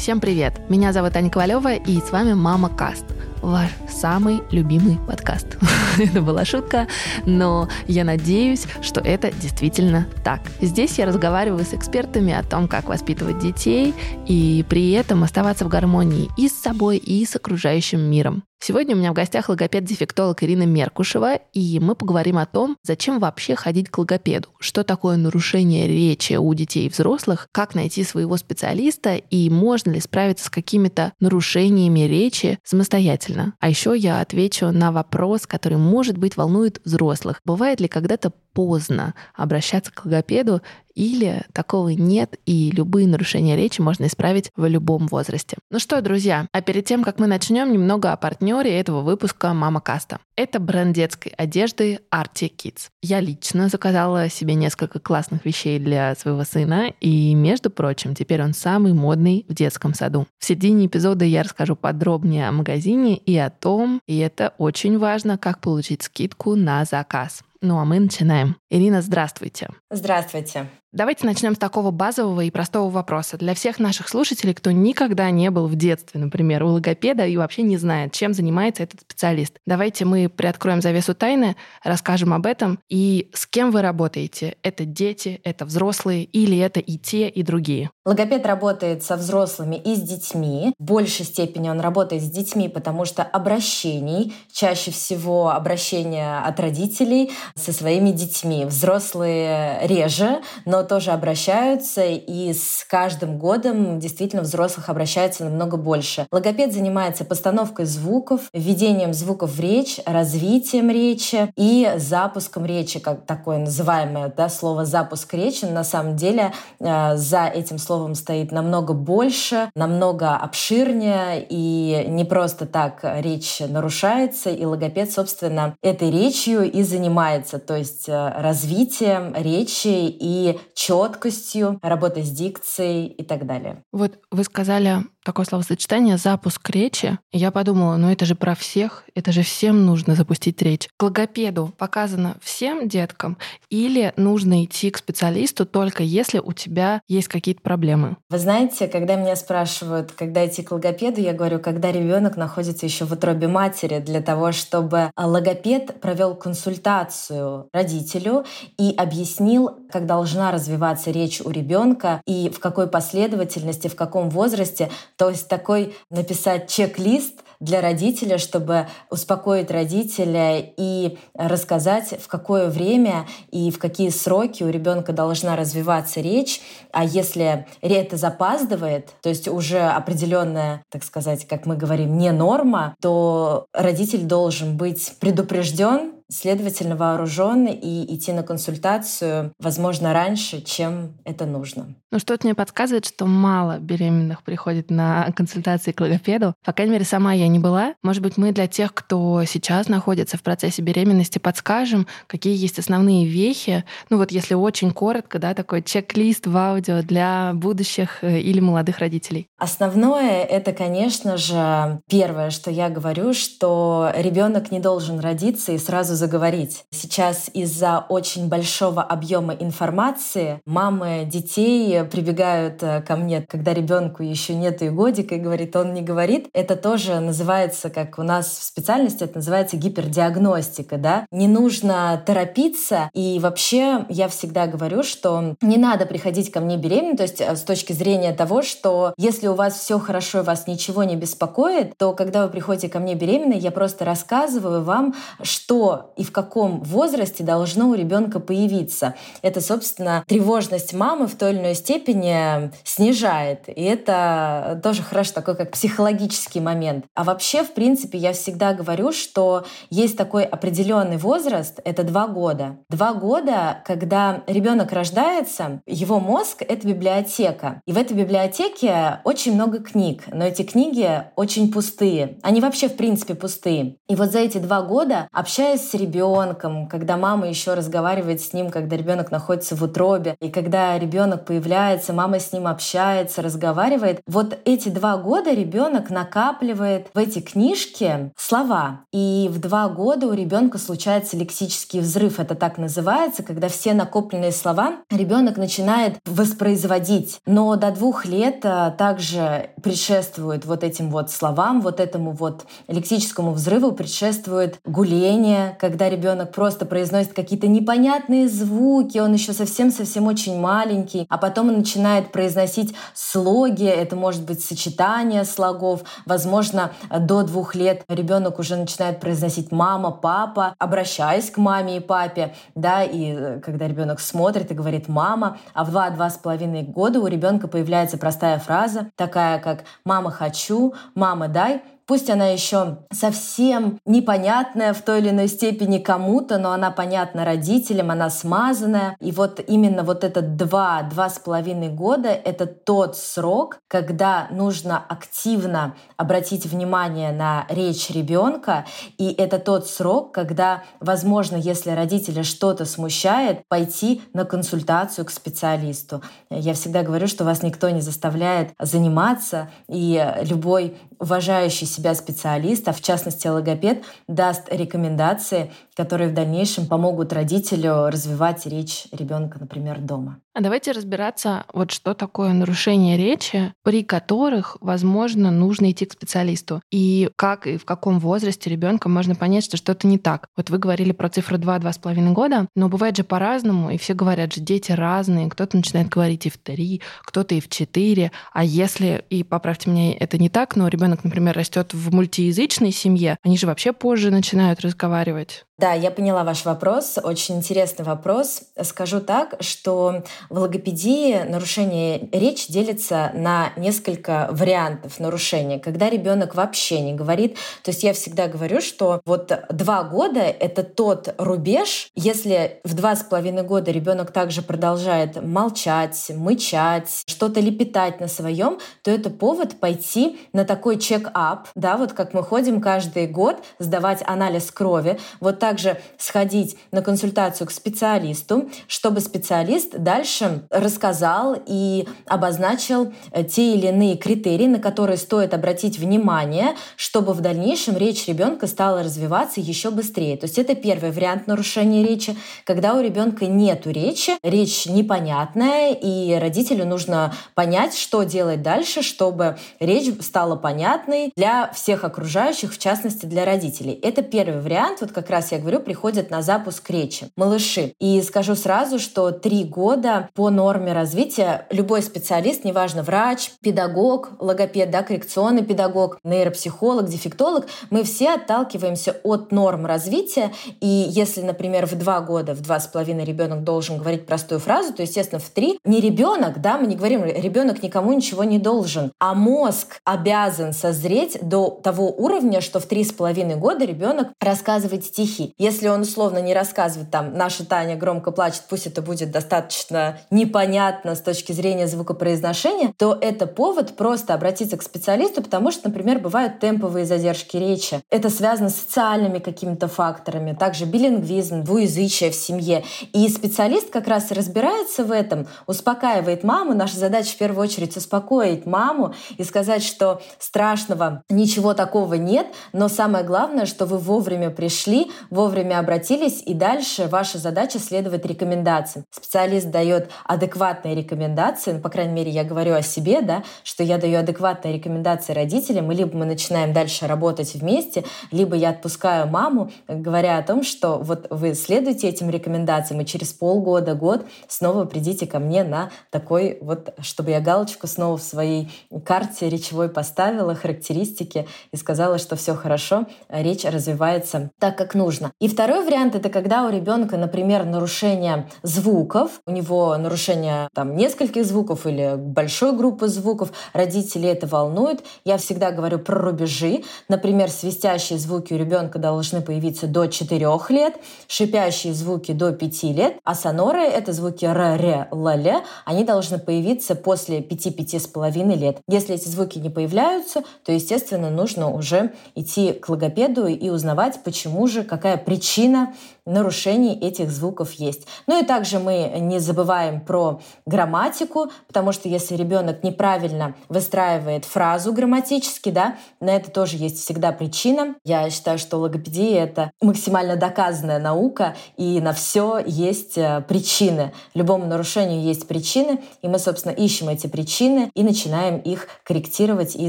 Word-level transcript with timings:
Всем 0.00 0.18
привет! 0.18 0.58
Меня 0.70 0.94
зовут 0.94 1.14
Аня 1.14 1.28
Ковалева, 1.28 1.74
и 1.74 2.00
с 2.00 2.10
вами 2.10 2.32
Мама 2.32 2.70
Каст– 2.70 3.04
ваш 3.42 3.68
самый 3.86 4.40
любимый 4.50 4.98
подкаст. 5.06 5.58
это 5.98 6.22
была 6.22 6.44
шутка, 6.44 6.86
но 7.26 7.68
я 7.86 8.04
надеюсь, 8.04 8.66
что 8.82 9.00
это 9.00 9.30
действительно 9.32 10.06
так. 10.24 10.40
Здесь 10.60 10.98
я 10.98 11.06
разговариваю 11.06 11.64
с 11.64 11.74
экспертами 11.74 12.32
о 12.32 12.42
том, 12.42 12.68
как 12.68 12.86
воспитывать 12.86 13.38
детей 13.38 13.94
и 14.26 14.64
при 14.68 14.92
этом 14.92 15.24
оставаться 15.24 15.64
в 15.64 15.68
гармонии 15.68 16.28
и 16.36 16.48
с 16.48 16.52
собой, 16.52 16.98
и 16.98 17.24
с 17.24 17.36
окружающим 17.36 18.00
миром. 18.00 18.44
Сегодня 18.62 18.94
у 18.94 18.98
меня 18.98 19.12
в 19.12 19.14
гостях 19.14 19.48
логопед-дефектолог 19.48 20.42
Ирина 20.42 20.64
Меркушева, 20.64 21.36
и 21.54 21.80
мы 21.80 21.94
поговорим 21.94 22.36
о 22.36 22.44
том, 22.44 22.76
зачем 22.82 23.18
вообще 23.18 23.56
ходить 23.56 23.88
к 23.88 23.96
логопеду, 23.96 24.48
что 24.58 24.84
такое 24.84 25.16
нарушение 25.16 25.88
речи 25.88 26.34
у 26.34 26.52
детей 26.52 26.84
и 26.84 26.90
взрослых, 26.90 27.48
как 27.52 27.74
найти 27.74 28.04
своего 28.04 28.36
специалиста 28.36 29.14
и 29.14 29.48
можно 29.48 29.92
ли 29.92 30.00
справиться 30.00 30.44
с 30.44 30.50
какими-то 30.50 31.14
нарушениями 31.20 32.00
речи 32.00 32.58
самостоятельно. 32.62 33.54
А 33.60 33.70
еще 33.70 33.96
я 33.96 34.20
отвечу 34.20 34.66
на 34.72 34.92
вопрос, 34.92 35.46
который, 35.46 35.78
может 35.80 36.18
быть, 36.18 36.36
волнует 36.36 36.80
взрослых. 36.84 37.40
Бывает 37.44 37.80
ли 37.80 37.88
когда-то 37.88 38.32
поздно 38.52 39.14
обращаться 39.34 39.92
к 39.92 40.04
логопеду 40.04 40.62
или 40.94 41.42
такого 41.52 41.90
нет, 41.90 42.38
и 42.46 42.70
любые 42.72 43.06
нарушения 43.06 43.56
речи 43.56 43.80
можно 43.80 44.06
исправить 44.06 44.50
в 44.56 44.66
любом 44.66 45.06
возрасте. 45.06 45.56
Ну 45.70 45.78
что, 45.78 46.00
друзья, 46.02 46.46
а 46.52 46.60
перед 46.60 46.84
тем, 46.84 47.04
как 47.04 47.18
мы 47.18 47.26
начнем, 47.26 47.72
немного 47.72 48.12
о 48.12 48.16
партнере 48.16 48.78
этого 48.78 49.00
выпуска 49.00 49.54
Мама 49.54 49.80
Каста. 49.80 50.18
Это 50.36 50.58
бренд 50.58 50.94
детской 50.94 51.30
одежды 51.30 52.00
Artie 52.12 52.52
Kids. 52.54 52.88
Я 53.02 53.20
лично 53.20 53.68
заказала 53.68 54.28
себе 54.28 54.54
несколько 54.54 54.98
классных 54.98 55.44
вещей 55.44 55.78
для 55.78 56.14
своего 56.16 56.44
сына, 56.44 56.92
и, 57.00 57.34
между 57.34 57.70
прочим, 57.70 58.14
теперь 58.14 58.42
он 58.42 58.52
самый 58.52 58.92
модный 58.92 59.44
в 59.48 59.54
детском 59.54 59.94
саду. 59.94 60.26
В 60.38 60.44
середине 60.44 60.86
эпизода 60.86 61.24
я 61.24 61.42
расскажу 61.42 61.76
подробнее 61.76 62.48
о 62.48 62.52
магазине 62.52 63.16
и 63.16 63.36
о 63.36 63.50
том, 63.50 64.00
и 64.06 64.18
это 64.18 64.54
очень 64.58 64.98
важно, 64.98 65.38
как 65.38 65.60
получить 65.60 66.02
скидку 66.02 66.56
на 66.56 66.84
заказ. 66.84 67.42
Ну 67.62 67.78
а 67.78 67.84
мы 67.84 68.00
начинаем. 68.00 68.56
Ирина, 68.70 69.02
здравствуйте. 69.02 69.68
Здравствуйте. 69.90 70.68
Давайте 70.92 71.24
начнем 71.24 71.54
с 71.54 71.58
такого 71.58 71.92
базового 71.92 72.40
и 72.40 72.50
простого 72.50 72.90
вопроса. 72.90 73.38
Для 73.38 73.54
всех 73.54 73.78
наших 73.78 74.08
слушателей, 74.08 74.54
кто 74.54 74.72
никогда 74.72 75.30
не 75.30 75.48
был 75.50 75.68
в 75.68 75.76
детстве, 75.76 76.20
например, 76.20 76.64
у 76.64 76.70
логопеда 76.70 77.26
и 77.26 77.36
вообще 77.36 77.62
не 77.62 77.76
знает, 77.76 78.12
чем 78.12 78.34
занимается 78.34 78.82
этот 78.82 79.02
специалист. 79.02 79.54
Давайте 79.66 80.04
мы 80.04 80.28
приоткроем 80.28 80.82
завесу 80.82 81.14
тайны, 81.14 81.54
расскажем 81.84 82.34
об 82.34 82.44
этом 82.44 82.80
и 82.88 83.30
с 83.32 83.46
кем 83.46 83.70
вы 83.70 83.82
работаете. 83.82 84.56
Это 84.64 84.84
дети, 84.84 85.40
это 85.44 85.64
взрослые 85.64 86.24
или 86.24 86.58
это 86.58 86.80
и 86.80 86.98
те, 86.98 87.28
и 87.28 87.44
другие? 87.44 87.90
Логопед 88.04 88.44
работает 88.44 89.04
со 89.04 89.16
взрослыми 89.16 89.76
и 89.76 89.94
с 89.94 90.00
детьми. 90.00 90.74
В 90.80 90.84
большей 90.86 91.24
степени 91.24 91.70
он 91.70 91.78
работает 91.78 92.22
с 92.22 92.28
детьми, 92.28 92.68
потому 92.68 93.04
что 93.04 93.22
обращений, 93.22 94.34
чаще 94.52 94.90
всего 94.90 95.50
обращения 95.50 96.40
от 96.40 96.58
родителей 96.58 97.30
со 97.54 97.72
своими 97.72 98.10
детьми. 98.10 98.64
Взрослые 98.64 99.79
реже, 99.82 100.40
но 100.64 100.82
тоже 100.82 101.10
обращаются, 101.10 102.04
и 102.04 102.52
с 102.52 102.84
каждым 102.88 103.38
годом 103.38 103.98
действительно 103.98 104.42
взрослых 104.42 104.88
обращается 104.88 105.44
намного 105.44 105.76
больше. 105.76 106.26
Логопед 106.30 106.72
занимается 106.72 107.24
постановкой 107.24 107.86
звуков, 107.86 108.42
введением 108.52 109.12
звуков 109.14 109.52
в 109.52 109.60
речь, 109.60 110.00
развитием 110.06 110.90
речи 110.90 111.52
и 111.56 111.92
запуском 111.96 112.64
речи, 112.66 112.98
как 113.00 113.26
такое 113.26 113.58
называемое 113.58 114.32
да, 114.36 114.48
слово 114.48 114.84
«запуск 114.84 115.32
речи». 115.34 115.64
На 115.64 115.84
самом 115.84 116.16
деле 116.16 116.52
э, 116.78 117.16
за 117.16 117.46
этим 117.46 117.78
словом 117.78 118.14
стоит 118.14 118.52
намного 118.52 118.92
больше, 118.92 119.70
намного 119.74 120.36
обширнее, 120.36 121.46
и 121.48 122.06
не 122.08 122.24
просто 122.24 122.66
так 122.66 123.00
речь 123.02 123.60
нарушается, 123.60 124.50
и 124.50 124.64
логопед, 124.64 125.12
собственно, 125.12 125.76
этой 125.82 126.10
речью 126.10 126.70
и 126.70 126.82
занимается, 126.82 127.58
то 127.58 127.76
есть 127.76 128.08
э, 128.08 128.32
развитием 128.36 129.34
речи 129.34 129.69
и 130.08 130.58
четкостью, 130.74 131.78
работой 131.82 132.22
с 132.22 132.30
дикцией 132.30 133.06
и 133.06 133.22
так 133.22 133.46
далее. 133.46 133.82
Вот 133.92 134.18
вы 134.30 134.44
сказали 134.44 134.98
такое 135.24 135.44
словосочетание 135.44 136.16
«запуск 136.16 136.68
речи». 136.70 137.18
я 137.32 137.50
подумала, 137.50 137.96
ну 137.96 138.10
это 138.10 138.24
же 138.24 138.34
про 138.34 138.54
всех, 138.54 139.04
это 139.14 139.32
же 139.32 139.42
всем 139.42 139.84
нужно 139.84 140.14
запустить 140.14 140.60
речь. 140.62 140.88
К 140.96 141.02
логопеду 141.04 141.72
показано 141.76 142.36
всем 142.42 142.88
деткам 142.88 143.36
или 143.68 144.12
нужно 144.16 144.64
идти 144.64 144.90
к 144.90 144.98
специалисту 144.98 145.66
только 145.66 146.02
если 146.02 146.38
у 146.38 146.52
тебя 146.52 147.02
есть 147.08 147.28
какие-то 147.28 147.60
проблемы? 147.60 148.16
Вы 148.30 148.38
знаете, 148.38 148.88
когда 148.88 149.16
меня 149.16 149.36
спрашивают, 149.36 150.12
когда 150.12 150.46
идти 150.46 150.62
к 150.62 150.72
логопеду, 150.72 151.20
я 151.20 151.32
говорю, 151.32 151.60
когда 151.60 151.92
ребенок 151.92 152.36
находится 152.36 152.86
еще 152.86 153.04
в 153.04 153.12
утробе 153.12 153.48
матери, 153.48 153.98
для 153.98 154.20
того, 154.20 154.52
чтобы 154.52 155.10
логопед 155.16 156.00
провел 156.00 156.34
консультацию 156.34 157.68
родителю 157.72 158.44
и 158.78 158.94
объяснил, 158.96 159.70
как 159.92 160.06
должна 160.06 160.50
развиваться 160.50 161.10
речь 161.10 161.40
у 161.40 161.50
ребенка 161.50 162.22
и 162.26 162.48
в 162.48 162.58
какой 162.60 162.86
последовательности, 162.86 163.88
в 163.88 163.96
каком 163.96 164.30
возрасте 164.30 164.90
то 165.20 165.28
есть 165.28 165.48
такой 165.48 165.94
написать 166.08 166.70
чек-лист 166.70 167.44
для 167.60 167.82
родителя, 167.82 168.38
чтобы 168.38 168.88
успокоить 169.10 169.70
родителя 169.70 170.58
и 170.58 171.18
рассказать, 171.34 172.18
в 172.18 172.26
какое 172.26 172.70
время 172.70 173.26
и 173.50 173.70
в 173.70 173.78
какие 173.78 174.08
сроки 174.08 174.62
у 174.62 174.70
ребенка 174.70 175.12
должна 175.12 175.56
развиваться 175.56 176.22
речь. 176.22 176.62
А 176.90 177.04
если 177.04 177.66
это 177.82 178.16
запаздывает, 178.16 179.10
то 179.20 179.28
есть 179.28 179.46
уже 179.46 179.80
определенная, 179.80 180.82
так 180.88 181.04
сказать, 181.04 181.46
как 181.46 181.66
мы 181.66 181.76
говорим, 181.76 182.16
не 182.16 182.32
норма, 182.32 182.94
то 183.02 183.66
родитель 183.74 184.22
должен 184.22 184.78
быть 184.78 185.16
предупрежден 185.20 186.14
следовательно, 186.30 186.96
вооружен 186.96 187.66
и 187.66 188.14
идти 188.14 188.32
на 188.32 188.42
консультацию, 188.42 189.52
возможно, 189.58 190.12
раньше, 190.12 190.62
чем 190.62 191.14
это 191.24 191.46
нужно. 191.46 191.94
Ну, 192.12 192.18
что-то 192.18 192.46
мне 192.46 192.54
подсказывает, 192.54 193.06
что 193.06 193.26
мало 193.26 193.78
беременных 193.78 194.42
приходит 194.42 194.90
на 194.90 195.30
консультации 195.36 195.92
к 195.92 196.00
логопеду. 196.00 196.54
По 196.64 196.72
крайней 196.72 196.94
мере, 196.94 197.04
сама 197.04 197.32
я 197.32 197.46
не 197.46 197.58
была. 197.58 197.94
Может 198.02 198.22
быть, 198.22 198.36
мы 198.36 198.52
для 198.52 198.66
тех, 198.66 198.92
кто 198.92 199.44
сейчас 199.44 199.88
находится 199.88 200.36
в 200.36 200.42
процессе 200.42 200.82
беременности, 200.82 201.38
подскажем, 201.38 202.06
какие 202.26 202.56
есть 202.56 202.78
основные 202.78 203.26
вехи. 203.26 203.84
Ну, 204.08 204.16
вот 204.16 204.32
если 204.32 204.54
очень 204.54 204.90
коротко, 204.90 205.38
да, 205.38 205.54
такой 205.54 205.82
чек-лист 205.82 206.46
в 206.46 206.56
аудио 206.56 207.02
для 207.02 207.52
будущих 207.54 208.22
э, 208.22 208.40
или 208.40 208.58
молодых 208.60 208.98
родителей. 208.98 209.46
Основное— 209.58 210.42
это, 210.44 210.72
конечно 210.72 211.36
же, 211.36 212.00
первое, 212.08 212.50
что 212.50 212.70
я 212.70 212.88
говорю, 212.88 213.34
что 213.34 214.10
ребенок 214.16 214.72
не 214.72 214.80
должен 214.80 215.20
родиться 215.20 215.72
и 215.72 215.78
сразу 215.78 216.16
заговорить. 216.20 216.84
Сейчас 216.90 217.50
из-за 217.54 218.04
очень 218.08 218.48
большого 218.48 219.02
объема 219.02 219.54
информации 219.54 220.60
мамы 220.66 221.24
детей 221.24 222.04
прибегают 222.04 222.82
э, 222.82 223.00
ко 223.00 223.16
мне, 223.16 223.40
когда 223.40 223.72
ребенку 223.72 224.22
еще 224.22 224.54
нет 224.54 224.82
и 224.82 224.90
годика, 224.90 225.34
и 225.34 225.38
говорит, 225.38 225.74
он 225.74 225.94
не 225.94 226.02
говорит. 226.02 226.48
Это 226.52 226.76
тоже 226.76 227.20
называется, 227.20 227.88
как 227.88 228.18
у 228.18 228.22
нас 228.22 228.46
в 228.58 228.62
специальности, 228.62 229.24
это 229.24 229.36
называется 229.36 229.78
гипердиагностика. 229.78 230.98
Да? 230.98 231.26
Не 231.32 231.48
нужно 231.48 232.22
торопиться. 232.26 233.10
И 233.14 233.38
вообще 233.40 234.04
я 234.10 234.28
всегда 234.28 234.66
говорю, 234.66 235.02
что 235.02 235.56
не 235.62 235.78
надо 235.78 236.04
приходить 236.04 236.52
ко 236.52 236.60
мне 236.60 236.76
беременной, 236.76 237.16
то 237.16 237.22
есть 237.22 237.40
э, 237.40 237.56
с 237.56 237.62
точки 237.62 237.94
зрения 237.94 238.34
того, 238.34 238.60
что 238.60 239.14
если 239.16 239.48
у 239.48 239.54
вас 239.54 239.78
все 239.78 239.98
хорошо, 239.98 240.42
вас 240.42 240.66
ничего 240.66 241.02
не 241.04 241.16
беспокоит, 241.16 241.96
то 241.96 242.12
когда 242.12 242.44
вы 242.44 242.52
приходите 242.52 242.90
ко 242.90 242.98
мне 242.98 243.14
беременной, 243.14 243.58
я 243.58 243.70
просто 243.70 244.04
рассказываю 244.04 244.84
вам, 244.84 245.14
что 245.42 246.09
и 246.16 246.24
в 246.24 246.32
каком 246.32 246.82
возрасте 246.82 247.44
должно 247.44 247.88
у 247.88 247.94
ребенка 247.94 248.40
появиться. 248.40 249.14
Это, 249.42 249.60
собственно, 249.60 250.24
тревожность 250.26 250.92
мамы 250.92 251.26
в 251.26 251.36
той 251.36 251.52
или 251.52 251.58
иной 251.58 251.74
степени 251.74 252.70
снижает. 252.84 253.68
И 253.68 253.82
это 253.82 254.80
тоже 254.82 255.02
хорошо, 255.02 255.32
такой 255.34 255.56
как 255.56 255.72
психологический 255.72 256.60
момент. 256.60 257.04
А 257.14 257.24
вообще, 257.24 257.62
в 257.62 257.72
принципе, 257.72 258.18
я 258.18 258.32
всегда 258.32 258.72
говорю, 258.72 259.12
что 259.12 259.64
есть 259.90 260.16
такой 260.16 260.44
определенный 260.44 261.16
возраст, 261.16 261.80
это 261.84 262.04
два 262.04 262.26
года. 262.26 262.78
Два 262.88 263.14
года, 263.14 263.82
когда 263.86 264.42
ребенок 264.46 264.92
рождается, 264.92 265.80
его 265.86 266.20
мозг— 266.20 266.62
это 266.68 266.86
библиотека. 266.86 267.80
И 267.86 267.92
в 267.92 267.98
этой 267.98 268.16
библиотеке 268.16 269.20
очень 269.24 269.54
много 269.54 269.78
книг, 269.78 270.24
но 270.32 270.44
эти 270.44 270.62
книги 270.62 271.24
очень 271.36 271.72
пустые. 271.72 272.38
Они 272.42 272.60
вообще, 272.60 272.88
в 272.88 272.96
принципе, 272.96 273.34
пустые. 273.34 273.96
И 274.08 274.16
вот 274.16 274.30
за 274.30 274.40
эти 274.40 274.58
два 274.58 274.82
года, 274.82 275.28
общаясь 275.32 275.88
с 275.88 275.94
ребенком, 276.00 276.88
когда 276.88 277.16
мама 277.16 277.48
еще 277.48 277.74
разговаривает 277.74 278.40
с 278.40 278.52
ним, 278.52 278.70
когда 278.70 278.96
ребенок 278.96 279.30
находится 279.30 279.76
в 279.76 279.82
утробе, 279.82 280.36
и 280.40 280.50
когда 280.50 280.98
ребенок 280.98 281.44
появляется, 281.44 282.12
мама 282.12 282.40
с 282.40 282.52
ним 282.52 282.66
общается, 282.66 283.42
разговаривает. 283.42 284.20
Вот 284.26 284.58
эти 284.64 284.88
два 284.88 285.16
года 285.16 285.52
ребенок 285.52 286.10
накапливает 286.10 287.08
в 287.14 287.18
эти 287.18 287.40
книжки 287.40 288.32
слова. 288.36 289.00
И 289.12 289.48
в 289.50 289.60
два 289.60 289.88
года 289.88 290.26
у 290.26 290.32
ребенка 290.32 290.78
случается 290.78 291.36
лексический 291.36 292.00
взрыв. 292.00 292.40
Это 292.40 292.54
так 292.54 292.78
называется, 292.78 293.42
когда 293.42 293.68
все 293.68 293.94
накопленные 293.94 294.52
слова 294.52 294.96
ребенок 295.10 295.56
начинает 295.56 296.18
воспроизводить. 296.26 297.40
Но 297.46 297.76
до 297.76 297.90
двух 297.90 298.24
лет 298.24 298.60
а, 298.64 298.90
также 298.90 299.70
предшествует 299.82 300.64
вот 300.64 300.84
этим 300.84 301.10
вот 301.10 301.30
словам, 301.30 301.80
вот 301.80 302.00
этому 302.00 302.32
вот 302.32 302.66
лексическому 302.88 303.52
взрыву 303.52 303.92
предшествует 303.92 304.78
гуление, 304.84 305.76
когда 305.90 306.08
ребенок 306.08 306.52
просто 306.52 306.86
произносит 306.86 307.32
какие-то 307.32 307.66
непонятные 307.66 308.48
звуки, 308.48 309.18
он 309.18 309.32
еще 309.32 309.52
совсем-совсем 309.52 310.28
очень 310.28 310.56
маленький, 310.56 311.26
а 311.28 311.36
потом 311.36 311.70
он 311.70 311.78
начинает 311.78 312.30
произносить 312.30 312.94
слоги, 313.12 313.86
это 313.86 314.14
может 314.14 314.44
быть 314.44 314.64
сочетание 314.64 315.44
слогов, 315.44 316.02
возможно, 316.26 316.92
до 317.10 317.42
двух 317.42 317.74
лет 317.74 318.04
ребенок 318.08 318.60
уже 318.60 318.76
начинает 318.76 319.18
произносить 319.18 319.72
мама, 319.72 320.12
папа, 320.12 320.76
обращаясь 320.78 321.50
к 321.50 321.56
маме 321.56 321.96
и 321.96 322.00
папе, 322.00 322.54
да, 322.76 323.02
и 323.02 323.34
э, 323.36 323.60
когда 323.60 323.88
ребенок 323.88 324.20
смотрит 324.20 324.70
и 324.70 324.74
говорит 324.74 325.08
мама, 325.08 325.58
а 325.74 325.84
в 325.84 325.90
два-два 325.90 326.30
с 326.30 326.38
половиной 326.38 326.82
года 326.82 327.18
у 327.18 327.26
ребенка 327.26 327.66
появляется 327.66 328.16
простая 328.16 328.60
фраза, 328.60 329.10
такая 329.16 329.58
как 329.58 329.82
«мама 330.04 330.30
хочу», 330.30 330.94
«мама 331.16 331.48
дай», 331.48 331.82
Пусть 332.10 332.28
она 332.28 332.48
еще 332.48 332.98
совсем 333.12 334.00
непонятная 334.04 334.94
в 334.94 335.00
той 335.00 335.20
или 335.20 335.30
иной 335.30 335.46
степени 335.46 335.98
кому-то, 335.98 336.58
но 336.58 336.72
она 336.72 336.90
понятна 336.90 337.44
родителям, 337.44 338.10
она 338.10 338.30
смазанная. 338.30 339.16
И 339.20 339.30
вот 339.30 339.60
именно 339.64 340.02
вот 340.02 340.24
это 340.24 340.42
два, 340.42 341.02
два 341.04 341.30
с 341.30 341.38
половиной 341.38 341.88
года— 341.88 342.28
это 342.44 342.66
тот 342.66 343.16
срок, 343.16 343.78
когда 343.86 344.48
нужно 344.50 344.98
активно 344.98 345.94
обратить 346.16 346.66
внимание 346.66 347.30
на 347.30 347.64
речь 347.68 348.10
ребенка, 348.10 348.86
и 349.16 349.32
это 349.32 349.60
тот 349.60 349.86
срок, 349.86 350.32
когда, 350.32 350.82
возможно, 350.98 351.54
если 351.54 351.90
родителя 351.90 352.42
что-то 352.42 352.86
смущает, 352.86 353.62
пойти 353.68 354.20
на 354.34 354.44
консультацию 354.44 355.26
к 355.26 355.30
специалисту. 355.30 356.22
Я 356.50 356.74
всегда 356.74 357.04
говорю, 357.04 357.28
что 357.28 357.44
вас 357.44 357.62
никто 357.62 357.88
не 357.88 358.00
заставляет 358.00 358.70
заниматься, 358.80 359.70
и 359.86 360.20
любой 360.42 360.96
уважающий 361.20 361.86
себя 361.86 362.14
специалист, 362.14 362.88
а 362.88 362.92
в 362.92 363.00
частности 363.00 363.46
логопед, 363.46 364.02
даст 364.26 364.72
рекомендации, 364.72 365.70
которые 366.00 366.30
в 366.30 366.34
дальнейшем 366.34 366.86
помогут 366.86 367.30
родителю 367.34 368.06
развивать 368.06 368.64
речь 368.64 369.06
ребенка, 369.12 369.58
например, 369.60 370.00
дома. 370.00 370.40
А 370.54 370.62
давайте 370.62 370.92
разбираться, 370.92 371.64
вот 371.74 371.90
что 371.90 372.14
такое 372.14 372.54
нарушение 372.54 373.18
речи, 373.18 373.74
при 373.84 374.02
которых, 374.02 374.78
возможно, 374.80 375.50
нужно 375.50 375.90
идти 375.90 376.06
к 376.06 376.12
специалисту. 376.12 376.80
И 376.90 377.28
как 377.36 377.66
и 377.66 377.76
в 377.76 377.84
каком 377.84 378.18
возрасте 378.18 378.70
ребенка 378.70 379.10
можно 379.10 379.34
понять, 379.34 379.64
что 379.64 379.76
что-то 379.76 380.06
не 380.06 380.16
так. 380.16 380.46
Вот 380.56 380.70
вы 380.70 380.78
говорили 380.78 381.12
про 381.12 381.28
цифру 381.28 381.58
2-2,5 381.58 382.32
года, 382.32 382.66
но 382.74 382.88
бывает 382.88 383.18
же 383.18 383.22
по-разному, 383.22 383.90
и 383.90 383.98
все 383.98 384.14
говорят 384.14 384.54
же, 384.54 384.62
дети 384.62 384.92
разные. 384.92 385.50
Кто-то 385.50 385.76
начинает 385.76 386.08
говорить 386.08 386.46
и 386.46 386.50
в 386.50 386.56
3, 386.56 387.02
кто-то 387.22 387.54
и 387.54 387.60
в 387.60 387.68
4. 387.68 388.32
А 388.54 388.64
если, 388.64 389.22
и 389.28 389.44
поправьте 389.44 389.90
меня, 389.90 390.16
это 390.18 390.38
не 390.38 390.48
так, 390.48 390.76
но 390.76 390.88
ребенок, 390.88 391.24
например, 391.24 391.54
растет 391.54 391.92
в 391.92 392.12
мультиязычной 392.14 392.90
семье, 392.90 393.36
они 393.44 393.58
же 393.58 393.66
вообще 393.66 393.92
позже 393.92 394.30
начинают 394.30 394.80
разговаривать. 394.80 395.66
Да, 395.80 395.89
я 395.94 396.10
поняла 396.10 396.44
ваш 396.44 396.64
вопрос. 396.64 397.18
Очень 397.22 397.56
интересный 397.56 398.04
вопрос. 398.04 398.62
Скажу 398.82 399.20
так, 399.20 399.56
что 399.60 400.22
в 400.48 400.58
логопедии 400.58 401.42
нарушение 401.48 402.28
речи 402.32 402.72
делится 402.72 403.30
на 403.34 403.72
несколько 403.76 404.48
вариантов 404.52 405.18
нарушения. 405.18 405.78
Когда 405.78 406.08
ребенок 406.08 406.54
вообще 406.54 407.00
не 407.00 407.14
говорит, 407.14 407.56
то 407.82 407.90
есть 407.90 408.02
я 408.04 408.12
всегда 408.12 408.46
говорю, 408.46 408.80
что 408.80 409.20
вот 409.24 409.52
два 409.68 410.04
года— 410.04 410.40
это 410.60 410.82
тот 410.82 411.34
рубеж, 411.38 412.08
если 412.14 412.80
в 412.84 412.94
два 412.94 413.16
с 413.16 413.22
половиной 413.22 413.64
года 413.64 413.90
ребенок 413.90 414.30
также 414.30 414.62
продолжает 414.62 415.42
молчать, 415.42 416.30
мычать, 416.34 417.24
что-то 417.26 417.60
лепетать 417.60 418.20
на 418.20 418.28
своем, 418.28 418.78
то 419.02 419.10
это 419.10 419.30
повод 419.30 419.80
пойти 419.80 420.38
на 420.52 420.64
такой 420.64 420.98
чек-ап, 420.98 421.68
да, 421.74 421.96
вот 421.96 422.12
как 422.12 422.34
мы 422.34 422.42
ходим 422.42 422.80
каждый 422.80 423.26
год 423.26 423.56
сдавать 423.78 424.22
анализ 424.26 424.70
крови. 424.70 425.18
Вот 425.40 425.58
так 425.58 425.78
также 425.80 426.00
сходить 426.18 426.76
на 426.92 427.02
консультацию 427.02 427.66
к 427.66 427.70
специалисту, 427.70 428.68
чтобы 428.86 429.20
специалист 429.20 429.96
дальше 429.96 430.62
рассказал 430.70 431.56
и 431.66 432.06
обозначил 432.26 433.12
э, 433.32 433.44
те 433.44 433.74
или 433.74 433.86
иные 433.86 434.16
критерии, 434.16 434.66
на 434.66 434.78
которые 434.78 435.16
стоит 435.16 435.54
обратить 435.54 435.98
внимание, 435.98 436.76
чтобы 436.96 437.32
в 437.32 437.40
дальнейшем 437.40 437.96
речь 437.96 438.26
ребенка 438.28 438.66
стала 438.66 439.02
развиваться 439.02 439.60
еще 439.60 439.90
быстрее. 439.90 440.36
То 440.36 440.46
есть 440.46 440.58
это 440.58 440.74
первый 440.74 441.12
вариант 441.12 441.46
нарушения 441.46 442.04
речи, 442.04 442.36
когда 442.64 442.94
у 442.94 443.00
ребенка 443.00 443.46
нет 443.46 443.86
речи, 443.86 444.32
речь 444.42 444.86
непонятная, 444.86 445.92
и 445.94 446.34
родителю 446.34 446.84
нужно 446.84 447.32
понять, 447.54 447.96
что 447.96 448.24
делать 448.24 448.62
дальше, 448.62 449.02
чтобы 449.02 449.56
речь 449.78 450.10
стала 450.20 450.56
понятной 450.56 451.32
для 451.36 451.70
всех 451.72 452.04
окружающих, 452.04 452.74
в 452.74 452.78
частности 452.78 453.26
для 453.26 453.44
родителей. 453.44 453.98
Это 454.02 454.22
первый 454.22 454.60
вариант, 454.60 455.00
вот 455.00 455.12
как 455.12 455.30
раз 455.30 455.52
я 455.52 455.58
говорю, 455.60 455.80
приходят 455.80 456.30
на 456.30 456.42
запуск 456.42 456.88
речи. 456.90 457.30
Малыши. 457.36 457.94
И 458.00 458.20
скажу 458.22 458.54
сразу, 458.54 458.98
что 458.98 459.30
три 459.30 459.64
года 459.64 460.28
по 460.34 460.50
норме 460.50 460.92
развития 460.92 461.66
любой 461.70 462.02
специалист, 462.02 462.64
неважно, 462.64 463.02
врач, 463.02 463.52
педагог, 463.60 464.30
логопед, 464.38 464.90
да, 464.90 465.02
коррекционный 465.02 465.64
педагог, 465.64 466.18
нейропсихолог, 466.24 467.08
дефектолог, 467.08 467.66
мы 467.90 468.04
все 468.04 468.34
отталкиваемся 468.34 469.16
от 469.22 469.52
норм 469.52 469.86
развития. 469.86 470.52
И 470.80 470.86
если, 470.86 471.42
например, 471.42 471.86
в 471.86 471.96
два 471.96 472.20
года, 472.20 472.54
в 472.54 472.60
два 472.60 472.80
с 472.80 472.86
половиной 472.86 473.24
ребенок 473.24 473.64
должен 473.64 473.98
говорить 473.98 474.26
простую 474.26 474.60
фразу, 474.60 474.92
то, 474.92 475.02
естественно, 475.02 475.40
в 475.40 475.48
три 475.50 475.78
не 475.84 476.00
ребенок, 476.00 476.60
да, 476.60 476.78
мы 476.78 476.86
не 476.86 476.96
говорим, 476.96 477.24
ребенок 477.24 477.82
никому 477.82 478.12
ничего 478.12 478.44
не 478.44 478.58
должен, 478.58 479.12
а 479.18 479.34
мозг 479.34 480.00
обязан 480.04 480.72
созреть 480.72 481.38
до 481.40 481.80
того 481.82 482.10
уровня, 482.10 482.60
что 482.60 482.80
в 482.80 482.86
три 482.86 483.04
с 483.04 483.12
половиной 483.12 483.56
года 483.56 483.84
ребенок 483.84 484.28
рассказывает 484.40 485.04
стихи. 485.04 485.49
Если 485.58 485.88
он 485.88 486.02
условно 486.02 486.38
не 486.38 486.54
рассказывает 486.54 487.10
там 487.10 487.36
«наша 487.36 487.64
Таня 487.64 487.96
громко 487.96 488.30
плачет», 488.30 488.62
пусть 488.68 488.86
это 488.86 489.02
будет 489.02 489.30
достаточно 489.30 490.18
непонятно 490.30 491.14
с 491.14 491.20
точки 491.20 491.52
зрения 491.52 491.86
звукопроизношения, 491.86 492.92
то 492.96 493.16
это 493.20 493.46
повод 493.46 493.96
просто 493.96 494.34
обратиться 494.34 494.76
к 494.76 494.82
специалисту, 494.82 495.42
потому 495.42 495.70
что, 495.70 495.88
например, 495.88 496.18
бывают 496.18 496.60
темповые 496.60 497.06
задержки 497.06 497.56
речи. 497.56 498.00
Это 498.10 498.30
связано 498.30 498.70
с 498.70 498.76
социальными 498.76 499.38
какими-то 499.38 499.88
факторами, 499.88 500.52
также 500.52 500.84
билингвизм, 500.84 501.62
двуязычие 501.62 502.30
в 502.30 502.34
семье. 502.34 502.84
И 503.12 503.28
специалист 503.28 503.90
как 503.90 504.08
раз 504.08 504.30
разбирается 504.30 505.04
в 505.04 505.12
этом, 505.12 505.46
успокаивает 505.66 506.44
маму. 506.44 506.74
Наша 506.74 506.98
задача 506.98 507.32
в 507.32 507.36
первую 507.36 507.62
очередь 507.62 507.96
успокоить 507.96 508.66
маму 508.66 509.14
и 509.36 509.44
сказать, 509.44 509.82
что 509.82 510.20
страшного 510.38 511.22
ничего 511.28 511.74
такого 511.74 512.14
нет, 512.14 512.46
но 512.72 512.88
самое 512.88 513.24
главное, 513.24 513.66
что 513.66 513.86
вы 513.86 513.98
вовремя 513.98 514.50
пришли, 514.50 515.10
вовремя 515.40 515.78
обратились, 515.78 516.42
и 516.44 516.52
дальше 516.52 517.08
ваша 517.08 517.38
задача 517.38 517.78
следовать 517.78 518.26
рекомендациям. 518.26 519.06
Специалист 519.10 519.70
дает 519.70 520.10
адекватные 520.26 520.94
рекомендации, 520.94 521.72
ну, 521.72 521.80
по 521.80 521.88
крайней 521.88 522.12
мере, 522.12 522.30
я 522.30 522.44
говорю 522.44 522.74
о 522.74 522.82
себе, 522.82 523.22
да, 523.22 523.42
что 523.64 523.82
я 523.82 523.96
даю 523.96 524.18
адекватные 524.18 524.74
рекомендации 524.74 525.32
родителям, 525.32 525.90
и 525.90 525.94
либо 525.94 526.14
мы 526.14 526.26
начинаем 526.26 526.74
дальше 526.74 527.06
работать 527.06 527.54
вместе, 527.54 528.04
либо 528.30 528.54
я 528.54 528.68
отпускаю 528.68 529.28
маму, 529.28 529.70
говоря 529.88 530.36
о 530.36 530.42
том, 530.42 530.62
что 530.62 530.98
вот 530.98 531.26
вы 531.30 531.54
следуете 531.54 532.10
этим 532.10 532.28
рекомендациям, 532.28 533.00
и 533.00 533.06
через 533.06 533.32
полгода, 533.32 533.94
год 533.94 534.26
снова 534.46 534.84
придите 534.84 535.26
ко 535.26 535.38
мне 535.38 535.64
на 535.64 535.90
такой 536.10 536.58
вот, 536.60 536.92
чтобы 537.00 537.30
я 537.30 537.40
галочку 537.40 537.86
снова 537.86 538.18
в 538.18 538.22
своей 538.22 538.70
карте 539.06 539.48
речевой 539.48 539.88
поставила, 539.88 540.54
характеристики, 540.54 541.48
и 541.72 541.78
сказала, 541.78 542.18
что 542.18 542.36
все 542.36 542.54
хорошо, 542.54 543.06
речь 543.30 543.64
развивается 543.64 544.50
так, 544.58 544.76
как 544.76 544.94
нужно. 544.94 545.29
И 545.38 545.48
второй 545.48 545.84
вариант— 545.84 546.14
это 546.16 546.28
когда 546.28 546.66
у 546.66 546.70
ребенка, 546.70 547.16
например, 547.16 547.64
нарушение 547.64 548.48
звуков, 548.62 549.40
у 549.46 549.52
него 549.52 549.96
нарушение 549.96 550.68
там 550.74 550.96
нескольких 550.96 551.44
звуков 551.44 551.86
или 551.86 552.14
большой 552.16 552.72
группы 552.76 553.08
звуков, 553.08 553.52
родители 553.72 554.28
это 554.28 554.46
волнует. 554.46 555.04
Я 555.24 555.38
всегда 555.38 555.70
говорю 555.70 555.98
про 555.98 556.18
рубежи. 556.18 556.82
Например, 557.08 557.50
свистящие 557.50 558.18
звуки 558.18 558.54
у 558.54 558.56
ребенка 558.56 558.98
должны 558.98 559.40
появиться 559.40 559.86
до 559.86 560.06
4 560.06 560.46
лет, 560.70 560.94
шипящие 561.28 561.94
звуки 561.94 562.32
до 562.32 562.52
5 562.52 562.82
лет, 562.84 563.16
а 563.24 563.34
соноры— 563.34 563.82
это 563.84 564.12
звуки 564.12 564.44
р, 564.44 564.80
ре, 564.80 565.08
л, 565.10 565.28
ле, 565.36 565.62
они 565.84 566.04
должны 566.04 566.38
появиться 566.38 566.94
после 566.94 567.40
5-5 567.40 568.00
с 568.00 568.06
половиной 568.06 568.56
лет. 568.56 568.78
Если 568.88 569.14
эти 569.14 569.28
звуки 569.28 569.58
не 569.58 569.70
появляются, 569.70 570.42
то, 570.64 570.72
естественно, 570.72 571.30
нужно 571.30 571.70
уже 571.70 572.12
идти 572.34 572.72
к 572.72 572.88
логопеду 572.88 573.46
и 573.46 573.68
узнавать, 573.68 574.20
почему 574.24 574.66
же, 574.66 574.82
какая 574.84 575.16
причина 575.24 575.94
нарушений 576.26 576.98
этих 576.98 577.30
звуков 577.30 577.72
есть. 577.72 578.06
Ну 578.26 578.40
и 578.40 578.44
также 578.44 578.78
мы 578.78 579.12
не 579.18 579.38
забываем 579.38 580.00
про 580.00 580.40
грамматику, 580.66 581.50
потому 581.66 581.92
что 581.92 582.08
если 582.08 582.36
ребенок 582.36 582.82
неправильно 582.84 583.54
выстраивает 583.68 584.44
фразу 584.44 584.92
грамматически, 584.92 585.70
да, 585.70 585.96
на 586.20 586.30
это 586.30 586.50
тоже 586.50 586.76
есть 586.76 586.98
всегда 586.98 587.32
причина. 587.32 587.96
Я 588.04 588.28
считаю, 588.30 588.58
что 588.58 588.78
логопедия— 588.78 589.44
это 589.44 589.70
максимально 589.80 590.36
доказанная 590.36 590.98
наука, 590.98 591.56
и 591.76 592.00
на 592.00 592.12
все 592.12 592.62
есть 592.64 593.18
э, 593.18 593.42
причины. 593.48 594.12
Любому 594.34 594.66
нарушению 594.66 595.22
есть 595.22 595.48
причины, 595.48 596.02
и 596.22 596.28
мы, 596.28 596.38
собственно, 596.38 596.72
ищем 596.72 597.08
эти 597.08 597.26
причины 597.26 597.90
и 597.94 598.02
начинаем 598.02 598.58
их 598.58 598.88
корректировать 599.04 599.74
и 599.74 599.88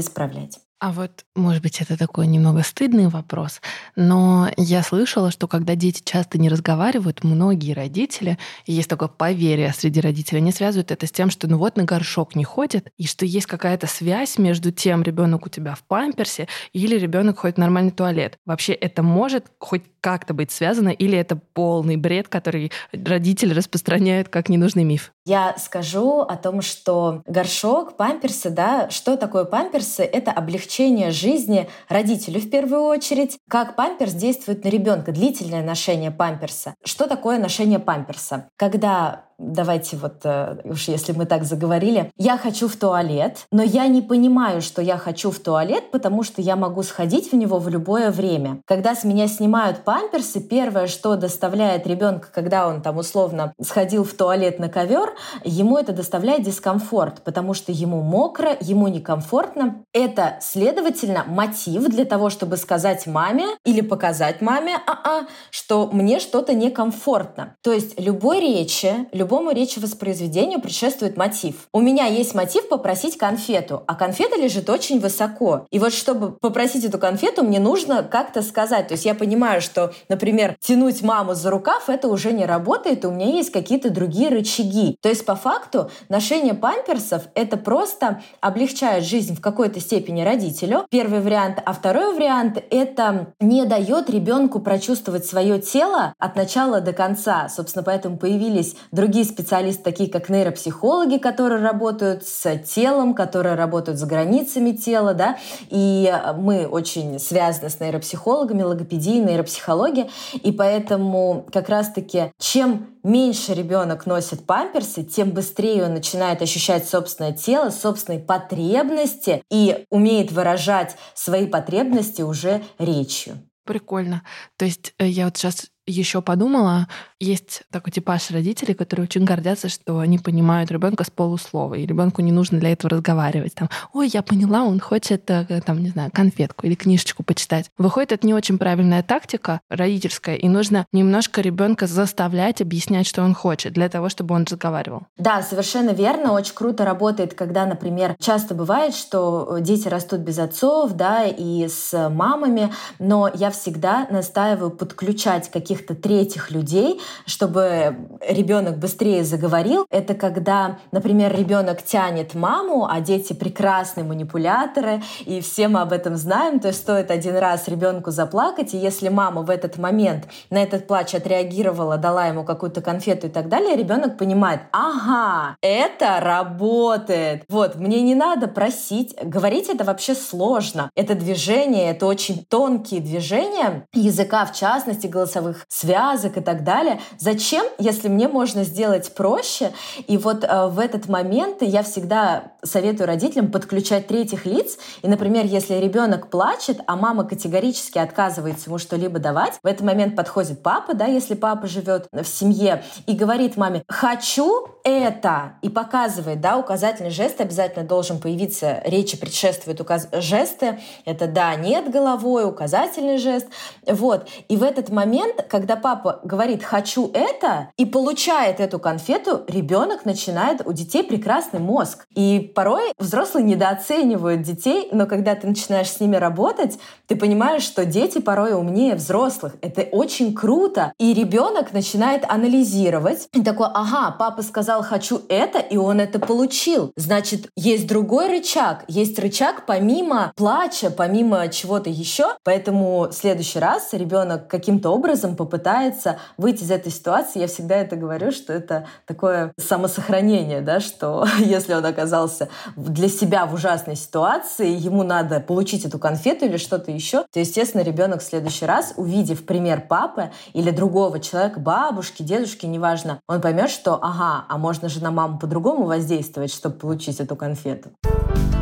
исправлять. 0.00 0.58
А 0.82 0.90
вот, 0.90 1.24
может 1.36 1.62
быть, 1.62 1.80
это 1.80 1.96
такой 1.96 2.26
немного 2.26 2.64
стыдный 2.64 3.06
вопрос, 3.06 3.60
но 3.94 4.50
я 4.56 4.82
слышала, 4.82 5.30
что 5.30 5.46
когда 5.46 5.76
дети 5.76 6.02
часто 6.04 6.38
не 6.38 6.48
разговаривают, 6.48 7.22
многие 7.22 7.72
родители, 7.72 8.36
есть 8.66 8.88
такое 8.88 9.06
поверье 9.06 9.72
среди 9.72 10.00
родителей, 10.00 10.38
они 10.38 10.50
связывают 10.50 10.90
это 10.90 11.06
с 11.06 11.12
тем, 11.12 11.30
что 11.30 11.46
ну 11.46 11.56
вот 11.56 11.76
на 11.76 11.84
горшок 11.84 12.34
не 12.34 12.42
ходят, 12.42 12.88
и 12.98 13.06
что 13.06 13.24
есть 13.24 13.46
какая-то 13.46 13.86
связь 13.86 14.38
между 14.38 14.72
тем, 14.72 15.04
ребенок 15.04 15.46
у 15.46 15.48
тебя 15.48 15.76
в 15.76 15.84
памперсе 15.84 16.48
или 16.72 16.98
ребенок 16.98 17.38
ходит 17.38 17.58
в 17.58 17.60
нормальный 17.60 17.92
туалет. 17.92 18.38
Вообще 18.44 18.72
это 18.72 19.04
может 19.04 19.52
хоть 19.60 19.84
как-то 20.00 20.34
быть 20.34 20.50
связано, 20.50 20.88
или 20.88 21.16
это 21.16 21.36
полный 21.36 21.96
бред, 21.96 22.26
который 22.26 22.72
родители 22.90 23.54
распространяют 23.54 24.30
как 24.30 24.48
ненужный 24.48 24.82
миф? 24.82 25.12
Я 25.24 25.54
скажу 25.56 26.20
о 26.20 26.36
том, 26.36 26.62
что 26.62 27.22
горшок, 27.26 27.96
памперсы, 27.96 28.50
да, 28.50 28.90
что 28.90 29.16
такое 29.16 29.44
памперсы? 29.44 30.02
Это 30.02 30.32
облегчение 30.32 31.12
жизни 31.12 31.68
родителю 31.88 32.40
в 32.40 32.50
первую 32.50 32.82
очередь. 32.82 33.38
Как 33.48 33.76
памперс 33.76 34.14
действует 34.14 34.64
на 34.64 34.68
ребенка? 34.68 35.12
Длительное 35.12 35.62
ношение 35.62 36.10
памперса. 36.10 36.74
Что 36.84 37.06
такое 37.06 37.38
ношение 37.38 37.78
памперса? 37.78 38.48
Когда 38.56 39.26
давайте 39.38 39.96
вот 39.96 40.20
э, 40.24 40.58
уж 40.64 40.88
если 40.88 41.12
мы 41.12 41.26
так 41.26 41.44
заговорили, 41.44 42.10
я 42.16 42.36
хочу 42.36 42.68
в 42.68 42.76
туалет, 42.76 43.46
но 43.50 43.62
я 43.62 43.86
не 43.86 44.02
понимаю, 44.02 44.62
что 44.62 44.82
я 44.82 44.96
хочу 44.96 45.30
в 45.30 45.38
туалет, 45.38 45.90
потому 45.90 46.22
что 46.22 46.40
я 46.42 46.56
могу 46.56 46.82
сходить 46.82 47.32
в 47.32 47.36
него 47.36 47.58
в 47.58 47.68
любое 47.68 48.10
время. 48.10 48.60
Когда 48.66 48.94
с 48.94 49.04
меня 49.04 49.28
снимают 49.28 49.84
памперсы, 49.84 50.40
первое, 50.40 50.86
что 50.86 51.16
доставляет 51.16 51.86
ребенка, 51.86 52.28
когда 52.32 52.68
он 52.68 52.82
там 52.82 52.98
условно 52.98 53.52
сходил 53.60 54.04
в 54.04 54.14
туалет 54.14 54.58
на 54.58 54.68
ковер, 54.68 55.12
ему 55.44 55.78
это 55.78 55.92
доставляет 55.92 56.42
дискомфорт, 56.42 57.22
потому 57.22 57.54
что 57.54 57.72
ему 57.72 58.02
мокро, 58.02 58.56
ему 58.60 58.88
некомфортно. 58.88 59.84
Это, 59.92 60.38
следовательно, 60.40 61.24
мотив 61.26 61.88
для 61.88 62.04
того, 62.04 62.30
чтобы 62.30 62.56
сказать 62.56 63.06
маме 63.06 63.46
или 63.64 63.80
показать 63.80 64.40
маме, 64.40 64.76
а-а, 64.86 65.26
что 65.50 65.88
мне 65.92 66.20
что-то 66.20 66.54
некомфортно. 66.54 67.56
То 67.62 67.72
есть 67.72 67.98
любой 67.98 68.40
речи, 68.40 69.08
любому 69.22 69.52
речевоспроизведению 69.52 70.60
предшествует 70.60 71.16
мотив. 71.16 71.68
У 71.72 71.80
меня 71.80 72.06
есть 72.06 72.34
мотив 72.34 72.68
попросить 72.68 73.16
конфету, 73.16 73.84
а 73.86 73.94
конфета 73.94 74.36
лежит 74.36 74.68
очень 74.68 74.98
высоко. 74.98 75.66
И 75.70 75.78
вот 75.78 75.92
чтобы 75.92 76.32
попросить 76.32 76.84
эту 76.84 76.98
конфету, 76.98 77.44
мне 77.44 77.60
нужно 77.60 78.02
как-то 78.02 78.42
сказать. 78.42 78.88
То 78.88 78.94
есть 78.94 79.04
я 79.04 79.14
понимаю, 79.14 79.60
что, 79.60 79.92
например, 80.08 80.56
тянуть 80.58 81.02
маму 81.02 81.34
за 81.34 81.50
рукав, 81.50 81.88
это 81.88 82.08
уже 82.08 82.32
не 82.32 82.44
работает, 82.44 83.04
и 83.04 83.06
у 83.06 83.12
меня 83.12 83.26
есть 83.26 83.52
какие-то 83.52 83.90
другие 83.90 84.28
рычаги. 84.28 84.96
То 85.00 85.08
есть 85.08 85.24
по 85.24 85.36
факту 85.36 85.88
ношение 86.08 86.54
памперсов— 86.54 87.22
это 87.36 87.56
просто 87.56 88.22
облегчает 88.40 89.04
жизнь 89.04 89.36
в 89.36 89.40
какой-то 89.40 89.78
степени 89.78 90.22
родителю. 90.22 90.86
Первый 90.90 91.20
вариант. 91.20 91.60
А 91.64 91.72
второй 91.72 92.12
вариант— 92.14 92.60
это 92.70 93.32
не 93.38 93.66
дает 93.66 94.10
ребенку 94.10 94.58
прочувствовать 94.58 95.26
свое 95.26 95.60
тело 95.60 96.12
от 96.18 96.34
начала 96.34 96.80
до 96.80 96.92
конца. 96.92 97.48
Собственно, 97.48 97.84
поэтому 97.84 98.16
появились 98.16 98.74
другие 98.90 99.11
другие 99.12 99.26
специалисты, 99.26 99.82
такие 99.82 100.08
как 100.08 100.30
нейропсихологи, 100.30 101.18
которые 101.18 101.60
работают 101.60 102.26
с 102.26 102.56
телом, 102.60 103.12
которые 103.12 103.56
работают 103.56 103.98
с 103.98 104.04
границами 104.04 104.72
тела, 104.72 105.12
да, 105.12 105.36
и 105.68 106.10
мы 106.38 106.66
очень 106.66 107.18
связаны 107.18 107.68
с 107.68 107.78
нейропсихологами, 107.78 108.62
логопедией, 108.62 109.22
нейропсихологией, 109.22 110.10
и 110.42 110.50
поэтому 110.50 111.44
как 111.52 111.68
раз-таки 111.68 112.32
чем 112.38 112.86
меньше 113.02 113.52
ребенок 113.52 114.06
носит 114.06 114.46
памперсы, 114.46 115.04
тем 115.04 115.32
быстрее 115.32 115.84
он 115.84 115.92
начинает 115.92 116.40
ощущать 116.40 116.88
собственное 116.88 117.32
тело, 117.32 117.68
собственные 117.68 118.20
потребности 118.20 119.42
и 119.50 119.84
умеет 119.90 120.32
выражать 120.32 120.96
свои 121.14 121.46
потребности 121.46 122.22
уже 122.22 122.62
речью. 122.78 123.42
Прикольно. 123.64 124.22
То 124.56 124.64
есть 124.64 124.94
э, 124.98 125.06
я 125.06 125.26
вот 125.26 125.36
сейчас 125.36 125.66
еще 125.86 126.22
подумала, 126.22 126.86
есть 127.18 127.62
такой 127.70 127.92
типаж 127.92 128.30
родителей, 128.30 128.74
которые 128.74 129.04
очень 129.04 129.24
гордятся, 129.24 129.68
что 129.68 129.98
они 129.98 130.18
понимают 130.18 130.70
ребенка 130.70 131.04
с 131.04 131.10
полуслова, 131.10 131.74
и 131.74 131.86
ребенку 131.86 132.22
не 132.22 132.32
нужно 132.32 132.58
для 132.58 132.72
этого 132.72 132.90
разговаривать. 132.90 133.54
Там, 133.54 133.68
ой, 133.92 134.08
я 134.12 134.22
поняла, 134.22 134.62
он 134.62 134.80
хочет, 134.80 135.28
э, 135.30 135.60
там, 135.64 135.82
не 135.82 135.90
знаю, 135.90 136.10
конфетку 136.12 136.66
или 136.66 136.74
книжечку 136.74 137.22
почитать. 137.22 137.70
Выходит, 137.78 138.12
это 138.12 138.26
не 138.26 138.34
очень 138.34 138.58
правильная 138.58 139.02
тактика 139.02 139.60
родительская, 139.68 140.36
и 140.36 140.48
нужно 140.48 140.86
немножко 140.92 141.40
ребенка 141.40 141.86
заставлять 141.86 142.60
объяснять, 142.60 143.06
что 143.06 143.22
он 143.22 143.34
хочет, 143.34 143.72
для 143.72 143.88
того, 143.88 144.08
чтобы 144.08 144.34
он 144.34 144.44
разговаривал. 144.44 145.02
Да, 145.16 145.42
совершенно 145.42 145.90
верно. 145.90 146.32
Очень 146.32 146.54
круто 146.54 146.84
работает, 146.84 147.34
когда, 147.34 147.66
например, 147.66 148.16
часто 148.20 148.54
бывает, 148.54 148.94
что 148.94 149.58
дети 149.60 149.88
растут 149.88 150.20
без 150.20 150.38
отцов, 150.38 150.92
да, 150.92 151.24
и 151.24 151.66
с 151.68 152.08
мамами, 152.10 152.72
но 152.98 153.30
я 153.32 153.50
всегда 153.50 154.06
настаиваю 154.10 154.70
подключать 154.70 155.50
какие 155.50 155.71
каких-то 155.72 155.94
третьих 155.94 156.50
людей, 156.50 157.00
чтобы 157.26 157.96
ребенок 158.28 158.78
быстрее 158.78 159.24
заговорил. 159.24 159.86
Это 159.90 160.14
когда, 160.14 160.78
например, 160.92 161.34
ребенок 161.34 161.82
тянет 161.82 162.34
маму, 162.34 162.86
а 162.90 163.00
дети 163.00 163.32
прекрасные 163.32 164.04
манипуляторы, 164.04 165.02
и 165.24 165.40
все 165.40 165.68
мы 165.68 165.80
об 165.80 165.92
этом 165.92 166.16
знаем. 166.16 166.60
То 166.60 166.68
есть 166.68 166.80
стоит 166.80 167.10
один 167.10 167.36
раз 167.36 167.68
ребенку 167.68 168.10
заплакать, 168.10 168.74
и 168.74 168.76
если 168.76 169.08
мама 169.08 169.42
в 169.42 169.50
этот 169.50 169.78
момент 169.78 170.28
на 170.50 170.62
этот 170.62 170.86
плач 170.86 171.14
отреагировала, 171.14 171.96
дала 171.96 172.26
ему 172.26 172.44
какую-то 172.44 172.82
конфету 172.82 173.28
и 173.28 173.30
так 173.30 173.48
далее, 173.48 173.74
ребенок 173.74 174.18
понимает, 174.18 174.60
ага, 174.72 175.56
это 175.62 176.20
работает. 176.20 177.44
Вот, 177.48 177.76
мне 177.76 178.02
не 178.02 178.14
надо 178.14 178.46
просить. 178.46 179.14
Говорить 179.22 179.70
это 179.70 179.84
вообще 179.84 180.14
сложно. 180.14 180.90
Это 180.94 181.14
движение, 181.14 181.90
это 181.92 182.06
очень 182.06 182.44
тонкие 182.44 183.00
движения 183.00 183.86
языка, 183.94 184.44
в 184.44 184.52
частности, 184.52 185.06
голосовых 185.06 185.61
связок 185.68 186.36
и 186.36 186.40
так 186.40 186.64
далее. 186.64 187.00
Зачем, 187.18 187.66
если 187.78 188.08
мне 188.08 188.28
можно 188.28 188.64
сделать 188.64 189.14
проще? 189.14 189.72
И 190.06 190.16
вот 190.16 190.44
э, 190.44 190.66
в 190.68 190.78
этот 190.78 191.08
момент 191.08 191.58
я 191.60 191.82
всегда 191.82 192.52
советую 192.62 193.06
родителям 193.06 193.50
подключать 193.50 194.06
третьих 194.06 194.46
лиц. 194.46 194.78
И, 195.02 195.08
например, 195.08 195.44
если 195.44 195.74
ребенок 195.74 196.30
плачет, 196.30 196.80
а 196.86 196.96
мама 196.96 197.24
категорически 197.24 197.98
отказывается 197.98 198.70
ему 198.70 198.78
что-либо 198.78 199.18
давать, 199.18 199.54
в 199.62 199.66
этот 199.66 199.82
момент 199.82 200.16
подходит 200.16 200.62
папа, 200.62 200.94
да, 200.94 201.06
если 201.06 201.34
папа 201.34 201.66
живет 201.66 202.08
в 202.12 202.24
семье, 202.24 202.84
и 203.06 203.14
говорит 203.14 203.56
маме 203.56 203.82
«хочу 203.88 204.68
это», 204.84 205.54
и 205.62 205.68
показывает, 205.68 206.40
да, 206.40 206.56
указательный 206.56 207.10
жест 207.10 207.40
обязательно 207.40 207.84
должен 207.84 208.20
появиться, 208.20 208.80
речи 208.84 209.16
предшествуют 209.16 209.80
указ... 209.80 210.08
жесты, 210.12 210.80
это 211.04 211.26
«да», 211.26 211.54
«нет» 211.54 211.90
головой, 211.90 212.48
указательный 212.48 213.18
жест, 213.18 213.46
вот. 213.86 214.28
И 214.48 214.56
в 214.56 214.62
этот 214.62 214.90
момент, 214.90 215.44
когда 215.52 215.76
папа 215.76 216.20
говорит 216.24 216.64
«хочу 216.64 217.10
это» 217.12 217.68
и 217.76 217.84
получает 217.84 218.58
эту 218.58 218.78
конфету, 218.78 219.42
ребенок 219.46 220.06
начинает, 220.06 220.66
у 220.66 220.72
детей 220.72 221.02
прекрасный 221.02 221.60
мозг. 221.60 222.06
И 222.14 222.50
порой 222.54 222.94
взрослые 222.98 223.44
недооценивают 223.44 224.40
детей, 224.40 224.88
но 224.92 225.04
когда 225.04 225.34
ты 225.34 225.46
начинаешь 225.46 225.90
с 225.90 226.00
ними 226.00 226.16
работать, 226.16 226.78
ты 227.06 227.16
понимаешь, 227.16 227.64
что 227.64 227.84
дети 227.84 228.18
порой 228.18 228.54
умнее 228.54 228.94
взрослых. 228.94 229.52
Это 229.60 229.82
очень 229.82 230.34
круто. 230.34 230.94
И 230.98 231.12
ребенок 231.12 231.74
начинает 231.74 232.24
анализировать. 232.26 233.28
И 233.34 233.42
такой, 233.42 233.66
ага, 233.74 234.16
папа 234.18 234.40
сказал 234.40 234.82
«хочу 234.82 235.20
это», 235.28 235.58
и 235.58 235.76
он 235.76 236.00
это 236.00 236.18
получил. 236.18 236.92
Значит, 236.96 237.50
есть 237.56 237.86
другой 237.86 238.28
рычаг. 238.28 238.84
Есть 238.88 239.18
рычаг 239.18 239.66
помимо 239.66 240.32
плача, 240.34 240.88
помимо 240.88 241.48
чего-то 241.48 241.90
еще. 241.90 242.36
Поэтому 242.42 243.08
в 243.08 243.12
следующий 243.12 243.58
раз 243.58 243.92
ребенок 243.92 244.48
каким-то 244.48 244.88
образом 244.88 245.36
попытается 245.44 246.18
выйти 246.36 246.62
из 246.62 246.70
этой 246.70 246.92
ситуации, 246.92 247.40
я 247.40 247.48
всегда 247.48 247.76
это 247.76 247.96
говорю, 247.96 248.30
что 248.30 248.52
это 248.52 248.86
такое 249.06 249.52
самосохранение, 249.58 250.60
да, 250.60 250.78
что 250.80 251.26
если 251.38 251.74
он 251.74 251.84
оказался 251.84 252.48
для 252.76 253.08
себя 253.08 253.46
в 253.46 253.54
ужасной 253.54 253.96
ситуации, 253.96 254.70
ему 254.70 255.02
надо 255.02 255.40
получить 255.40 255.84
эту 255.84 255.98
конфету 255.98 256.44
или 256.44 256.56
что-то 256.56 256.92
еще, 256.92 257.24
то, 257.32 257.40
естественно, 257.40 257.82
ребенок 257.82 258.20
в 258.20 258.24
следующий 258.24 258.66
раз, 258.66 258.94
увидев 258.96 259.44
пример 259.44 259.82
папы 259.88 260.30
или 260.52 260.70
другого 260.70 261.18
человека, 261.18 261.58
бабушки, 261.58 262.22
дедушки, 262.22 262.66
неважно, 262.66 263.18
он 263.28 263.40
поймет, 263.40 263.70
что, 263.70 263.98
ага, 264.00 264.44
а 264.48 264.58
можно 264.58 264.88
же 264.88 265.02
на 265.02 265.10
маму 265.10 265.38
по-другому 265.38 265.86
воздействовать, 265.86 266.52
чтобы 266.52 266.76
получить 266.76 267.20
эту 267.20 267.34
конфету. 267.34 267.90
Про 268.02 268.61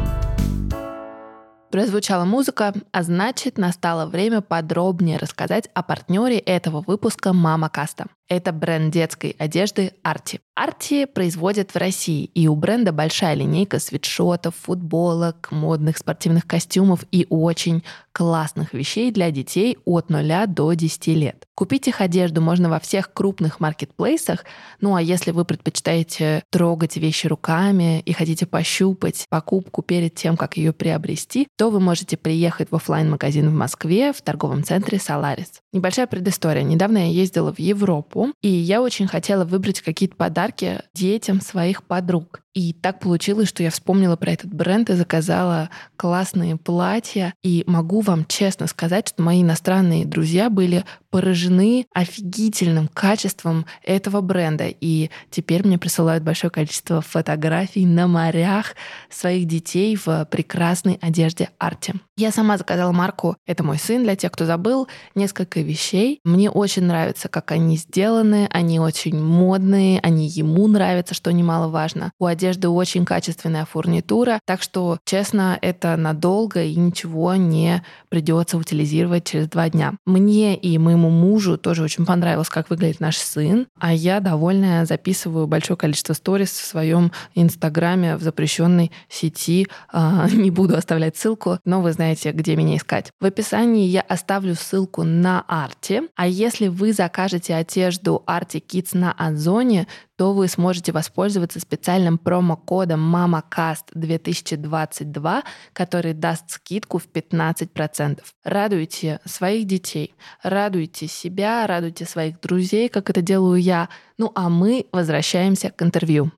Прозвучала 1.70 2.24
музыка, 2.24 2.74
а 2.90 3.02
значит, 3.04 3.56
настало 3.56 4.06
время 4.06 4.40
подробнее 4.40 5.18
рассказать 5.18 5.70
о 5.72 5.82
партнере 5.84 6.38
этого 6.38 6.80
выпуска 6.80 7.32
«Мама 7.32 7.68
Каста». 7.68 8.06
Это 8.30 8.52
бренд 8.52 8.94
детской 8.94 9.34
одежды 9.40 9.92
Арти. 10.04 10.40
Арти 10.54 11.04
производят 11.06 11.72
в 11.72 11.76
России, 11.76 12.26
и 12.26 12.46
у 12.46 12.54
бренда 12.54 12.92
большая 12.92 13.34
линейка 13.34 13.80
свитшотов, 13.80 14.54
футболок, 14.54 15.49
модных 15.50 15.99
спортивных 15.99 16.46
костюмов 16.46 17.04
и 17.10 17.26
очень 17.28 17.82
классных 18.12 18.72
вещей 18.72 19.10
для 19.10 19.32
детей 19.32 19.78
от 19.84 20.10
0 20.10 20.46
до 20.46 20.72
10 20.75 21.06
лет. 21.08 21.44
Купить 21.56 21.88
их 21.88 22.00
одежду 22.00 22.40
можно 22.40 22.68
во 22.68 22.78
всех 22.78 23.12
крупных 23.12 23.58
маркетплейсах, 23.58 24.44
ну 24.80 24.94
а 24.94 25.02
если 25.02 25.32
вы 25.32 25.44
предпочитаете 25.44 26.44
трогать 26.50 26.96
вещи 26.96 27.26
руками 27.26 28.00
и 28.00 28.12
хотите 28.12 28.46
пощупать 28.46 29.25
покупку 29.28 29.82
перед 29.82 30.14
тем, 30.14 30.37
как 30.37 30.56
ее 30.56 30.72
приобрести, 30.72 31.49
то 31.56 31.70
вы 31.70 31.80
можете 31.80 32.16
приехать 32.16 32.70
в 32.70 32.76
офлайн 32.76 33.10
магазин 33.10 33.49
в 33.49 33.54
Москве 33.54 34.12
в 34.12 34.22
торговом 34.22 34.62
центре 34.62 34.99
Solaris. 34.99 35.49
Небольшая 35.72 36.06
предыстория. 36.06 36.62
Недавно 36.62 36.99
я 36.99 37.06
ездила 37.06 37.52
в 37.52 37.58
Европу, 37.58 38.19
и 38.42 38.48
я 38.48 38.82
очень 38.82 39.06
хотела 39.06 39.44
выбрать 39.44 39.80
какие-то 39.80 40.16
подарки 40.16 40.80
детям 40.94 41.40
своих 41.40 41.84
подруг. 41.84 42.40
И 42.52 42.72
так 42.72 42.98
получилось, 42.98 43.48
что 43.48 43.62
я 43.62 43.70
вспомнила 43.70 44.16
про 44.16 44.32
этот 44.32 44.52
бренд 44.52 44.90
и 44.90 44.94
заказала 44.94 45.70
классные 45.96 46.56
платья. 46.56 47.32
И 47.44 47.62
могу 47.68 48.00
вам 48.00 48.24
честно 48.26 48.66
сказать, 48.66 49.08
что 49.08 49.22
мои 49.22 49.42
иностранные 49.42 50.04
друзья 50.04 50.50
были 50.50 50.84
поражены 51.10 51.86
офигительным 51.94 52.88
качеством 52.88 53.66
этого 53.84 54.20
бренда. 54.20 54.66
И 54.68 55.10
теперь 55.30 55.64
мне 55.64 55.78
присылают 55.78 56.24
большое 56.24 56.50
количество 56.50 57.00
фотографий 57.00 57.86
на 57.86 58.08
морях 58.08 58.74
своих 59.10 59.46
детей 59.46 59.96
в 59.96 60.24
прекрасной 60.24 60.98
одежде 61.00 61.50
Арти. 61.58 61.94
Я 62.16 62.32
сама 62.32 62.58
заказала 62.58 62.90
марку 62.92 63.36
«Это 63.46 63.62
мой 63.62 63.78
сын», 63.78 64.02
для 64.02 64.16
тех, 64.16 64.32
кто 64.32 64.44
забыл, 64.44 64.88
несколько 65.14 65.60
вещей. 65.60 66.20
Мне 66.24 66.50
очень 66.50 66.84
нравится, 66.84 67.28
как 67.28 67.52
они 67.52 67.76
сделаны, 67.76 68.10
они 68.19 68.81
очень 68.81 69.19
модные, 69.19 70.00
они 70.02 70.26
ему 70.26 70.67
нравятся, 70.69 71.14
что 71.14 71.33
немаловажно. 71.33 72.12
У 72.19 72.26
одежды 72.26 72.69
очень 72.69 73.05
качественная 73.05 73.64
фурнитура, 73.64 74.40
так 74.47 74.62
что, 74.62 74.99
честно, 75.05 75.59
это 75.61 75.97
надолго 75.97 76.62
и 76.62 76.75
ничего 76.75 77.35
не 77.35 77.83
придется 78.09 78.57
утилизировать 78.59 79.25
через 79.25 79.49
два 79.49 79.69
дня. 79.69 79.95
Мне 80.07 80.57
и 80.57 80.76
моему 80.79 81.11
мужу 81.11 81.57
тоже 81.57 81.83
очень 81.83 82.05
понравилось, 82.07 82.49
как 82.49 82.71
выглядит 82.71 83.00
наш 83.00 83.17
сын, 83.17 83.67
а 83.79 83.93
я 83.93 84.21
довольная 84.21 84.85
записываю 84.87 85.47
большое 85.47 85.76
количество 85.76 86.12
сторис 86.12 86.50
в 86.50 86.67
своем 86.67 87.12
инстаграме 87.35 88.17
в 88.17 88.23
запрещенной 88.23 88.90
сети. 89.09 89.69
А, 89.93 90.29
не 90.33 90.50
буду 90.50 90.76
оставлять 90.76 91.17
ссылку, 91.17 91.59
но 91.64 91.81
вы 91.81 91.93
знаете, 91.93 92.33
где 92.33 92.57
меня 92.57 92.76
искать. 92.76 93.11
В 93.21 93.25
описании 93.25 93.87
я 93.87 94.00
оставлю 94.00 94.55
ссылку 94.55 95.05
на 95.05 95.45
Арти, 95.49 96.02
а 96.17 96.26
если 96.26 96.69
вы 96.69 96.93
закажете 96.93 97.55
одежду 97.55 98.00
Arti 98.09 98.62
Kids 98.64 98.97
на 98.97 99.12
Озоне, 99.12 99.87
то 100.16 100.33
вы 100.33 100.49
сможете 100.49 100.90
воспользоваться 100.92 101.61
специальным 101.61 102.19
промокодом 102.19 103.14
MAMACAST2022, 103.14 105.42
который 105.73 106.12
даст 106.12 106.50
скидку 106.50 106.99
в 106.99 107.07
15%. 107.09 108.21
Радуйте 108.45 109.21
своих 109.25 109.66
детей, 109.66 110.14
радуйте 110.42 111.07
себя, 111.07 111.66
радуйте 111.66 112.04
своих 112.04 112.40
друзей, 112.40 112.88
как 112.88 113.11
это 113.11 113.23
делаю 113.23 113.61
я. 113.61 113.88
Ну 114.19 114.33
а 114.35 114.49
мы 114.49 114.87
возвращаемся 114.92 115.71
к 115.71 115.83
интервью. 115.83 116.33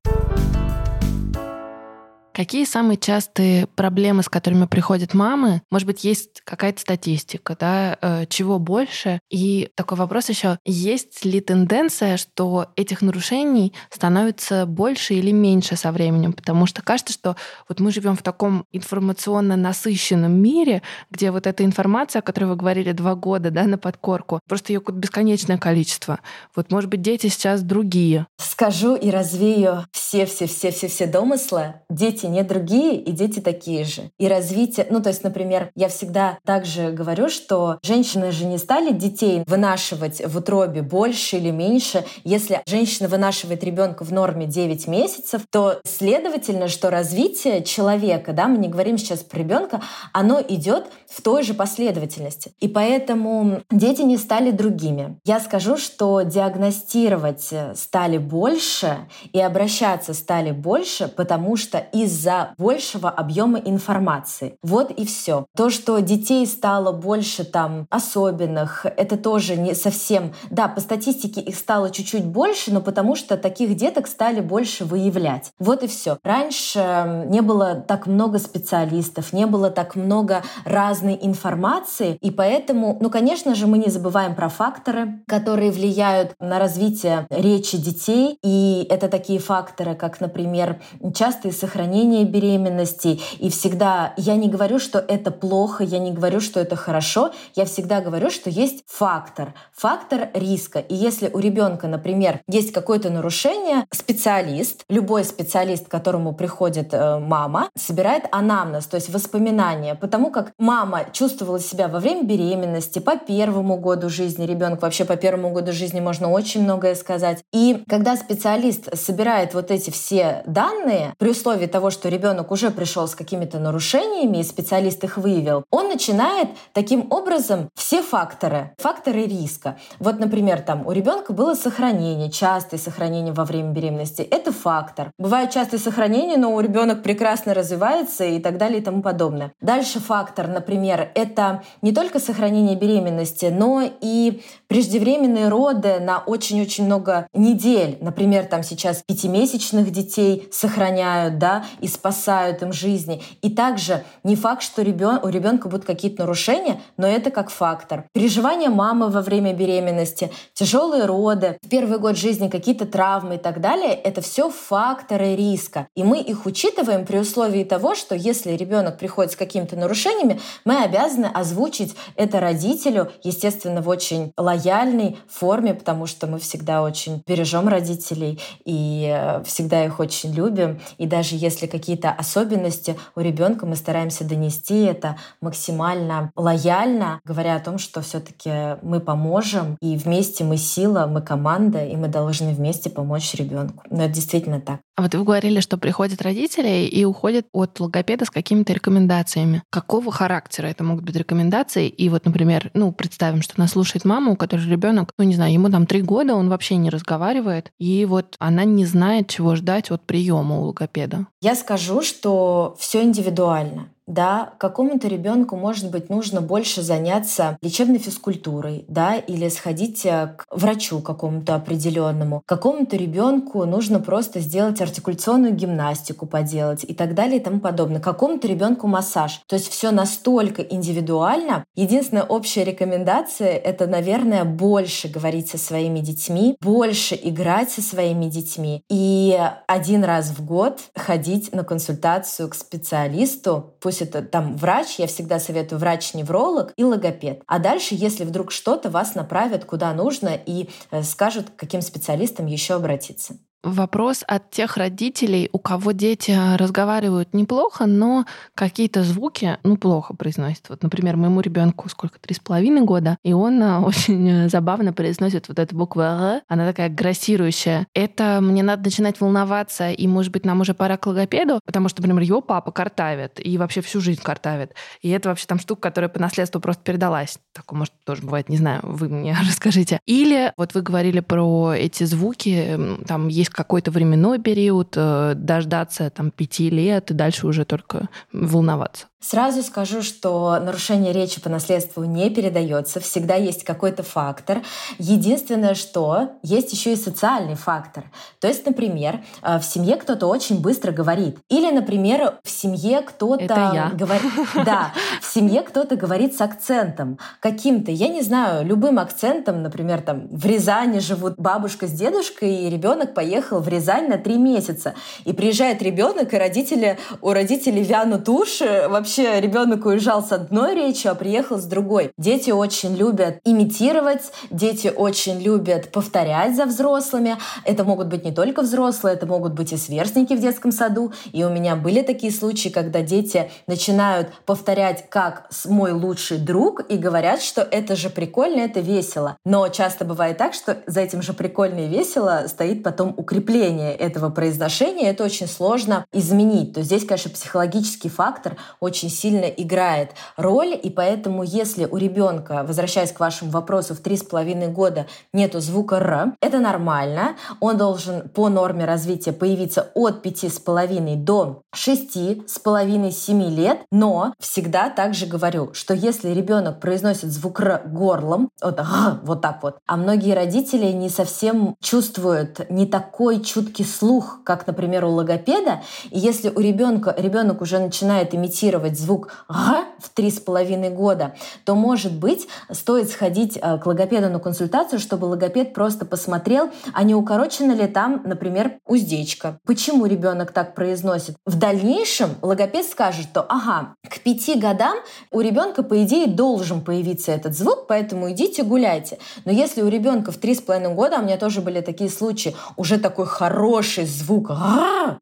Какие 2.33 2.65
самые 2.65 2.97
частые 2.97 3.67
проблемы, 3.67 4.23
с 4.23 4.29
которыми 4.29 4.65
приходят 4.65 5.13
мамы? 5.13 5.61
Может 5.69 5.85
быть, 5.85 6.03
есть 6.03 6.41
какая-то 6.43 6.81
статистика, 6.81 7.55
да, 7.59 7.97
э, 8.01 8.25
чего 8.27 8.57
больше? 8.57 9.19
И 9.29 9.69
такой 9.75 9.99
вопрос 9.99 10.29
еще, 10.29 10.57
есть 10.65 11.23
ли 11.25 11.41
тенденция, 11.41 12.17
что 12.17 12.69
этих 12.75 13.03
нарушений 13.03 13.73
становится 13.91 14.65
больше 14.65 15.13
или 15.13 15.29
меньше 15.29 15.75
со 15.75 15.91
временем? 15.91 16.33
Потому 16.33 16.65
что 16.65 16.81
кажется, 16.81 17.13
что 17.13 17.35
вот 17.69 17.79
мы 17.79 17.91
живем 17.91 18.15
в 18.15 18.23
таком 18.23 18.65
информационно 18.71 19.55
насыщенном 19.55 20.33
мире, 20.33 20.81
где 21.11 21.29
вот 21.29 21.45
эта 21.45 21.63
информация, 21.63 22.21
о 22.21 22.23
которой 22.23 22.45
вы 22.45 22.55
говорили 22.55 22.93
два 22.93 23.13
года, 23.13 23.51
да, 23.51 23.65
на 23.65 23.77
подкорку, 23.77 24.39
просто 24.47 24.73
ее 24.73 24.81
бесконечное 24.81 25.59
количество. 25.59 26.19
Вот, 26.55 26.71
может 26.71 26.89
быть, 26.89 27.03
дети 27.03 27.27
сейчас 27.27 27.61
другие. 27.61 28.25
Скажу 28.39 28.95
и 28.95 29.11
развею 29.11 29.85
все-все-все-все-все 29.91 31.05
домыслы. 31.05 31.75
Дети 31.91 32.22
дети 32.23 32.25
не 32.25 32.43
другие, 32.43 32.95
и 32.95 33.11
дети 33.11 33.39
такие 33.39 33.83
же. 33.83 34.11
И 34.17 34.27
развитие, 34.27 34.87
ну 34.89 35.01
то 35.01 35.09
есть, 35.09 35.23
например, 35.23 35.71
я 35.75 35.87
всегда 35.89 36.37
также 36.45 36.91
говорю, 36.91 37.29
что 37.29 37.79
женщины 37.83 38.31
же 38.31 38.45
не 38.45 38.57
стали 38.57 38.91
детей 38.91 39.43
вынашивать 39.47 40.21
в 40.25 40.37
утробе 40.37 40.81
больше 40.81 41.37
или 41.37 41.51
меньше. 41.51 42.05
Если 42.23 42.61
женщина 42.65 43.09
вынашивает 43.09 43.63
ребенка 43.63 44.03
в 44.03 44.11
норме 44.11 44.45
9 44.45 44.87
месяцев, 44.87 45.41
то 45.51 45.79
следовательно, 45.85 46.67
что 46.67 46.89
развитие 46.89 47.63
человека, 47.63 48.33
да, 48.33 48.47
мы 48.47 48.57
не 48.57 48.67
говорим 48.67 48.97
сейчас 48.97 49.19
про 49.19 49.39
ребенка, 49.39 49.81
оно 50.13 50.41
идет 50.47 50.85
в 51.07 51.21
той 51.21 51.43
же 51.43 51.53
последовательности. 51.53 52.53
И 52.59 52.67
поэтому 52.67 53.61
дети 53.71 54.01
не 54.01 54.17
стали 54.17 54.51
другими. 54.51 55.19
Я 55.25 55.39
скажу, 55.39 55.77
что 55.77 56.21
диагностировать 56.21 57.49
стали 57.75 58.17
больше 58.17 59.07
и 59.31 59.39
обращаться 59.39 60.13
стали 60.13 60.51
больше, 60.51 61.07
потому 61.07 61.55
что 61.57 61.77
из 61.77 62.12
из-за 62.13 62.53
большего 62.57 63.09
объема 63.09 63.59
информации. 63.59 64.57
Вот 64.61 64.91
и 64.91 65.05
все. 65.05 65.45
То, 65.57 65.69
что 65.69 65.99
детей 65.99 66.45
стало 66.45 66.91
больше 66.91 67.43
там 67.43 67.87
особенных, 67.89 68.85
это 68.85 69.17
тоже 69.17 69.55
не 69.55 69.73
совсем... 69.73 70.33
Да, 70.51 70.67
по 70.67 70.79
статистике 70.79 71.41
их 71.41 71.55
стало 71.55 71.89
чуть-чуть 71.89 72.25
больше, 72.25 72.71
но 72.71 72.81
потому 72.81 73.15
что 73.15 73.35
таких 73.35 73.75
деток 73.75 74.07
стали 74.07 74.41
больше 74.41 74.85
выявлять. 74.85 75.51
Вот 75.59 75.83
и 75.83 75.87
все. 75.87 76.17
Раньше 76.23 77.25
не 77.27 77.41
было 77.41 77.75
так 77.75 78.05
много 78.05 78.37
специалистов, 78.37 79.33
не 79.33 79.47
было 79.47 79.71
так 79.71 79.95
много 79.95 80.43
разной 80.65 81.17
информации, 81.21 82.17
и 82.21 82.29
поэтому, 82.29 82.97
ну, 83.01 83.09
конечно 83.09 83.55
же, 83.55 83.65
мы 83.65 83.79
не 83.79 83.89
забываем 83.89 84.35
про 84.35 84.49
факторы, 84.49 85.23
которые 85.27 85.71
влияют 85.71 86.35
на 86.39 86.59
развитие 86.59 87.25
речи 87.29 87.77
детей, 87.77 88.37
и 88.43 88.85
это 88.89 89.07
такие 89.09 89.39
факторы, 89.39 89.95
как, 89.95 90.21
например, 90.21 90.79
частые 91.15 91.51
сохранения 91.51 92.02
сохранение 92.03 92.25
беременности. 92.25 93.19
И 93.39 93.49
всегда 93.49 94.13
я 94.17 94.35
не 94.35 94.49
говорю, 94.49 94.79
что 94.79 94.99
это 94.99 95.31
плохо, 95.31 95.83
я 95.83 95.99
не 95.99 96.11
говорю, 96.11 96.39
что 96.41 96.59
это 96.59 96.75
хорошо, 96.75 97.31
я 97.55 97.65
всегда 97.65 98.01
говорю, 98.01 98.29
что 98.29 98.49
есть 98.49 98.83
фактор, 98.87 99.53
фактор 99.73 100.29
риска. 100.33 100.79
И 100.79 100.95
если 100.95 101.29
у 101.33 101.39
ребенка, 101.39 101.87
например, 101.87 102.41
есть 102.47 102.71
какое-то 102.71 103.09
нарушение, 103.09 103.85
специалист, 103.91 104.83
любой 104.89 105.23
специалист, 105.23 105.87
к 105.87 105.91
которому 105.91 106.33
приходит 106.33 106.93
э, 106.93 107.19
мама, 107.19 107.69
собирает 107.77 108.23
анамнез, 108.31 108.85
то 108.85 108.95
есть 108.95 109.09
воспоминания, 109.09 109.95
потому 109.95 110.31
как 110.31 110.51
мама 110.57 111.05
чувствовала 111.11 111.59
себя 111.59 111.87
во 111.87 111.99
время 111.99 112.23
беременности, 112.23 112.99
по 112.99 113.15
первому 113.15 113.77
году 113.77 114.09
жизни, 114.09 114.45
ребенок 114.45 114.81
вообще 114.81 115.05
по 115.05 115.15
первому 115.15 115.51
году 115.51 115.71
жизни 115.71 116.01
можно 116.01 116.29
очень 116.29 116.63
многое 116.63 116.95
сказать. 116.95 117.43
И 117.53 117.83
когда 117.87 118.17
специалист 118.17 118.89
собирает 118.97 119.53
вот 119.53 119.71
эти 119.71 119.89
все 119.89 120.43
данные, 120.45 121.13
при 121.17 121.29
условии 121.29 121.67
того, 121.67 121.89
что 121.93 122.09
ребенок 122.09 122.51
уже 122.51 122.71
пришел 122.71 123.07
с 123.07 123.15
какими-то 123.15 123.59
нарушениями, 123.59 124.39
и 124.39 124.43
специалист 124.43 125.01
их 125.03 125.17
выявил, 125.17 125.63
он 125.71 125.87
начинает 125.87 126.49
таким 126.73 127.07
образом 127.11 127.69
все 127.75 128.01
факторы, 128.01 128.73
факторы 128.77 129.25
риска. 129.25 129.77
Вот, 129.99 130.19
например, 130.19 130.61
там 130.61 130.85
у 130.85 130.91
ребенка 130.91 131.31
было 131.31 131.53
сохранение, 131.53 132.29
частое 132.31 132.79
сохранение 132.79 133.33
во 133.33 133.45
время 133.45 133.71
беременности. 133.71 134.21
Это 134.21 134.51
фактор. 134.51 135.11
Бывают 135.17 135.51
частые 135.51 135.79
сохранения, 135.79 136.37
но 136.37 136.53
у 136.53 136.59
ребенок 136.59 137.03
прекрасно 137.03 137.53
развивается 137.53 138.25
и 138.25 138.39
так 138.39 138.57
далее 138.57 138.79
и 138.79 138.83
тому 138.83 139.01
подобное. 139.01 139.53
Дальше 139.61 139.99
фактор, 139.99 140.47
например, 140.47 141.11
это 141.15 141.63
не 141.81 141.91
только 141.91 142.19
сохранение 142.19 142.75
беременности, 142.75 143.45
но 143.45 143.83
и 144.01 144.41
преждевременные 144.67 145.49
роды 145.49 145.99
на 145.99 146.19
очень-очень 146.19 146.85
много 146.85 147.27
недель. 147.33 147.97
Например, 148.01 148.45
там 148.45 148.63
сейчас 148.63 149.03
пятимесячных 149.05 149.91
детей 149.91 150.49
сохраняют, 150.51 151.37
да, 151.37 151.65
и 151.83 151.87
спасают 151.87 152.61
им 152.61 152.71
жизни. 152.71 153.21
И 153.41 153.49
также 153.49 154.05
не 154.23 154.37
факт, 154.37 154.63
что 154.63 154.81
ребен... 154.81 155.19
у 155.21 155.27
ребенка 155.27 155.67
будут 155.67 155.85
какие-то 155.85 156.21
нарушения, 156.21 156.81
но 156.95 157.05
это 157.05 157.29
как 157.29 157.49
фактор. 157.49 158.05
Переживания 158.13 158.69
мамы 158.69 159.09
во 159.09 159.21
время 159.21 159.53
беременности, 159.53 160.31
тяжелые 160.53 161.05
роды, 161.05 161.57
в 161.61 161.67
первый 161.67 161.99
год 161.99 162.17
жизни 162.17 162.47
какие-то 162.47 162.85
травмы 162.85 163.35
и 163.35 163.37
так 163.37 163.59
далее, 163.59 163.93
это 163.93 164.21
все 164.21 164.49
факторы 164.49 165.35
риска. 165.35 165.87
И 165.93 166.03
мы 166.03 166.21
их 166.21 166.45
учитываем 166.45 167.05
при 167.05 167.17
условии 167.17 167.65
того, 167.65 167.95
что 167.95 168.15
если 168.15 168.53
ребенок 168.53 168.97
приходит 168.97 169.33
с 169.33 169.35
какими-то 169.35 169.75
нарушениями, 169.75 170.39
мы 170.63 170.83
обязаны 170.83 171.25
озвучить 171.25 171.95
это 172.15 172.39
родителю, 172.39 173.11
естественно, 173.23 173.81
в 173.81 173.89
очень 173.89 174.31
лояльной 174.37 175.17
форме, 175.27 175.73
потому 175.73 176.05
что 176.05 176.27
мы 176.27 176.39
всегда 176.39 176.81
очень 176.81 177.21
бережем 177.27 177.67
родителей 177.67 178.39
и 178.63 179.13
э, 179.13 179.43
всегда 179.43 179.83
их 179.83 179.99
очень 179.99 180.31
любим. 180.33 180.79
И 180.97 181.07
даже 181.07 181.35
если 181.35 181.72
какие-то 181.73 182.11
особенности 182.11 182.95
у 183.15 183.19
ребенка, 183.19 183.65
мы 183.65 183.75
стараемся 183.75 184.23
донести 184.23 184.83
это 184.83 185.17
максимально 185.41 186.31
лояльно, 186.35 187.19
говоря 187.25 187.55
о 187.55 187.59
том, 187.59 187.79
что 187.79 188.01
все-таки 188.01 188.77
мы 188.83 188.99
поможем, 188.99 189.75
и 189.81 189.97
вместе 189.97 190.43
мы 190.43 190.57
сила, 190.57 191.07
мы 191.07 191.21
команда, 191.23 191.83
и 191.83 191.95
мы 191.95 192.09
должны 192.09 192.53
вместе 192.53 192.91
помочь 192.91 193.33
ребенку. 193.33 193.83
Но 193.89 194.03
это 194.03 194.13
действительно 194.13 194.61
так. 194.61 194.81
А 194.95 195.01
вот 195.01 195.15
вы 195.15 195.23
говорили, 195.23 195.59
что 195.59 195.79
приходят 195.79 196.21
родители 196.21 196.85
и 196.85 197.03
уходят 197.03 197.47
от 197.51 197.79
логопеда 197.79 198.25
с 198.25 198.29
какими-то 198.29 198.73
рекомендациями. 198.73 199.63
Какого 199.71 200.11
характера 200.11 200.67
это 200.67 200.83
могут 200.83 201.03
быть 201.03 201.15
рекомендации? 201.15 201.87
И 201.87 202.09
вот, 202.09 202.25
например, 202.25 202.69
ну, 202.75 202.91
представим, 202.91 203.41
что 203.41 203.59
нас 203.59 203.71
слушает 203.71 204.05
мама, 204.05 204.31
у 204.31 204.35
которой 204.35 204.69
ребенок, 204.69 205.09
ну, 205.17 205.25
не 205.25 205.33
знаю, 205.33 205.51
ему 205.51 205.71
там 205.71 205.87
три 205.87 206.03
года, 206.03 206.35
он 206.35 206.49
вообще 206.49 206.75
не 206.75 206.91
разговаривает, 206.91 207.71
и 207.79 208.05
вот 208.05 208.35
она 208.37 208.65
не 208.65 208.85
знает, 208.85 209.29
чего 209.29 209.55
ждать 209.55 209.89
от 209.89 210.05
приема 210.05 210.59
у 210.59 210.65
логопеда. 210.65 211.25
Я 211.41 211.52
скажу, 211.55 212.01
что 212.01 212.75
все 212.79 213.01
индивидуально 213.03 213.89
да, 214.07 214.53
какому-то 214.57 215.07
ребенку, 215.07 215.55
может 215.55 215.91
быть, 215.91 216.09
нужно 216.09 216.41
больше 216.41 216.81
заняться 216.81 217.57
лечебной 217.61 217.99
физкультурой, 217.99 218.85
да, 218.87 219.15
или 219.15 219.47
сходить 219.49 220.05
э, 220.05 220.35
к 220.37 220.45
врачу 220.51 220.99
какому-то 220.99 221.55
определенному. 221.55 222.41
Какому-то 222.45 222.97
ребенку 222.97 223.65
нужно 223.65 223.99
просто 223.99 224.39
сделать 224.39 224.81
артикуляционную 224.81 225.53
гимнастику 225.53 226.25
поделать 226.25 226.83
и 226.83 226.93
так 226.93 227.13
далее 227.15 227.37
и 227.37 227.43
тому 227.43 227.59
подобное. 227.59 228.01
Какому-то 228.01 228.47
ребенку 228.47 228.87
массаж. 228.87 229.41
То 229.47 229.55
есть 229.55 229.69
все 229.69 229.91
настолько 229.91 230.61
индивидуально. 230.61 231.65
Единственная 231.75 232.23
общая 232.23 232.63
рекомендация— 232.63 233.51
это, 233.63 233.87
наверное, 233.87 234.43
больше 234.43 235.07
говорить 235.07 235.49
со 235.49 235.57
своими 235.57 235.99
детьми, 235.99 236.57
больше 236.61 237.19
играть 237.21 237.71
со 237.71 237.81
своими 237.81 238.25
детьми 238.25 238.83
и 238.89 239.39
один 239.67 240.03
раз 240.03 240.31
в 240.31 240.45
год 240.45 240.79
ходить 240.95 241.53
на 241.53 241.63
консультацию 241.63 242.49
к 242.49 242.55
специалисту, 242.55 243.75
пусть 243.79 243.92
это 244.01 244.21
там 244.21 244.55
врач, 244.55 244.95
я 244.97 245.07
всегда 245.07 245.39
советую 245.39 245.79
врач-невролог 245.79 246.73
и 246.75 246.83
логопед. 246.83 247.41
А 247.47 247.59
дальше, 247.59 247.95
если 247.95 248.25
вдруг 248.25 248.51
что-то, 248.51 248.89
вас 248.89 249.15
направят 249.15 249.65
куда 249.65 249.93
нужно 249.93 250.29
и 250.45 250.69
э, 250.91 251.03
скажут, 251.03 251.49
к 251.49 251.55
каким 251.55 251.81
специалистам 251.81 252.45
еще 252.45 252.75
обратиться 252.75 253.37
вопрос 253.63 254.23
от 254.27 254.51
тех 254.51 254.77
родителей, 254.77 255.49
у 255.51 255.59
кого 255.59 255.91
дети 255.93 256.37
разговаривают 256.57 257.33
неплохо, 257.33 257.85
но 257.85 258.25
какие-то 258.55 259.03
звуки, 259.03 259.57
ну, 259.63 259.77
плохо 259.77 260.13
произносят. 260.13 260.69
Вот, 260.69 260.83
например, 260.83 261.15
моему 261.15 261.41
ребенку 261.41 261.89
сколько, 261.89 262.19
три 262.19 262.35
с 262.35 262.39
половиной 262.39 262.81
года, 262.81 263.17
и 263.23 263.33
он 263.33 263.61
а, 263.63 263.79
очень 263.85 264.49
забавно 264.49 264.93
произносит 264.93 265.47
вот 265.47 265.59
эту 265.59 265.75
букву 265.75 266.01
«р», 266.01 266.41
она 266.47 266.67
такая 266.67 266.87
агрессирующая. 266.87 267.87
Это 267.93 268.39
мне 268.41 268.63
надо 268.63 268.83
начинать 268.83 269.19
волноваться, 269.21 269.91
и, 269.91 270.07
может 270.07 270.31
быть, 270.31 270.45
нам 270.45 270.61
уже 270.61 270.73
пора 270.73 270.97
к 270.97 271.07
логопеду, 271.07 271.59
потому 271.65 271.89
что, 271.89 272.01
например, 272.01 272.23
его 272.23 272.41
папа 272.41 272.71
картавит, 272.71 273.39
и 273.43 273.57
вообще 273.57 273.81
всю 273.81 274.01
жизнь 274.01 274.21
картавит. 274.21 274.75
И 275.01 275.09
это 275.09 275.29
вообще 275.29 275.47
там 275.47 275.59
штука, 275.59 275.81
которая 275.81 276.09
по 276.09 276.19
наследству 276.19 276.59
просто 276.59 276.83
передалась. 276.83 277.39
Такое, 277.53 277.77
может, 277.77 277.93
тоже 278.03 278.23
бывает, 278.23 278.49
не 278.49 278.57
знаю, 278.57 278.81
вы 278.83 279.09
мне 279.09 279.37
расскажите. 279.47 279.99
Или 280.05 280.53
вот 280.57 280.73
вы 280.73 280.81
говорили 280.81 281.19
про 281.19 281.73
эти 281.73 282.03
звуки, 282.03 282.79
там 283.07 283.27
есть 283.27 283.51
какой-то 283.51 283.91
временной 283.91 284.39
период, 284.39 284.93
э, 284.95 285.33
дождаться 285.35 286.09
там 286.09 286.31
пяти 286.31 286.69
лет 286.69 287.11
и 287.11 287.13
дальше 287.13 287.47
уже 287.47 287.65
только 287.65 288.09
волноваться. 288.31 289.07
Сразу 289.23 289.63
скажу, 289.63 290.01
что 290.01 290.59
нарушение 290.59 291.13
речи 291.13 291.39
по 291.39 291.47
наследству 291.47 292.03
не 292.03 292.29
передается, 292.29 292.99
всегда 292.99 293.35
есть 293.35 293.63
какой-то 293.63 294.03
фактор. 294.03 294.61
Единственное, 294.99 295.75
что 295.75 296.31
есть 296.43 296.73
еще 296.73 296.91
и 296.91 296.97
социальный 296.97 297.55
фактор. 297.55 298.03
То 298.41 298.49
есть, 298.49 298.65
например, 298.65 299.23
э, 299.41 299.59
в 299.59 299.63
семье 299.63 299.95
кто-то 299.95 300.27
очень 300.27 300.59
быстро 300.59 300.91
говорит. 300.91 301.37
Или, 301.47 301.71
например, 301.71 302.39
в 302.43 302.49
семье 302.49 303.01
кто-то 303.01 303.91
говорит... 303.93 304.31
Да, 304.65 304.91
в 305.21 305.33
семье 305.33 305.61
кто-то 305.61 305.95
говорит 305.95 306.35
с 306.35 306.41
акцентом 306.41 307.17
каким-то, 307.43 307.91
я 307.91 308.07
не 308.07 308.21
знаю, 308.21 308.65
любым 308.65 308.99
акцентом, 308.99 309.63
например, 309.63 310.01
там 310.01 310.29
в 310.31 310.45
Рязани 310.45 310.99
живут 310.99 311.33
бабушка 311.35 311.87
с 311.87 311.91
дедушкой, 311.91 312.55
и 312.55 312.69
ребенок 312.69 313.13
поехал 313.13 313.59
в 313.59 313.67
Рязань 313.67 314.07
на 314.07 314.17
три 314.17 314.37
месяца. 314.37 314.93
И 315.25 315.33
приезжает 315.33 315.81
ребенок, 315.81 316.33
и 316.33 316.37
родители, 316.37 316.97
у 317.21 317.33
родителей 317.33 317.83
вянут 317.83 318.29
уши, 318.29 318.85
вообще 318.87 319.41
ребенок 319.41 319.85
уезжал 319.85 320.23
с 320.23 320.31
одной 320.31 320.73
речью, 320.73 321.11
а 321.11 321.15
приехал 321.15 321.57
с 321.57 321.65
другой. 321.65 322.11
Дети 322.17 322.51
очень 322.51 322.95
любят 322.95 323.41
имитировать, 323.43 324.31
дети 324.49 324.87
очень 324.95 325.41
любят 325.41 325.91
повторять 325.91 326.55
за 326.55 326.65
взрослыми. 326.65 327.35
Это 327.65 327.83
могут 327.83 328.07
быть 328.07 328.23
не 328.23 328.31
только 328.31 328.61
взрослые, 328.61 329.15
это 329.15 329.25
могут 329.25 329.51
быть 329.51 329.73
и 329.73 329.77
сверстники 329.77 330.31
в 330.31 330.39
детском 330.39 330.71
саду. 330.71 331.11
И 331.33 331.43
у 331.43 331.49
меня 331.49 331.75
были 331.75 332.03
такие 332.03 332.31
случаи, 332.31 332.69
когда 332.69 333.01
дети 333.01 333.51
начинают 333.67 334.29
повторять 334.45 335.09
как 335.09 335.49
мой 335.65 335.91
лучший 335.91 336.37
друг 336.37 336.89
и 336.89 336.95
говорят, 336.95 337.32
что 337.41 337.61
это 337.61 337.95
же 337.95 338.09
прикольно, 338.09 338.61
это 338.61 338.79
весело. 338.79 339.37
Но 339.45 339.67
часто 339.69 340.05
бывает 340.05 340.37
так, 340.37 340.53
что 340.53 340.77
за 340.85 341.01
этим 341.01 341.21
же 341.21 341.33
прикольно 341.33 341.81
и 341.85 341.87
весело 341.87 342.45
стоит 342.47 342.83
потом 342.83 343.13
укрепление 343.17 343.93
этого 343.95 344.29
произношения. 344.29 345.09
Это 345.09 345.23
очень 345.23 345.47
сложно 345.47 346.05
изменить. 346.11 346.73
То 346.73 346.81
здесь, 346.81 347.05
конечно, 347.05 347.31
психологический 347.31 348.09
фактор 348.09 348.57
очень 348.79 349.09
сильно 349.09 349.45
играет 349.45 350.11
роль, 350.37 350.79
и 350.81 350.89
поэтому 350.89 351.43
если 351.43 351.85
у 351.85 351.97
ребенка, 351.97 352.63
возвращаясь 352.67 353.11
к 353.11 353.19
вашему 353.19 353.51
вопросу, 353.51 353.95
в 353.95 353.99
три 353.99 354.17
с 354.17 354.23
половиной 354.23 354.67
года 354.67 355.07
нету 355.33 355.59
звука 355.59 355.95
«р», 355.95 356.33
это 356.41 356.59
нормально. 356.59 357.35
Он 357.59 357.77
должен 357.77 358.29
по 358.29 358.49
норме 358.49 358.85
развития 358.85 359.33
появиться 359.33 359.91
от 359.93 360.21
пяти 360.21 360.49
с 360.49 360.59
половиной 360.59 361.15
до 361.15 361.63
шести 361.73 362.43
с 362.47 362.59
половиной 362.59 363.11
семи 363.11 363.49
лет, 363.49 363.79
но 363.91 364.33
всегда 364.39 364.89
также 364.89 365.25
говорю, 365.25 365.73
что 365.73 365.93
если 365.93 366.29
ребенок 366.29 366.79
произносит 366.79 367.22
звук 367.23 367.61
«р» 367.61 367.81
горлом, 367.85 368.49
вот, 368.61 368.79
вот 369.23 369.41
так 369.41 369.63
вот, 369.63 369.77
а 369.87 369.97
многие 369.97 370.33
родители 370.33 370.91
не 370.91 371.09
совсем 371.09 371.75
чувствуют 371.81 372.69
не 372.69 372.85
такой 372.85 373.41
чуткий 373.41 373.85
слух, 373.85 374.39
как, 374.43 374.67
например, 374.67 375.05
у 375.05 375.09
логопеда, 375.09 375.81
и 376.09 376.19
если 376.19 376.49
у 376.49 376.59
ребенка 376.59 377.13
ребенок 377.17 377.61
уже 377.61 377.79
начинает 377.79 378.35
имитировать 378.35 378.99
звук 378.99 379.31
«га» 379.49 379.85
в 379.99 380.09
три 380.09 380.31
с 380.31 380.39
половиной 380.39 380.89
года, 380.89 381.33
то, 381.65 381.75
может 381.75 382.13
быть, 382.13 382.47
стоит 382.71 383.09
сходить 383.09 383.57
э, 383.61 383.77
к 383.77 383.85
логопеду 383.85 384.29
на 384.29 384.39
консультацию, 384.39 384.99
чтобы 384.99 385.25
логопед 385.25 385.73
просто 385.73 386.05
посмотрел, 386.05 386.69
а 386.93 387.03
не 387.03 387.15
укорочена 387.15 387.71
ли 387.71 387.87
там, 387.87 388.21
например, 388.25 388.79
уздечка. 388.85 389.59
Почему 389.65 390.05
ребенок 390.05 390.51
так 390.51 390.75
произносит? 390.75 391.35
В 391.45 391.57
дальнейшем 391.57 392.31
логопед 392.41 392.85
скажет, 392.85 393.27
что 393.29 393.45
ага, 393.47 393.95
к 394.07 394.19
пяти 394.19 394.59
годам 394.59 394.97
у 395.31 395.41
ребенка, 395.41 395.83
по 395.83 396.03
идее, 396.03 396.27
должен 396.27 396.81
появиться 396.81 397.12
этот 397.31 397.55
звук, 397.55 397.87
поэтому 397.87 398.31
идите 398.31 398.63
гуляйте. 398.63 399.17
Но 399.45 399.51
если 399.51 399.81
у 399.81 399.87
ребенка 399.87 400.31
в 400.31 400.37
три 400.37 400.55
с 400.55 400.61
половиной 400.61 400.93
года, 400.93 401.17
а 401.17 401.19
у 401.19 401.23
меня 401.23 401.37
тоже 401.37 401.61
были 401.61 401.81
такие 401.81 402.09
случаи, 402.09 402.55
уже 402.75 402.97
такой 402.97 403.25
хороший 403.25 404.05
звук 404.05 404.51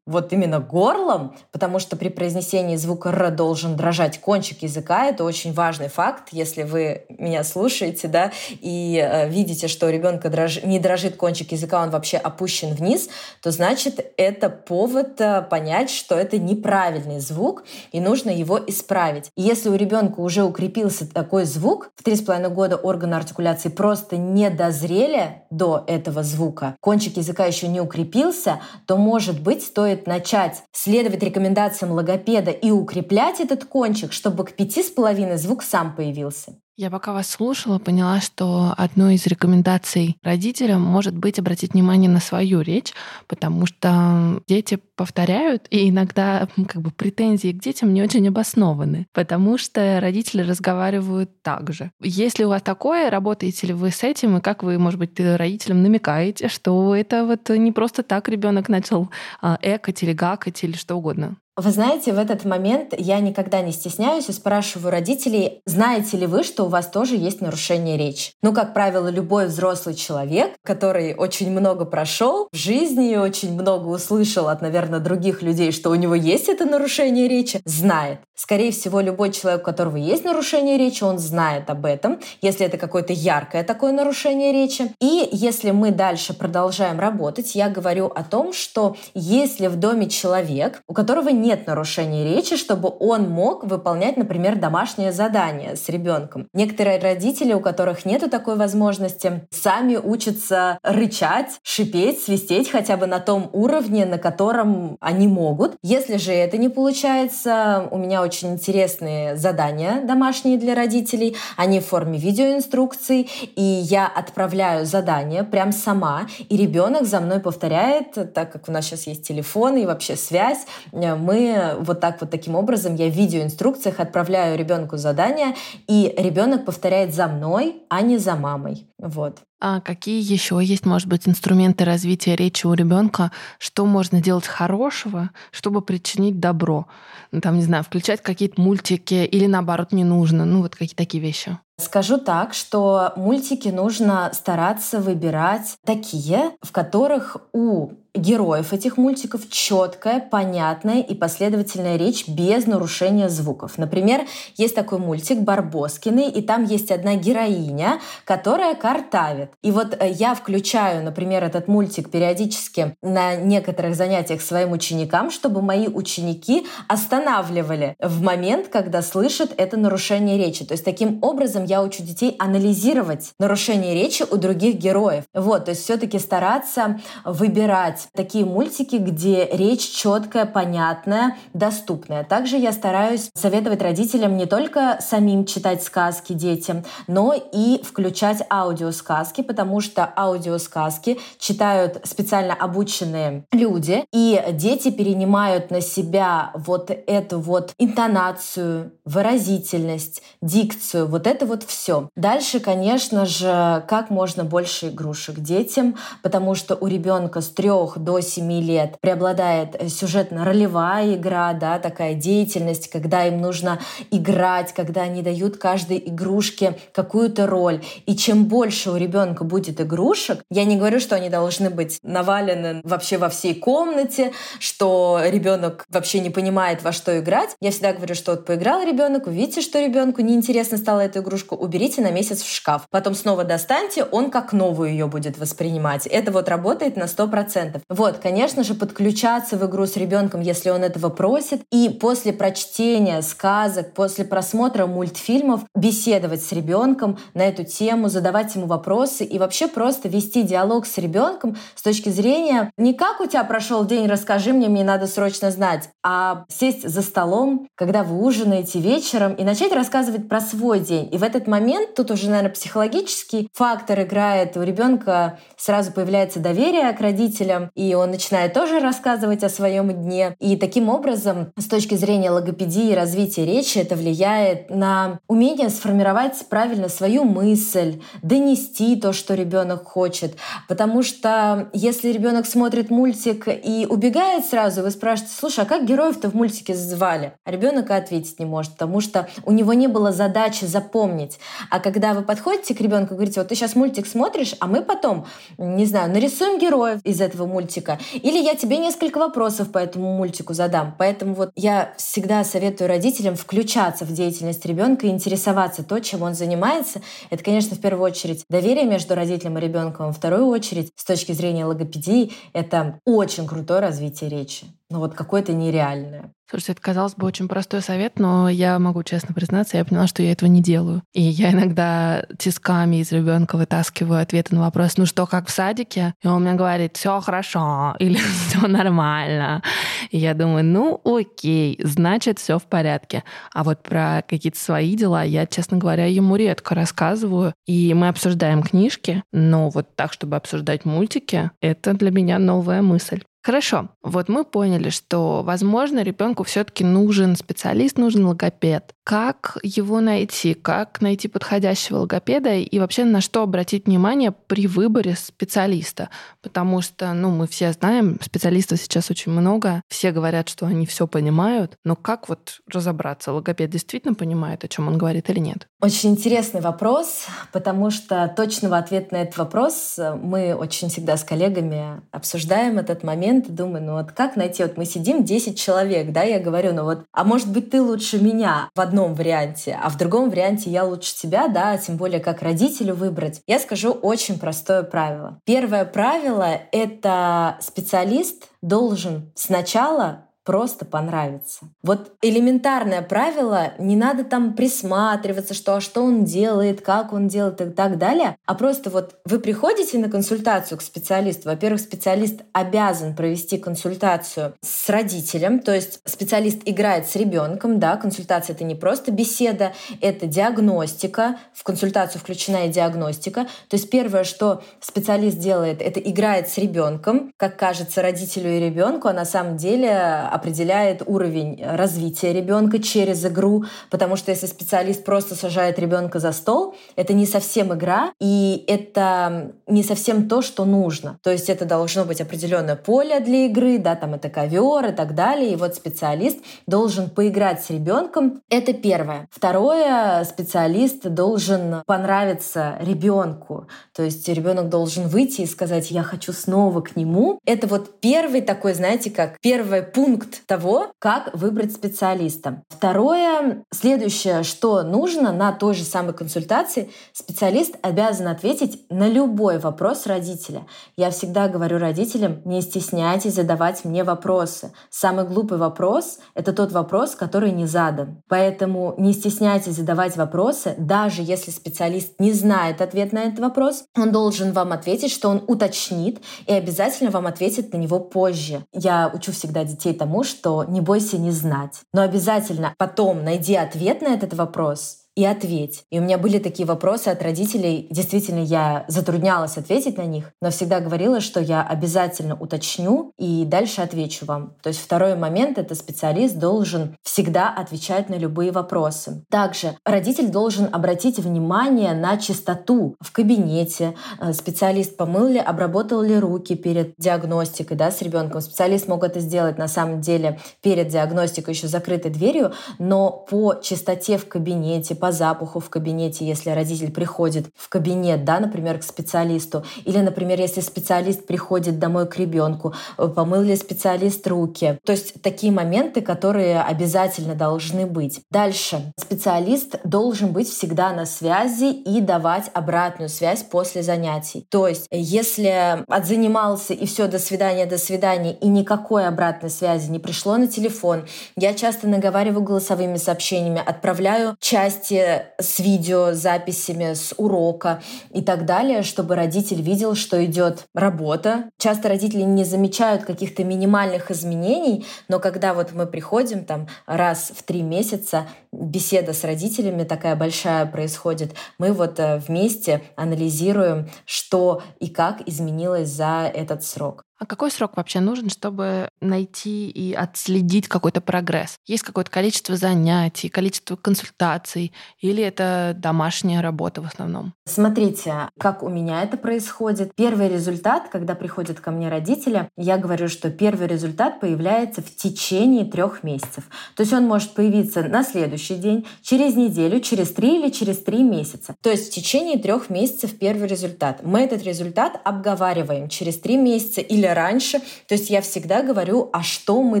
вот 0.06 0.32
именно 0.32 0.60
горлом, 0.60 1.36
потому 1.50 1.78
что 1.78 1.96
при 1.96 2.08
произнесении 2.08 2.76
звука 2.76 3.10
«р» 3.10 3.30
должен 3.30 3.76
дрожать 3.76 4.20
кончик 4.20 4.62
языка. 4.62 5.06
Это 5.06 5.24
очень 5.24 5.52
важный 5.52 5.88
факт, 5.88 6.28
если 6.32 6.62
вы 6.62 7.04
меня 7.08 7.44
слушаете, 7.44 8.08
да, 8.08 8.32
и 8.60 9.00
э, 9.02 9.28
видите, 9.28 9.68
что 9.68 9.86
у 9.86 9.90
ребенка 9.90 10.28
дрож... 10.28 10.62
не 10.62 10.78
дрожит 10.78 11.16
кончик 11.16 11.52
языка, 11.52 11.82
он 11.82 11.90
вообще 11.90 12.16
опущен 12.16 12.74
вниз, 12.74 13.08
то 13.42 13.50
значит 13.50 14.12
это 14.16 14.48
повод 14.48 15.20
э, 15.20 15.42
понять, 15.42 15.90
что 15.90 16.14
это 16.14 16.38
неправильный 16.38 17.20
звук, 17.20 17.64
и 17.92 18.00
нужно 18.00 18.30
его 18.30 18.58
исправить. 18.66 19.30
И 19.36 19.42
если 19.42 19.68
у 19.68 19.74
ребенка 19.74 20.20
уже 20.20 20.44
укрепился 20.44 21.06
такой 21.06 21.44
звук, 21.44 21.81
в 21.96 22.02
три 22.02 22.16
с 22.16 22.22
половиной 22.22 22.50
года 22.50 22.76
органы 22.76 23.14
артикуляции 23.14 23.68
просто 23.68 24.16
не 24.16 24.50
дозрели 24.50 25.42
до 25.50 25.84
этого 25.86 26.22
звука, 26.22 26.76
кончик 26.80 27.16
языка 27.16 27.44
еще 27.44 27.68
не 27.68 27.80
укрепился, 27.80 28.60
то, 28.86 28.96
может 28.96 29.42
быть, 29.42 29.62
стоит 29.62 30.06
начать 30.06 30.62
следовать 30.72 31.22
рекомендациям 31.22 31.92
логопеда 31.92 32.50
и 32.50 32.70
укреплять 32.70 33.40
этот 33.40 33.64
кончик, 33.64 34.12
чтобы 34.12 34.44
к 34.44 34.52
пяти 34.52 34.82
с 34.82 34.90
половиной 34.90 35.36
звук 35.36 35.62
сам 35.62 35.94
появился. 35.94 36.54
Я 36.76 36.88
пока 36.88 37.12
вас 37.12 37.28
слушала, 37.28 37.78
поняла, 37.78 38.20
что 38.20 38.72
одной 38.78 39.16
из 39.16 39.26
рекомендаций 39.26 40.16
родителям 40.22 40.80
может 40.80 41.14
быть 41.14 41.38
обратить 41.38 41.74
внимание 41.74 42.08
на 42.08 42.18
свою 42.18 42.62
речь, 42.62 42.94
потому 43.26 43.66
что 43.66 44.40
дети 44.48 44.78
повторяют, 44.96 45.66
и 45.68 45.90
иногда 45.90 46.48
как 46.68 46.80
бы 46.80 46.90
претензии 46.90 47.52
к 47.52 47.60
детям 47.60 47.92
не 47.92 48.02
очень 48.02 48.26
обоснованы, 48.26 49.06
потому 49.12 49.58
что 49.58 50.00
родители 50.00 50.40
разговаривают 50.40 51.42
так 51.42 51.74
же. 51.74 51.90
Если 52.00 52.44
у 52.44 52.48
вас 52.48 52.62
такое, 52.62 53.10
работаете 53.10 53.66
ли 53.66 53.74
вы 53.74 53.90
с 53.90 54.02
этим, 54.02 54.38
и 54.38 54.40
как 54.40 54.62
вы, 54.62 54.78
может 54.78 54.98
быть, 54.98 55.20
родителям 55.20 55.82
намекаете, 55.82 56.48
что 56.48 56.96
это 56.96 57.26
вот 57.26 57.50
не 57.50 57.72
просто 57.72 58.02
так 58.02 58.30
ребенок 58.30 58.70
начал 58.70 59.10
а, 59.42 59.58
экать 59.60 60.02
или 60.02 60.14
гакать 60.14 60.64
или 60.64 60.72
что 60.72 60.94
угодно? 60.94 61.36
Вы 61.54 61.70
знаете, 61.70 62.14
в 62.14 62.18
этот 62.18 62.46
момент 62.46 62.94
я 62.96 63.20
никогда 63.20 63.60
не 63.60 63.72
стесняюсь 63.72 64.30
и 64.30 64.32
спрашиваю 64.32 64.90
родителей, 64.90 65.60
знаете 65.66 66.16
ли 66.16 66.26
вы, 66.26 66.44
что 66.44 66.64
у 66.64 66.68
вас 66.68 66.86
тоже 66.86 67.14
есть 67.16 67.42
нарушение 67.42 67.98
речи? 67.98 68.32
Ну, 68.42 68.54
как 68.54 68.72
правило, 68.72 69.08
любой 69.08 69.48
взрослый 69.48 69.94
человек, 69.94 70.54
который 70.64 71.14
очень 71.14 71.50
много 71.50 71.84
прошел 71.84 72.48
в 72.52 72.56
жизни, 72.56 73.16
очень 73.16 73.52
много 73.52 73.88
услышал 73.88 74.48
от, 74.48 74.62
наверное, 74.62 74.98
других 74.98 75.42
людей, 75.42 75.72
что 75.72 75.90
у 75.90 75.94
него 75.94 76.14
есть 76.14 76.48
это 76.48 76.64
нарушение 76.64 77.28
речи, 77.28 77.60
знает. 77.66 78.20
Скорее 78.34 78.72
всего, 78.72 79.00
любой 79.00 79.30
человек, 79.30 79.60
у 79.60 79.64
которого 79.64 79.96
есть 79.96 80.24
нарушение 80.24 80.78
речи, 80.78 81.04
он 81.04 81.18
знает 81.18 81.68
об 81.68 81.84
этом, 81.84 82.18
если 82.40 82.64
это 82.64 82.78
какое-то 82.78 83.12
яркое 83.12 83.62
такое 83.62 83.92
нарушение 83.92 84.52
речи. 84.52 84.90
И 85.00 85.28
если 85.30 85.70
мы 85.70 85.90
дальше 85.90 86.32
продолжаем 86.32 86.98
работать, 86.98 87.54
я 87.54 87.68
говорю 87.68 88.06
о 88.06 88.24
том, 88.24 88.54
что 88.54 88.96
если 89.12 89.66
в 89.66 89.76
доме 89.76 90.08
человек, 90.08 90.80
у 90.88 90.94
которого 90.94 91.28
нет 91.42 91.66
нарушения 91.66 92.24
речи, 92.24 92.56
чтобы 92.56 92.90
он 92.98 93.28
мог 93.28 93.64
выполнять, 93.64 94.16
например, 94.16 94.56
домашнее 94.56 95.12
задание 95.12 95.76
с 95.76 95.88
ребенком. 95.88 96.48
Некоторые 96.54 96.98
родители, 96.98 97.52
у 97.52 97.60
которых 97.60 98.06
нет 98.06 98.22
такой 98.30 98.56
возможности, 98.56 99.46
сами 99.50 99.96
учатся 99.96 100.78
рычать, 100.82 101.58
шипеть, 101.62 102.22
свистеть 102.22 102.70
хотя 102.70 102.96
бы 102.96 103.06
на 103.06 103.18
том 103.18 103.50
уровне, 103.52 104.06
на 104.06 104.18
котором 104.18 104.96
они 105.00 105.26
могут. 105.26 105.74
Если 105.82 106.16
же 106.16 106.32
это 106.32 106.56
не 106.56 106.68
получается, 106.68 107.88
у 107.90 107.98
меня 107.98 108.22
очень 108.22 108.52
интересные 108.52 109.36
задания 109.36 110.00
домашние 110.02 110.56
для 110.56 110.74
родителей. 110.74 111.36
Они 111.56 111.80
в 111.80 111.86
форме 111.86 112.18
видеоинструкций, 112.18 113.28
и 113.56 113.62
я 113.62 114.06
отправляю 114.06 114.86
задание 114.86 115.42
прям 115.42 115.72
сама, 115.72 116.26
и 116.48 116.56
ребенок 116.56 117.06
за 117.06 117.20
мной 117.20 117.40
повторяет, 117.40 118.32
так 118.32 118.52
как 118.52 118.68
у 118.68 118.72
нас 118.72 118.84
сейчас 118.84 119.08
есть 119.08 119.26
телефон 119.26 119.76
и 119.76 119.86
вообще 119.86 120.14
связь, 120.16 120.66
мы 120.92 121.31
мы 121.32 121.76
вот 121.80 122.00
так 122.00 122.20
вот 122.20 122.30
таким 122.30 122.54
образом, 122.54 122.94
я 122.94 123.08
в 123.08 123.14
видеоинструкциях 123.14 124.00
отправляю 124.00 124.58
ребенку 124.58 124.96
задание, 124.96 125.54
и 125.88 126.14
ребенок 126.18 126.64
повторяет 126.64 127.14
за 127.14 127.26
мной, 127.26 127.82
а 127.88 128.02
не 128.02 128.18
за 128.18 128.36
мамой. 128.36 128.86
Вот. 128.98 129.38
А 129.60 129.80
какие 129.80 130.20
еще 130.20 130.60
есть, 130.62 130.84
может 130.86 131.08
быть, 131.08 131.28
инструменты 131.28 131.84
развития 131.84 132.36
речи 132.36 132.66
у 132.66 132.74
ребенка? 132.74 133.30
Что 133.58 133.86
можно 133.86 134.20
делать 134.20 134.46
хорошего, 134.46 135.30
чтобы 135.52 135.82
причинить 135.82 136.40
добро? 136.40 136.86
Ну, 137.30 137.40
там, 137.40 137.56
не 137.56 137.62
знаю, 137.62 137.84
включать 137.84 138.20
какие-то 138.20 138.60
мультики 138.60 139.24
или 139.24 139.46
наоборот 139.46 139.92
не 139.92 140.04
нужно. 140.04 140.44
Ну, 140.44 140.62
вот 140.62 140.74
какие 140.74 140.96
такие 140.96 141.22
вещи. 141.22 141.58
Скажу 141.78 142.18
так, 142.18 142.54
что 142.54 143.12
мультики 143.16 143.68
нужно 143.68 144.30
стараться 144.34 145.00
выбирать 145.00 145.76
такие, 145.84 146.52
в 146.60 146.70
которых 146.70 147.36
у 147.52 147.92
героев 148.14 148.72
этих 148.72 148.98
мультиков 148.98 149.48
четкая, 149.48 150.20
понятная 150.20 151.00
и 151.00 151.14
последовательная 151.14 151.96
речь 151.96 152.28
без 152.28 152.66
нарушения 152.66 153.28
звуков. 153.28 153.78
Например, 153.78 154.26
есть 154.56 154.74
такой 154.74 154.98
мультик 154.98 155.38
«Барбоскины», 155.38 156.28
и 156.28 156.42
там 156.42 156.64
есть 156.64 156.90
одна 156.90 157.16
героиня, 157.16 158.00
которая 158.24 158.74
картавит. 158.74 159.50
И 159.62 159.70
вот 159.70 159.96
э, 159.98 160.10
я 160.10 160.34
включаю, 160.34 161.02
например, 161.04 161.42
этот 161.42 161.68
мультик 161.68 162.10
периодически 162.10 162.96
на 163.02 163.36
некоторых 163.36 163.96
занятиях 163.96 164.42
своим 164.42 164.72
ученикам, 164.72 165.30
чтобы 165.30 165.62
мои 165.62 165.88
ученики 165.88 166.66
останавливали 166.88 167.96
в 167.98 168.22
момент, 168.22 168.68
когда 168.68 169.00
слышат 169.00 169.54
это 169.56 169.78
нарушение 169.78 170.36
речи. 170.36 170.64
То 170.64 170.72
есть 170.72 170.84
таким 170.84 171.18
образом 171.22 171.64
я 171.64 171.82
учу 171.82 172.02
детей 172.02 172.36
анализировать 172.38 173.32
нарушение 173.38 173.94
речи 173.94 174.24
у 174.30 174.36
других 174.36 174.76
героев. 174.76 175.24
Вот, 175.32 175.64
то 175.64 175.70
есть 175.70 175.82
все-таки 175.82 176.18
стараться 176.18 177.00
выбирать 177.24 178.01
такие 178.12 178.44
мультики, 178.44 178.96
где 178.96 179.48
речь 179.52 179.88
четкая, 179.90 180.46
понятная, 180.46 181.36
доступная. 181.54 182.24
Также 182.24 182.56
я 182.56 182.72
стараюсь 182.72 183.30
советовать 183.34 183.82
родителям 183.82 184.36
не 184.36 184.46
только 184.46 184.98
самим 185.00 185.44
читать 185.44 185.82
сказки 185.82 186.32
детям, 186.32 186.84
но 187.06 187.34
и 187.34 187.82
включать 187.82 188.42
аудиосказки, 188.50 189.42
потому 189.42 189.80
что 189.80 190.12
аудиосказки 190.16 191.18
читают 191.38 192.00
специально 192.04 192.54
обученные 192.54 193.44
люди, 193.52 194.04
и 194.12 194.42
дети 194.52 194.90
перенимают 194.90 195.70
на 195.70 195.80
себя 195.80 196.52
вот 196.54 196.90
эту 196.90 197.40
вот 197.40 197.74
интонацию, 197.78 198.92
выразительность, 199.04 200.22
дикцию, 200.40 201.06
вот 201.06 201.26
это 201.26 201.46
вот 201.46 201.62
все. 201.62 202.08
Дальше, 202.16 202.60
конечно 202.60 203.26
же, 203.26 203.84
как 203.88 204.10
можно 204.10 204.44
больше 204.44 204.88
игрушек 204.88 205.40
детям, 205.40 205.96
потому 206.22 206.54
что 206.54 206.76
у 206.76 206.86
ребенка 206.86 207.40
с 207.40 207.48
трех 207.48 207.91
до 207.98 208.20
7 208.20 208.52
лет 208.60 208.96
преобладает 209.00 209.76
сюжетно-ролевая 209.90 211.14
игра, 211.14 211.52
да, 211.52 211.78
такая 211.78 212.14
деятельность, 212.14 212.88
когда 212.88 213.26
им 213.26 213.40
нужно 213.40 213.80
играть, 214.10 214.72
когда 214.72 215.02
они 215.02 215.22
дают 215.22 215.56
каждой 215.56 216.02
игрушке 216.06 216.78
какую-то 216.92 217.46
роль. 217.46 217.82
И 218.06 218.16
чем 218.16 218.46
больше 218.46 218.90
у 218.90 218.96
ребенка 218.96 219.44
будет 219.44 219.80
игрушек, 219.80 220.42
я 220.50 220.64
не 220.64 220.76
говорю, 220.76 221.00
что 221.00 221.16
они 221.16 221.28
должны 221.28 221.70
быть 221.70 221.98
навалены 222.02 222.80
вообще 222.84 223.18
во 223.18 223.28
всей 223.28 223.54
комнате, 223.54 224.32
что 224.58 225.20
ребенок 225.24 225.84
вообще 225.88 226.20
не 226.20 226.30
понимает, 226.30 226.82
во 226.82 226.92
что 226.92 227.18
играть. 227.18 227.50
Я 227.60 227.70
всегда 227.70 227.92
говорю, 227.92 228.14
что 228.14 228.32
вот 228.32 228.46
поиграл 228.46 228.84
ребенок, 228.84 229.26
увидите, 229.26 229.60
что 229.60 229.80
ребенку 229.80 230.22
неинтересно 230.22 230.78
стало 230.78 231.00
эту 231.00 231.20
игрушку, 231.20 231.56
уберите 231.56 232.02
на 232.02 232.10
месяц 232.10 232.42
в 232.42 232.52
шкаф. 232.52 232.86
Потом 232.90 233.14
снова 233.14 233.44
достаньте, 233.44 234.04
он 234.04 234.30
как 234.30 234.52
новую 234.52 234.90
ее 234.90 235.06
будет 235.06 235.38
воспринимать. 235.38 236.06
Это 236.06 236.32
вот 236.32 236.48
работает 236.48 236.96
на 236.96 237.04
100%. 237.04 237.81
Вот, 237.88 238.18
конечно 238.18 238.64
же, 238.64 238.74
подключаться 238.74 239.56
в 239.56 239.66
игру 239.66 239.86
с 239.86 239.96
ребенком, 239.96 240.40
если 240.40 240.70
он 240.70 240.82
этого 240.82 241.08
просит, 241.08 241.62
и 241.70 241.88
после 241.88 242.32
прочтения 242.32 243.22
сказок, 243.22 243.94
после 243.94 244.24
просмотра 244.24 244.86
мультфильмов 244.86 245.62
беседовать 245.74 246.42
с 246.42 246.52
ребенком 246.52 247.18
на 247.34 247.42
эту 247.42 247.64
тему, 247.64 248.08
задавать 248.08 248.54
ему 248.54 248.66
вопросы 248.66 249.24
и 249.24 249.38
вообще 249.38 249.68
просто 249.68 250.08
вести 250.08 250.42
диалог 250.42 250.86
с 250.86 250.98
ребенком 250.98 251.56
с 251.74 251.82
точки 251.82 252.08
зрения 252.08 252.70
не 252.76 252.94
как 252.94 253.20
у 253.20 253.26
тебя 253.26 253.44
прошел 253.44 253.84
день, 253.84 254.06
расскажи 254.06 254.52
мне, 254.52 254.68
мне 254.68 254.84
надо 254.84 255.06
срочно 255.06 255.50
знать, 255.50 255.88
а 256.02 256.44
сесть 256.48 256.88
за 256.88 257.02
столом, 257.02 257.68
когда 257.74 258.02
вы 258.02 258.22
ужинаете 258.24 258.78
вечером 258.78 259.34
и 259.34 259.44
начать 259.44 259.72
рассказывать 259.72 260.28
про 260.28 260.40
свой 260.40 260.80
день. 260.80 261.08
И 261.12 261.18
в 261.18 261.22
этот 261.22 261.46
момент 261.46 261.94
тут 261.94 262.10
уже, 262.10 262.28
наверное, 262.28 262.52
психологический 262.52 263.48
фактор 263.52 264.02
играет. 264.02 264.56
У 264.56 264.62
ребенка 264.62 265.38
сразу 265.56 265.92
появляется 265.92 266.40
доверие 266.40 266.92
к 266.92 267.00
родителям, 267.00 267.70
и 267.74 267.94
он 267.94 268.10
начинает 268.10 268.52
тоже 268.52 268.80
рассказывать 268.80 269.44
о 269.44 269.48
своем 269.48 269.90
дне. 269.92 270.36
И 270.38 270.56
таким 270.56 270.88
образом, 270.88 271.52
с 271.56 271.66
точки 271.66 271.94
зрения 271.94 272.30
логопедии 272.30 272.90
и 272.90 272.94
развития 272.94 273.44
речи, 273.44 273.78
это 273.78 273.96
влияет 273.96 274.70
на 274.70 275.18
умение 275.28 275.70
сформировать 275.70 276.34
правильно 276.48 276.88
свою 276.88 277.24
мысль, 277.24 278.00
донести 278.22 278.96
то, 278.96 279.12
что 279.12 279.34
ребенок 279.34 279.84
хочет. 279.84 280.36
Потому 280.68 281.02
что 281.02 281.70
если 281.72 282.10
ребенок 282.10 282.46
смотрит 282.46 282.90
мультик 282.90 283.48
и 283.48 283.86
убегает 283.88 284.44
сразу, 284.46 284.82
вы 284.82 284.90
спрашиваете, 284.90 285.36
слушай, 285.38 285.64
а 285.64 285.66
как 285.66 285.86
героев-то 285.86 286.30
в 286.30 286.34
мультике 286.34 286.74
звали? 286.74 287.32
А 287.44 287.50
ребенок 287.50 287.90
ответить 287.90 288.38
не 288.38 288.46
может, 288.46 288.72
потому 288.72 289.00
что 289.00 289.28
у 289.44 289.52
него 289.52 289.72
не 289.72 289.86
было 289.86 290.12
задачи 290.12 290.64
запомнить. 290.64 291.38
А 291.70 291.80
когда 291.80 292.14
вы 292.14 292.22
подходите 292.22 292.74
к 292.74 292.80
ребенку 292.80 293.14
и 293.14 293.16
говорите, 293.16 293.40
вот 293.40 293.48
ты 293.48 293.54
сейчас 293.54 293.74
мультик 293.74 294.06
смотришь, 294.06 294.54
а 294.60 294.66
мы 294.66 294.82
потом, 294.82 295.26
не 295.58 295.86
знаю, 295.86 296.10
нарисуем 296.10 296.58
героев 296.58 297.00
из 297.04 297.20
этого 297.20 297.46
мультика, 297.46 297.61
мультика. 297.62 297.98
Или 298.14 298.38
я 298.38 298.54
тебе 298.54 298.78
несколько 298.78 299.18
вопросов 299.18 299.70
по 299.70 299.78
этому 299.78 300.16
мультику 300.16 300.54
задам. 300.54 300.94
Поэтому 300.98 301.34
вот 301.34 301.50
я 301.56 301.94
всегда 301.96 302.44
советую 302.44 302.88
родителям 302.88 303.36
включаться 303.36 304.04
в 304.04 304.12
деятельность 304.12 304.66
ребенка 304.66 305.06
и 305.06 305.10
интересоваться 305.10 305.82
то, 305.82 306.00
чем 306.00 306.22
он 306.22 306.34
занимается. 306.34 307.00
Это, 307.30 307.42
конечно, 307.44 307.76
в 307.76 307.80
первую 307.80 308.04
очередь 308.04 308.44
доверие 308.48 308.84
между 308.84 309.14
родителем 309.14 309.58
и 309.58 309.60
ребенком. 309.60 310.06
Во 310.06 310.12
вторую 310.12 310.46
очередь, 310.46 310.90
с 310.96 311.04
точки 311.04 311.32
зрения 311.32 311.64
логопедии, 311.64 312.32
это 312.52 312.98
очень 313.04 313.46
крутое 313.46 313.80
развитие 313.80 314.28
речи. 314.28 314.66
Ну 314.92 314.98
вот 314.98 315.14
какое-то 315.14 315.54
нереальное. 315.54 316.34
Слушайте, 316.50 316.72
это 316.72 316.82
казалось 316.82 317.14
бы 317.14 317.26
очень 317.26 317.48
простой 317.48 317.80
совет, 317.80 318.18
но 318.18 318.50
я 318.50 318.78
могу 318.78 319.02
честно 319.04 319.34
признаться, 319.34 319.78
я 319.78 319.86
поняла, 319.86 320.06
что 320.06 320.22
я 320.22 320.32
этого 320.32 320.50
не 320.50 320.60
делаю. 320.60 321.02
И 321.14 321.22
я 321.22 321.50
иногда 321.50 322.26
тисками 322.38 322.96
из 322.96 323.10
ребенка 323.10 323.56
вытаскиваю 323.56 324.20
ответы 324.20 324.54
на 324.54 324.60
вопрос, 324.60 324.98
ну 324.98 325.06
что, 325.06 325.26
как 325.26 325.46
в 325.46 325.50
садике? 325.50 326.12
И 326.22 326.28
он 326.28 326.42
мне 326.42 326.52
говорит, 326.52 326.98
все 326.98 327.22
хорошо 327.22 327.96
или 328.00 328.18
все 328.18 328.66
нормально. 328.66 329.62
И 330.10 330.18
я 330.18 330.34
думаю, 330.34 330.62
ну 330.62 331.00
окей, 331.06 331.80
значит, 331.82 332.38
все 332.38 332.58
в 332.58 332.64
порядке. 332.64 333.24
А 333.54 333.64
вот 333.64 333.82
про 333.82 334.22
какие-то 334.28 334.58
свои 334.58 334.94
дела 334.94 335.22
я, 335.22 335.46
честно 335.46 335.78
говоря, 335.78 336.04
ему 336.04 336.36
редко 336.36 336.74
рассказываю. 336.74 337.54
И 337.64 337.94
мы 337.94 338.08
обсуждаем 338.08 338.62
книжки, 338.62 339.22
но 339.32 339.70
вот 339.70 339.96
так, 339.96 340.12
чтобы 340.12 340.36
обсуждать 340.36 340.84
мультики, 340.84 341.50
это 341.62 341.94
для 341.94 342.10
меня 342.10 342.38
новая 342.38 342.82
мысль. 342.82 343.22
Хорошо, 343.44 343.88
вот 344.02 344.28
мы 344.28 344.44
поняли, 344.44 344.90
что, 344.90 345.42
возможно, 345.42 346.02
ребенку 346.02 346.44
все-таки 346.44 346.84
нужен 346.84 347.34
специалист, 347.34 347.98
нужен 347.98 348.24
логопед. 348.24 348.94
Как 349.02 349.58
его 349.64 350.00
найти? 350.00 350.54
Как 350.54 351.00
найти 351.00 351.26
подходящего 351.26 351.98
логопеда? 351.98 352.54
И 352.54 352.78
вообще 352.78 353.02
на 353.04 353.20
что 353.20 353.42
обратить 353.42 353.86
внимание 353.86 354.30
при 354.30 354.68
выборе 354.68 355.16
специалиста? 355.16 356.08
Потому 356.40 356.82
что, 356.82 357.12
ну, 357.14 357.30
мы 357.30 357.48
все 357.48 357.72
знаем, 357.72 358.16
специалистов 358.22 358.78
сейчас 358.78 359.10
очень 359.10 359.32
много, 359.32 359.82
все 359.88 360.12
говорят, 360.12 360.48
что 360.48 360.66
они 360.66 360.86
все 360.86 361.08
понимают, 361.08 361.74
но 361.84 361.96
как 361.96 362.28
вот 362.28 362.60
разобраться, 362.72 363.32
логопед 363.32 363.70
действительно 363.70 364.14
понимает, 364.14 364.62
о 364.62 364.68
чем 364.68 364.86
он 364.86 364.98
говорит 364.98 365.28
или 365.30 365.40
нет? 365.40 365.66
Очень 365.80 366.10
интересный 366.10 366.60
вопрос, 366.60 367.26
потому 367.52 367.90
что 367.90 368.32
точного 368.36 368.78
ответа 368.78 369.14
на 369.14 369.22
этот 369.22 369.36
вопрос 369.36 369.98
мы 370.22 370.54
очень 370.54 370.90
всегда 370.90 371.16
с 371.16 371.24
коллегами 371.24 372.02
обсуждаем 372.12 372.78
этот 372.78 373.02
момент 373.02 373.31
и 373.40 373.52
думаю, 373.52 373.84
ну 373.84 373.92
вот 373.94 374.12
как 374.12 374.36
найти, 374.36 374.62
вот 374.62 374.76
мы 374.76 374.84
сидим 374.84 375.24
10 375.24 375.58
человек, 375.58 376.12
да, 376.12 376.22
я 376.22 376.38
говорю, 376.38 376.72
ну 376.72 376.84
вот, 376.84 377.04
а 377.12 377.24
может 377.24 377.50
быть 377.50 377.70
ты 377.70 377.80
лучше 377.80 378.22
меня 378.22 378.70
в 378.74 378.80
одном 378.80 379.14
варианте, 379.14 379.78
а 379.82 379.88
в 379.88 379.96
другом 379.96 380.30
варианте 380.30 380.70
я 380.70 380.84
лучше 380.84 381.14
тебя, 381.14 381.48
да, 381.48 381.76
тем 381.78 381.96
более 381.96 382.20
как 382.20 382.42
родителю 382.42 382.94
выбрать. 382.94 383.40
Я 383.46 383.58
скажу 383.58 383.90
очень 383.90 384.38
простое 384.38 384.82
правило. 384.82 385.38
Первое 385.44 385.84
правило— 385.84 386.48
это 386.72 387.56
специалист 387.60 388.48
должен 388.60 389.32
сначала 389.34 390.26
просто 390.44 390.84
понравится. 390.84 391.66
Вот 391.82 392.12
элементарное 392.22 393.02
правило, 393.02 393.72
не 393.78 393.96
надо 393.96 394.24
там 394.24 394.54
присматриваться, 394.54 395.54
что, 395.54 395.76
а 395.76 395.80
что 395.80 396.02
он 396.02 396.24
делает, 396.24 396.80
как 396.80 397.12
он 397.12 397.28
делает 397.28 397.60
и 397.60 397.70
так 397.70 397.98
далее, 397.98 398.36
а 398.46 398.54
просто 398.54 398.90
вот 398.90 399.16
вы 399.24 399.38
приходите 399.38 399.98
на 399.98 400.08
консультацию 400.08 400.78
к 400.78 400.82
специалисту. 400.82 401.48
Во-первых, 401.48 401.80
специалист 401.80 402.40
обязан 402.52 403.14
провести 403.14 403.58
консультацию 403.58 404.54
с 404.60 404.88
родителем, 404.88 405.60
то 405.60 405.74
есть 405.74 406.00
специалист 406.04 406.62
играет 406.64 407.08
с 407.08 407.16
ребенком, 407.16 407.78
да, 407.78 407.96
консультация 407.96 408.54
это 408.54 408.64
не 408.64 408.74
просто 408.74 409.12
беседа, 409.12 409.72
это 410.00 410.26
диагностика, 410.26 411.38
в 411.54 411.62
консультацию 411.62 412.20
включена 412.20 412.66
и 412.66 412.68
диагностика. 412.68 413.44
То 413.68 413.76
есть 413.76 413.90
первое, 413.90 414.24
что 414.24 414.62
специалист 414.80 415.38
делает, 415.38 415.80
это 415.80 416.00
играет 416.00 416.48
с 416.48 416.58
ребенком, 416.58 417.32
как 417.36 417.56
кажется 417.56 418.02
родителю 418.02 418.56
и 418.56 418.60
ребенку, 418.60 419.08
а 419.08 419.12
на 419.12 419.24
самом 419.24 419.56
деле 419.56 420.28
определяет 420.32 421.02
уровень 421.06 421.62
развития 421.64 422.32
ребенка 422.32 422.78
через 422.78 423.24
игру, 423.24 423.64
потому 423.90 424.16
что 424.16 424.30
если 424.30 424.46
специалист 424.46 425.04
просто 425.04 425.34
сажает 425.34 425.78
ребенка 425.78 426.18
за 426.18 426.32
стол, 426.32 426.74
это 426.96 427.12
не 427.12 427.26
совсем 427.26 427.72
игра, 427.74 428.12
и 428.20 428.64
это 428.66 429.52
не 429.66 429.82
совсем 429.82 430.28
то, 430.28 430.42
что 430.42 430.64
нужно. 430.64 431.18
То 431.22 431.30
есть 431.30 431.48
это 431.50 431.64
должно 431.64 432.04
быть 432.04 432.20
определенное 432.20 432.76
поле 432.76 433.20
для 433.20 433.46
игры, 433.46 433.78
да, 433.78 433.94
там 433.94 434.14
это 434.14 434.28
ковер 434.28 434.86
и 434.86 434.92
так 434.92 435.14
далее. 435.14 435.52
И 435.52 435.56
вот 435.56 435.74
специалист 435.74 436.38
должен 436.66 437.10
поиграть 437.10 437.62
с 437.62 437.70
ребенком. 437.70 438.42
Это 438.48 438.72
первое. 438.72 439.28
Второе, 439.30 440.24
специалист 440.24 441.02
должен 441.08 441.82
понравиться 441.86 442.76
ребенку. 442.80 443.66
То 443.94 444.02
есть 444.02 444.28
ребенок 444.28 444.68
должен 444.68 445.08
выйти 445.08 445.42
и 445.42 445.46
сказать, 445.46 445.90
я 445.90 446.02
хочу 446.02 446.32
снова 446.32 446.80
к 446.80 446.96
нему. 446.96 447.38
Это 447.44 447.66
вот 447.66 448.00
первый 448.00 448.40
такой, 448.40 448.74
знаете, 448.74 449.10
как 449.10 449.38
первый 449.40 449.82
пункт 449.82 450.21
пункт 450.22 450.46
того, 450.46 450.92
как 450.98 451.30
выбрать 451.34 451.72
специалиста. 451.72 452.62
Второе, 452.68 453.64
следующее, 453.72 454.42
что 454.42 454.82
нужно 454.82 455.32
на 455.32 455.52
той 455.52 455.74
же 455.74 455.84
самой 455.84 456.14
консультации, 456.14 456.90
специалист 457.12 457.76
обязан 457.82 458.28
ответить 458.28 458.84
на 458.90 459.08
любой 459.08 459.58
вопрос 459.58 460.06
родителя. 460.06 460.66
Я 460.96 461.10
всегда 461.10 461.48
говорю 461.48 461.78
родителям, 461.78 462.40
не 462.44 462.60
стесняйтесь 462.62 463.34
задавать 463.34 463.84
мне 463.84 464.04
вопросы. 464.04 464.72
Самый 464.90 465.26
глупый 465.26 465.58
вопрос— 465.58 466.18
это 466.34 466.52
тот 466.52 466.72
вопрос, 466.72 467.14
который 467.14 467.50
не 467.50 467.66
задан. 467.66 468.22
Поэтому 468.28 468.94
не 468.98 469.12
стесняйтесь 469.14 469.74
задавать 469.74 470.16
вопросы, 470.16 470.74
даже 470.78 471.22
если 471.22 471.50
специалист 471.50 472.14
не 472.20 472.32
знает 472.32 472.80
ответ 472.80 473.12
на 473.12 473.24
этот 473.24 473.40
вопрос, 473.40 473.84
он 473.96 474.12
должен 474.12 474.52
вам 474.52 474.72
ответить, 474.72 475.10
что 475.10 475.28
он 475.28 475.42
уточнит 475.48 476.20
и 476.46 476.52
обязательно 476.52 477.10
вам 477.10 477.26
ответит 477.26 477.72
на 477.72 477.78
него 477.78 477.98
позже. 477.98 478.64
Я 478.72 479.10
учу 479.12 479.32
всегда 479.32 479.64
детей 479.64 479.94
тому, 479.94 480.11
тому, 480.12 480.24
что 480.24 480.64
не 480.64 480.82
бойся 480.82 481.16
не 481.16 481.30
знать. 481.30 481.80
Но 481.94 482.02
обязательно 482.02 482.74
потом 482.76 483.24
найди 483.24 483.54
ответ 483.54 484.02
на 484.02 484.08
этот 484.08 484.34
вопрос 484.34 484.98
и 485.14 485.24
ответь. 485.24 485.84
И 485.90 485.98
у 485.98 486.02
меня 486.02 486.16
были 486.16 486.38
такие 486.38 486.66
вопросы 486.66 487.08
от 487.08 487.22
родителей. 487.22 487.86
Действительно, 487.90 488.40
я 488.40 488.84
затруднялась 488.88 489.58
ответить 489.58 489.98
на 489.98 490.06
них, 490.06 490.32
но 490.40 490.50
всегда 490.50 490.80
говорила, 490.80 491.20
что 491.20 491.40
я 491.40 491.62
обязательно 491.62 492.34
уточню 492.34 493.12
и 493.18 493.44
дальше 493.44 493.82
отвечу 493.82 494.24
вам. 494.24 494.54
То 494.62 494.68
есть 494.68 494.80
второй 494.80 495.14
момент— 495.16 495.58
это 495.58 495.74
специалист 495.74 496.36
должен 496.36 496.96
всегда 497.02 497.50
отвечать 497.50 498.08
на 498.08 498.14
любые 498.14 498.52
вопросы. 498.52 499.24
Также 499.30 499.76
родитель 499.84 500.30
должен 500.30 500.68
обратить 500.72 501.18
внимание 501.18 501.92
на 501.92 502.16
чистоту 502.16 502.96
в 503.00 503.12
кабинете. 503.12 503.94
Э, 504.18 504.32
специалист 504.32 504.96
помыл 504.96 505.28
ли, 505.28 505.38
обработал 505.38 506.00
ли 506.00 506.18
руки 506.18 506.54
перед 506.54 506.94
диагностикой 506.96 507.76
да, 507.76 507.90
с 507.90 508.00
ребенком. 508.00 508.40
Специалист 508.40 508.88
мог 508.88 509.04
это 509.04 509.20
сделать 509.20 509.58
на 509.58 509.68
самом 509.68 510.00
деле 510.00 510.40
перед 510.62 510.88
диагностикой 510.88 511.52
еще 511.52 511.68
закрытой 511.68 512.10
дверью, 512.10 512.52
но 512.78 513.10
по 513.10 513.60
чистоте 513.62 514.16
в 514.16 514.26
кабинете, 514.26 514.94
по 515.02 515.10
запаху 515.10 515.58
в 515.58 515.68
кабинете, 515.68 516.24
если 516.24 516.50
родитель 516.50 516.92
приходит 516.92 517.46
в 517.56 517.68
кабинет, 517.68 518.24
да, 518.24 518.38
например, 518.38 518.78
к 518.78 518.84
специалисту, 518.84 519.64
или, 519.84 519.98
например, 519.98 520.38
если 520.38 520.60
специалист 520.60 521.26
приходит 521.26 521.80
домой 521.80 522.06
к 522.06 522.16
ребенку, 522.18 522.72
э, 522.98 523.08
помыл 523.08 523.40
ли 523.40 523.56
специалист 523.56 524.24
руки. 524.28 524.78
То 524.84 524.92
есть 524.92 525.20
такие 525.20 525.52
моменты, 525.52 526.02
которые 526.02 526.60
обязательно 526.60 527.34
должны 527.34 527.84
быть. 527.84 528.20
Дальше. 528.30 528.92
Специалист 528.96 529.74
должен 529.82 530.32
быть 530.32 530.48
всегда 530.48 530.92
на 530.92 531.04
связи 531.04 531.72
и 531.72 532.00
давать 532.00 532.52
обратную 532.54 533.08
связь 533.08 533.42
после 533.42 533.82
занятий. 533.82 534.46
То 534.50 534.68
есть 534.68 534.86
если 534.92 535.84
отзанимался 535.88 536.74
и 536.74 536.86
все, 536.86 537.08
до 537.08 537.18
свидания, 537.18 537.66
до 537.66 537.76
свидания, 537.76 538.34
и 538.34 538.46
никакой 538.46 539.08
обратной 539.08 539.50
связи 539.50 539.90
не 539.90 539.98
пришло 539.98 540.36
на 540.36 540.46
телефон, 540.46 541.06
я 541.34 541.54
часто 541.54 541.88
наговариваю 541.88 542.44
голосовыми 542.44 542.98
сообщениями, 542.98 543.60
отправляю 543.66 544.36
часть 544.38 544.91
вместе 544.92 545.32
с 545.38 545.58
видеозаписями 545.58 546.94
с 546.94 547.14
урока 547.16 547.82
и 548.12 548.22
так 548.22 548.44
далее, 548.44 548.82
чтобы 548.82 549.16
родитель 549.16 549.62
видел, 549.62 549.94
что 549.94 550.22
идет 550.24 550.66
работа. 550.74 551.50
Часто 551.58 551.88
родители 551.88 552.22
не 552.22 552.44
замечают 552.44 553.04
каких-то 553.04 553.44
минимальных 553.44 554.10
изменений, 554.10 554.84
но 555.08 555.18
когда 555.18 555.54
вот 555.54 555.72
мы 555.72 555.86
приходим 555.86 556.44
там 556.44 556.68
раз 556.86 557.32
в 557.34 557.42
три 557.42 557.62
месяца, 557.62 558.26
беседа 558.52 559.12
с 559.12 559.24
родителями 559.24 559.84
такая 559.84 560.14
большая 560.14 560.66
происходит, 560.66 561.32
мы 561.58 561.72
вот 561.72 561.98
э, 561.98 562.18
вместе 562.18 562.82
анализируем, 562.96 563.88
что 564.04 564.62
и 564.78 564.88
как 564.88 565.26
изменилось 565.26 565.88
за 565.88 566.30
этот 566.32 566.62
срок. 566.64 567.04
А 567.22 567.24
какой 567.24 567.52
срок 567.52 567.76
вообще 567.76 568.00
нужен, 568.00 568.30
чтобы 568.30 568.88
найти 569.00 569.70
и 569.70 569.92
отследить 569.92 570.66
какой-то 570.66 571.00
прогресс? 571.00 571.54
Есть 571.68 571.84
какое-то 571.84 572.10
количество 572.10 572.56
занятий, 572.56 573.28
количество 573.28 573.76
консультаций, 573.76 574.72
или 574.98 575.22
это 575.22 575.72
домашняя 575.78 576.42
работа 576.42 576.82
в 576.82 576.86
основном? 576.86 577.32
Смотрите, 577.44 578.28
как 578.40 578.64
у 578.64 578.68
меня 578.68 579.04
это 579.04 579.16
происходит. 579.16 579.94
Первый 579.94 580.30
результат, 580.30 580.88
когда 580.88 581.14
приходят 581.14 581.60
ко 581.60 581.70
мне 581.70 581.88
родители, 581.88 582.48
я 582.56 582.76
говорю, 582.76 583.06
что 583.06 583.30
первый 583.30 583.68
результат 583.68 584.18
появляется 584.18 584.82
в 584.82 584.92
течение 584.92 585.64
трех 585.64 586.02
месяцев. 586.02 586.48
То 586.74 586.80
есть 586.80 586.92
он 586.92 587.04
может 587.04 587.34
появиться 587.34 587.84
на 587.84 588.02
следующий 588.02 588.56
день, 588.56 588.84
через 589.00 589.36
неделю, 589.36 589.78
через 589.78 590.12
три 590.12 590.40
или 590.40 590.50
через 590.50 590.82
три 590.82 591.04
месяца. 591.04 591.54
То 591.62 591.70
есть 591.70 591.92
в 591.92 591.94
течение 591.94 592.40
трех 592.40 592.68
месяцев 592.68 593.16
первый 593.16 593.46
результат. 593.46 594.00
Мы 594.02 594.22
этот 594.22 594.42
результат 594.42 595.00
обговариваем 595.04 595.88
через 595.88 596.18
три 596.18 596.36
месяца 596.36 596.80
или 596.80 597.11
раньше. 597.14 597.60
То 597.86 597.94
есть 597.94 598.10
я 598.10 598.20
всегда 598.20 598.62
говорю, 598.62 599.10
а 599.12 599.22
что 599.22 599.62
мы 599.62 599.80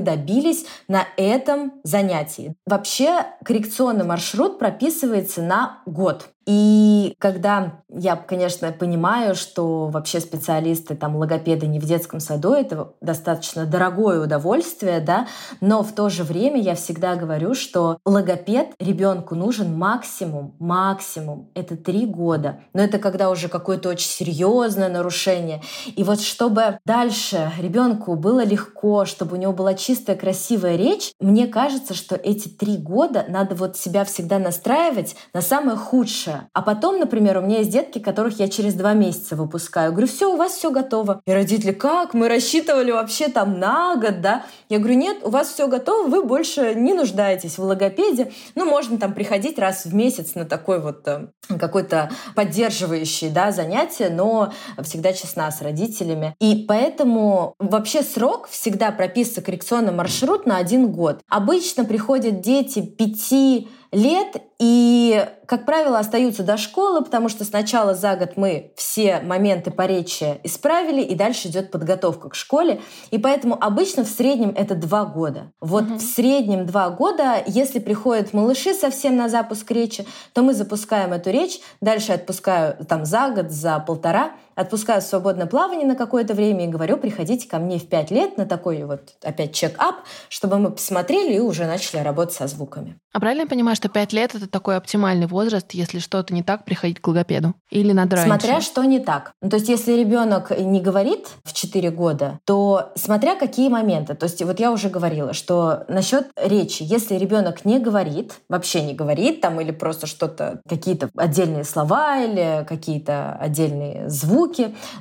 добились 0.00 0.66
на 0.88 1.06
этом 1.16 1.74
занятии. 1.84 2.54
Вообще 2.66 3.26
коррекционный 3.44 4.04
маршрут 4.04 4.58
прописывается 4.58 5.42
на 5.42 5.82
год. 5.86 6.28
И 6.46 7.14
когда 7.18 7.82
я, 7.88 8.16
конечно, 8.16 8.72
понимаю, 8.72 9.34
что 9.34 9.86
вообще 9.88 10.20
специалисты, 10.20 10.94
там, 10.94 11.16
логопеды 11.16 11.66
не 11.66 11.78
в 11.78 11.84
детском 11.84 12.20
саду, 12.20 12.52
это 12.54 12.94
достаточно 13.00 13.66
дорогое 13.66 14.22
удовольствие, 14.22 15.00
да, 15.00 15.26
но 15.60 15.82
в 15.82 15.92
то 15.92 16.08
же 16.08 16.24
время 16.24 16.60
я 16.60 16.74
всегда 16.74 17.16
говорю, 17.16 17.54
что 17.54 17.98
логопед 18.04 18.68
ребенку 18.80 19.34
нужен 19.34 19.76
максимум, 19.76 20.54
максимум, 20.58 21.50
это 21.54 21.76
три 21.76 22.06
года. 22.06 22.60
Но 22.72 22.82
это 22.82 22.98
когда 22.98 23.30
уже 23.30 23.48
какое-то 23.48 23.90
очень 23.90 24.08
серьезное 24.08 24.88
нарушение. 24.88 25.62
И 25.94 26.02
вот 26.02 26.20
чтобы 26.20 26.78
дальше 26.84 27.52
ребенку 27.58 28.16
было 28.16 28.44
легко, 28.44 29.04
чтобы 29.04 29.36
у 29.36 29.40
него 29.40 29.52
была 29.52 29.74
чистая, 29.74 30.16
красивая 30.16 30.76
речь, 30.76 31.12
мне 31.20 31.46
кажется, 31.46 31.94
что 31.94 32.16
эти 32.16 32.48
три 32.48 32.76
года 32.76 33.24
надо 33.28 33.54
вот 33.54 33.76
себя 33.76 34.04
всегда 34.04 34.38
настраивать 34.38 35.14
на 35.34 35.42
самое 35.42 35.76
худшее, 35.76 36.31
дольше, 36.32 36.48
а 36.52 36.62
потом, 36.62 36.98
например, 36.98 37.38
у 37.38 37.40
меня 37.40 37.58
есть 37.58 37.70
детки, 37.70 37.98
которых 37.98 38.38
я 38.38 38.48
через 38.48 38.74
два 38.74 38.92
месяца 38.92 39.36
выпускаю. 39.36 39.92
Говорю, 39.92 40.08
все, 40.08 40.32
у 40.32 40.36
вас 40.36 40.52
все 40.52 40.70
готово. 40.70 41.20
И 41.26 41.32
родители, 41.32 41.72
как? 41.72 42.14
Мы 42.14 42.28
рассчитывали 42.28 42.90
вообще 42.90 43.28
там 43.28 43.58
на 43.58 43.96
год, 43.96 44.20
да? 44.20 44.44
Я 44.68 44.78
говорю, 44.78 44.96
нет, 44.96 45.18
у 45.22 45.30
вас 45.30 45.48
все 45.48 45.68
готово, 45.68 46.08
вы 46.08 46.24
больше 46.24 46.74
не 46.74 46.94
нуждаетесь 46.94 47.58
в 47.58 47.62
логопеде. 47.62 48.32
Ну, 48.54 48.64
можно 48.64 48.98
там 48.98 49.14
приходить 49.14 49.58
раз 49.58 49.84
в 49.84 49.94
месяц 49.94 50.34
на 50.34 50.44
такой 50.44 50.80
вот 50.80 51.06
э, 51.06 51.28
какой-то 51.58 52.10
поддерживающий, 52.34 53.30
да, 53.30 53.52
занятие, 53.52 54.10
но 54.10 54.52
всегда 54.82 55.12
честна 55.12 55.50
с 55.50 55.62
родителями. 55.62 56.34
И 56.40 56.64
поэтому 56.66 57.54
вообще 57.58 58.02
срок 58.02 58.48
всегда 58.48 58.90
прописывается 58.90 59.42
коррекционный 59.42 59.92
маршрут 59.92 60.46
на 60.46 60.56
один 60.56 60.90
год. 60.90 61.20
Обычно 61.28 61.84
приходят 61.84 62.40
дети 62.40 62.82
пяти 62.82 63.68
лет 63.92 64.36
и, 64.58 65.28
как 65.46 65.66
правило, 65.66 65.98
остаются 65.98 66.42
до 66.42 66.56
школы, 66.56 67.04
потому 67.04 67.28
что 67.28 67.44
сначала 67.44 67.94
за 67.94 68.16
год 68.16 68.36
мы 68.36 68.72
все 68.74 69.20
моменты 69.20 69.70
по 69.70 69.86
речи 69.86 70.40
исправили, 70.44 71.02
и 71.02 71.14
дальше 71.14 71.48
идет 71.48 71.70
подготовка 71.70 72.30
к 72.30 72.34
школе. 72.34 72.80
И 73.10 73.18
поэтому 73.18 73.56
обычно 73.60 74.04
в 74.04 74.08
среднем 74.08 74.54
это 74.56 74.74
два 74.74 75.04
года. 75.04 75.52
Вот 75.60 75.84
угу. 75.84 75.94
в 75.96 76.00
среднем 76.00 76.64
два 76.64 76.88
года, 76.90 77.42
если 77.46 77.80
приходят 77.80 78.32
малыши 78.32 78.72
совсем 78.72 79.16
на 79.16 79.28
запуск 79.28 79.70
речи, 79.70 80.06
то 80.32 80.42
мы 80.42 80.54
запускаем 80.54 81.12
эту 81.12 81.30
речь, 81.30 81.60
дальше 81.80 82.12
отпускаю 82.12 82.76
там 82.86 83.04
за 83.04 83.28
год, 83.28 83.50
за 83.50 83.78
полтора, 83.78 84.32
отпускаю 84.54 85.00
в 85.00 85.04
свободное 85.04 85.46
плавание 85.46 85.86
на 85.86 85.94
какое-то 85.94 86.34
время 86.34 86.66
и 86.66 86.68
говорю, 86.68 86.96
приходите 86.96 87.48
ко 87.48 87.58
мне 87.58 87.78
в 87.78 87.88
пять 87.88 88.10
лет 88.10 88.36
на 88.36 88.46
такой 88.46 88.84
вот 88.84 89.14
опять 89.22 89.54
чек-ап, 89.54 89.96
чтобы 90.28 90.58
мы 90.58 90.70
посмотрели 90.70 91.34
и 91.34 91.40
уже 91.40 91.66
начали 91.66 92.00
работать 92.00 92.34
со 92.34 92.46
звуками. 92.46 92.96
А 93.12 93.20
правильно 93.20 93.42
я 93.42 93.46
понимаю, 93.46 93.76
что 93.76 93.88
пять 93.88 94.12
лет— 94.12 94.34
это 94.34 94.48
такой 94.48 94.76
оптимальный 94.76 95.26
возраст, 95.26 95.72
если 95.72 95.98
что-то 95.98 96.32
не 96.32 96.42
так, 96.42 96.64
приходить 96.64 97.00
к 97.00 97.06
логопеду? 97.06 97.54
Или 97.70 97.92
надо 97.92 98.16
раньше? 98.16 98.28
Смотря 98.28 98.60
что 98.60 98.84
не 98.84 99.00
так. 99.00 99.32
Ну, 99.42 99.50
то 99.50 99.56
есть 99.56 99.68
если 99.68 99.92
ребенок 99.92 100.50
не 100.58 100.80
говорит 100.80 101.28
в 101.44 101.52
4 101.52 101.90
года, 101.90 102.38
то 102.44 102.92
смотря 102.94 103.34
какие 103.34 103.68
моменты. 103.68 104.14
То 104.14 104.24
есть 104.24 104.42
вот 104.42 104.60
я 104.60 104.72
уже 104.72 104.88
говорила, 104.88 105.32
что 105.34 105.84
насчет 105.88 106.30
речи, 106.36 106.82
если 106.82 107.16
ребенок 107.16 107.64
не 107.64 107.78
говорит, 107.78 108.40
вообще 108.48 108.82
не 108.82 108.94
говорит 108.94 109.40
там 109.40 109.60
или 109.60 109.72
просто 109.72 110.06
что-то, 110.06 110.60
какие-то 110.68 111.10
отдельные 111.16 111.64
слова 111.64 112.18
или 112.22 112.64
какие-то 112.66 113.34
отдельные 113.34 114.08
звуки 114.08 114.41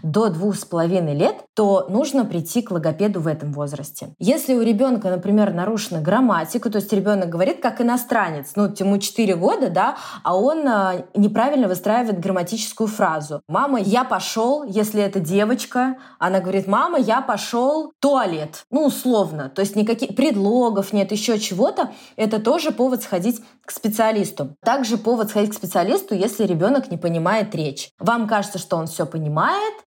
до 0.03 0.29
двух 0.29 0.55
с 0.55 0.65
половиной 0.65 1.15
лет, 1.15 1.35
то 1.53 1.87
нужно 1.89 2.25
прийти 2.25 2.61
к 2.61 2.71
логопеду 2.71 3.19
в 3.19 3.27
этом 3.27 3.53
возрасте. 3.53 4.13
Если 4.19 4.53
у 4.53 4.61
ребенка, 4.61 5.09
например, 5.09 5.53
нарушена 5.53 6.01
грамматика, 6.01 6.69
то 6.69 6.77
есть 6.77 6.91
ребенок 6.93 7.29
говорит 7.29 7.61
как 7.61 7.81
иностранец, 7.81 8.51
ну, 8.55 8.71
ему 8.77 8.97
4 8.97 9.35
года, 9.35 9.69
да, 9.69 9.97
а 10.23 10.37
он 10.37 10.67
а, 10.67 11.05
неправильно 11.15 11.67
выстраивает 11.67 12.19
грамматическую 12.19 12.87
фразу. 12.87 13.41
«Мама, 13.47 13.79
я 13.79 14.03
пошел», 14.03 14.63
если 14.63 15.01
это 15.01 15.19
девочка, 15.19 15.97
она 16.19 16.39
говорит, 16.39 16.67
«Мама, 16.67 16.99
я 16.99 17.21
пошел 17.21 17.93
туалет». 17.99 18.65
Ну, 18.71 18.85
условно. 18.85 19.49
То 19.49 19.61
есть 19.61 19.75
никаких 19.75 20.15
предлогов 20.15 20.93
нет, 20.93 21.11
еще 21.11 21.39
чего-то. 21.39 21.91
Это 22.15 22.39
тоже 22.39 22.71
повод 22.71 23.03
сходить 23.03 23.41
к 23.65 23.71
специалисту. 23.71 24.55
Также 24.63 24.97
повод 24.97 25.29
сходить 25.29 25.51
к 25.51 25.53
специалисту, 25.53 26.15
если 26.15 26.45
ребенок 26.45 26.91
не 26.91 26.97
понимает 26.97 27.53
речь. 27.55 27.91
Вам 27.99 28.27
кажется, 28.27 28.57
что 28.57 28.77
он 28.77 28.87
все 28.87 29.05
понимает, 29.05 29.30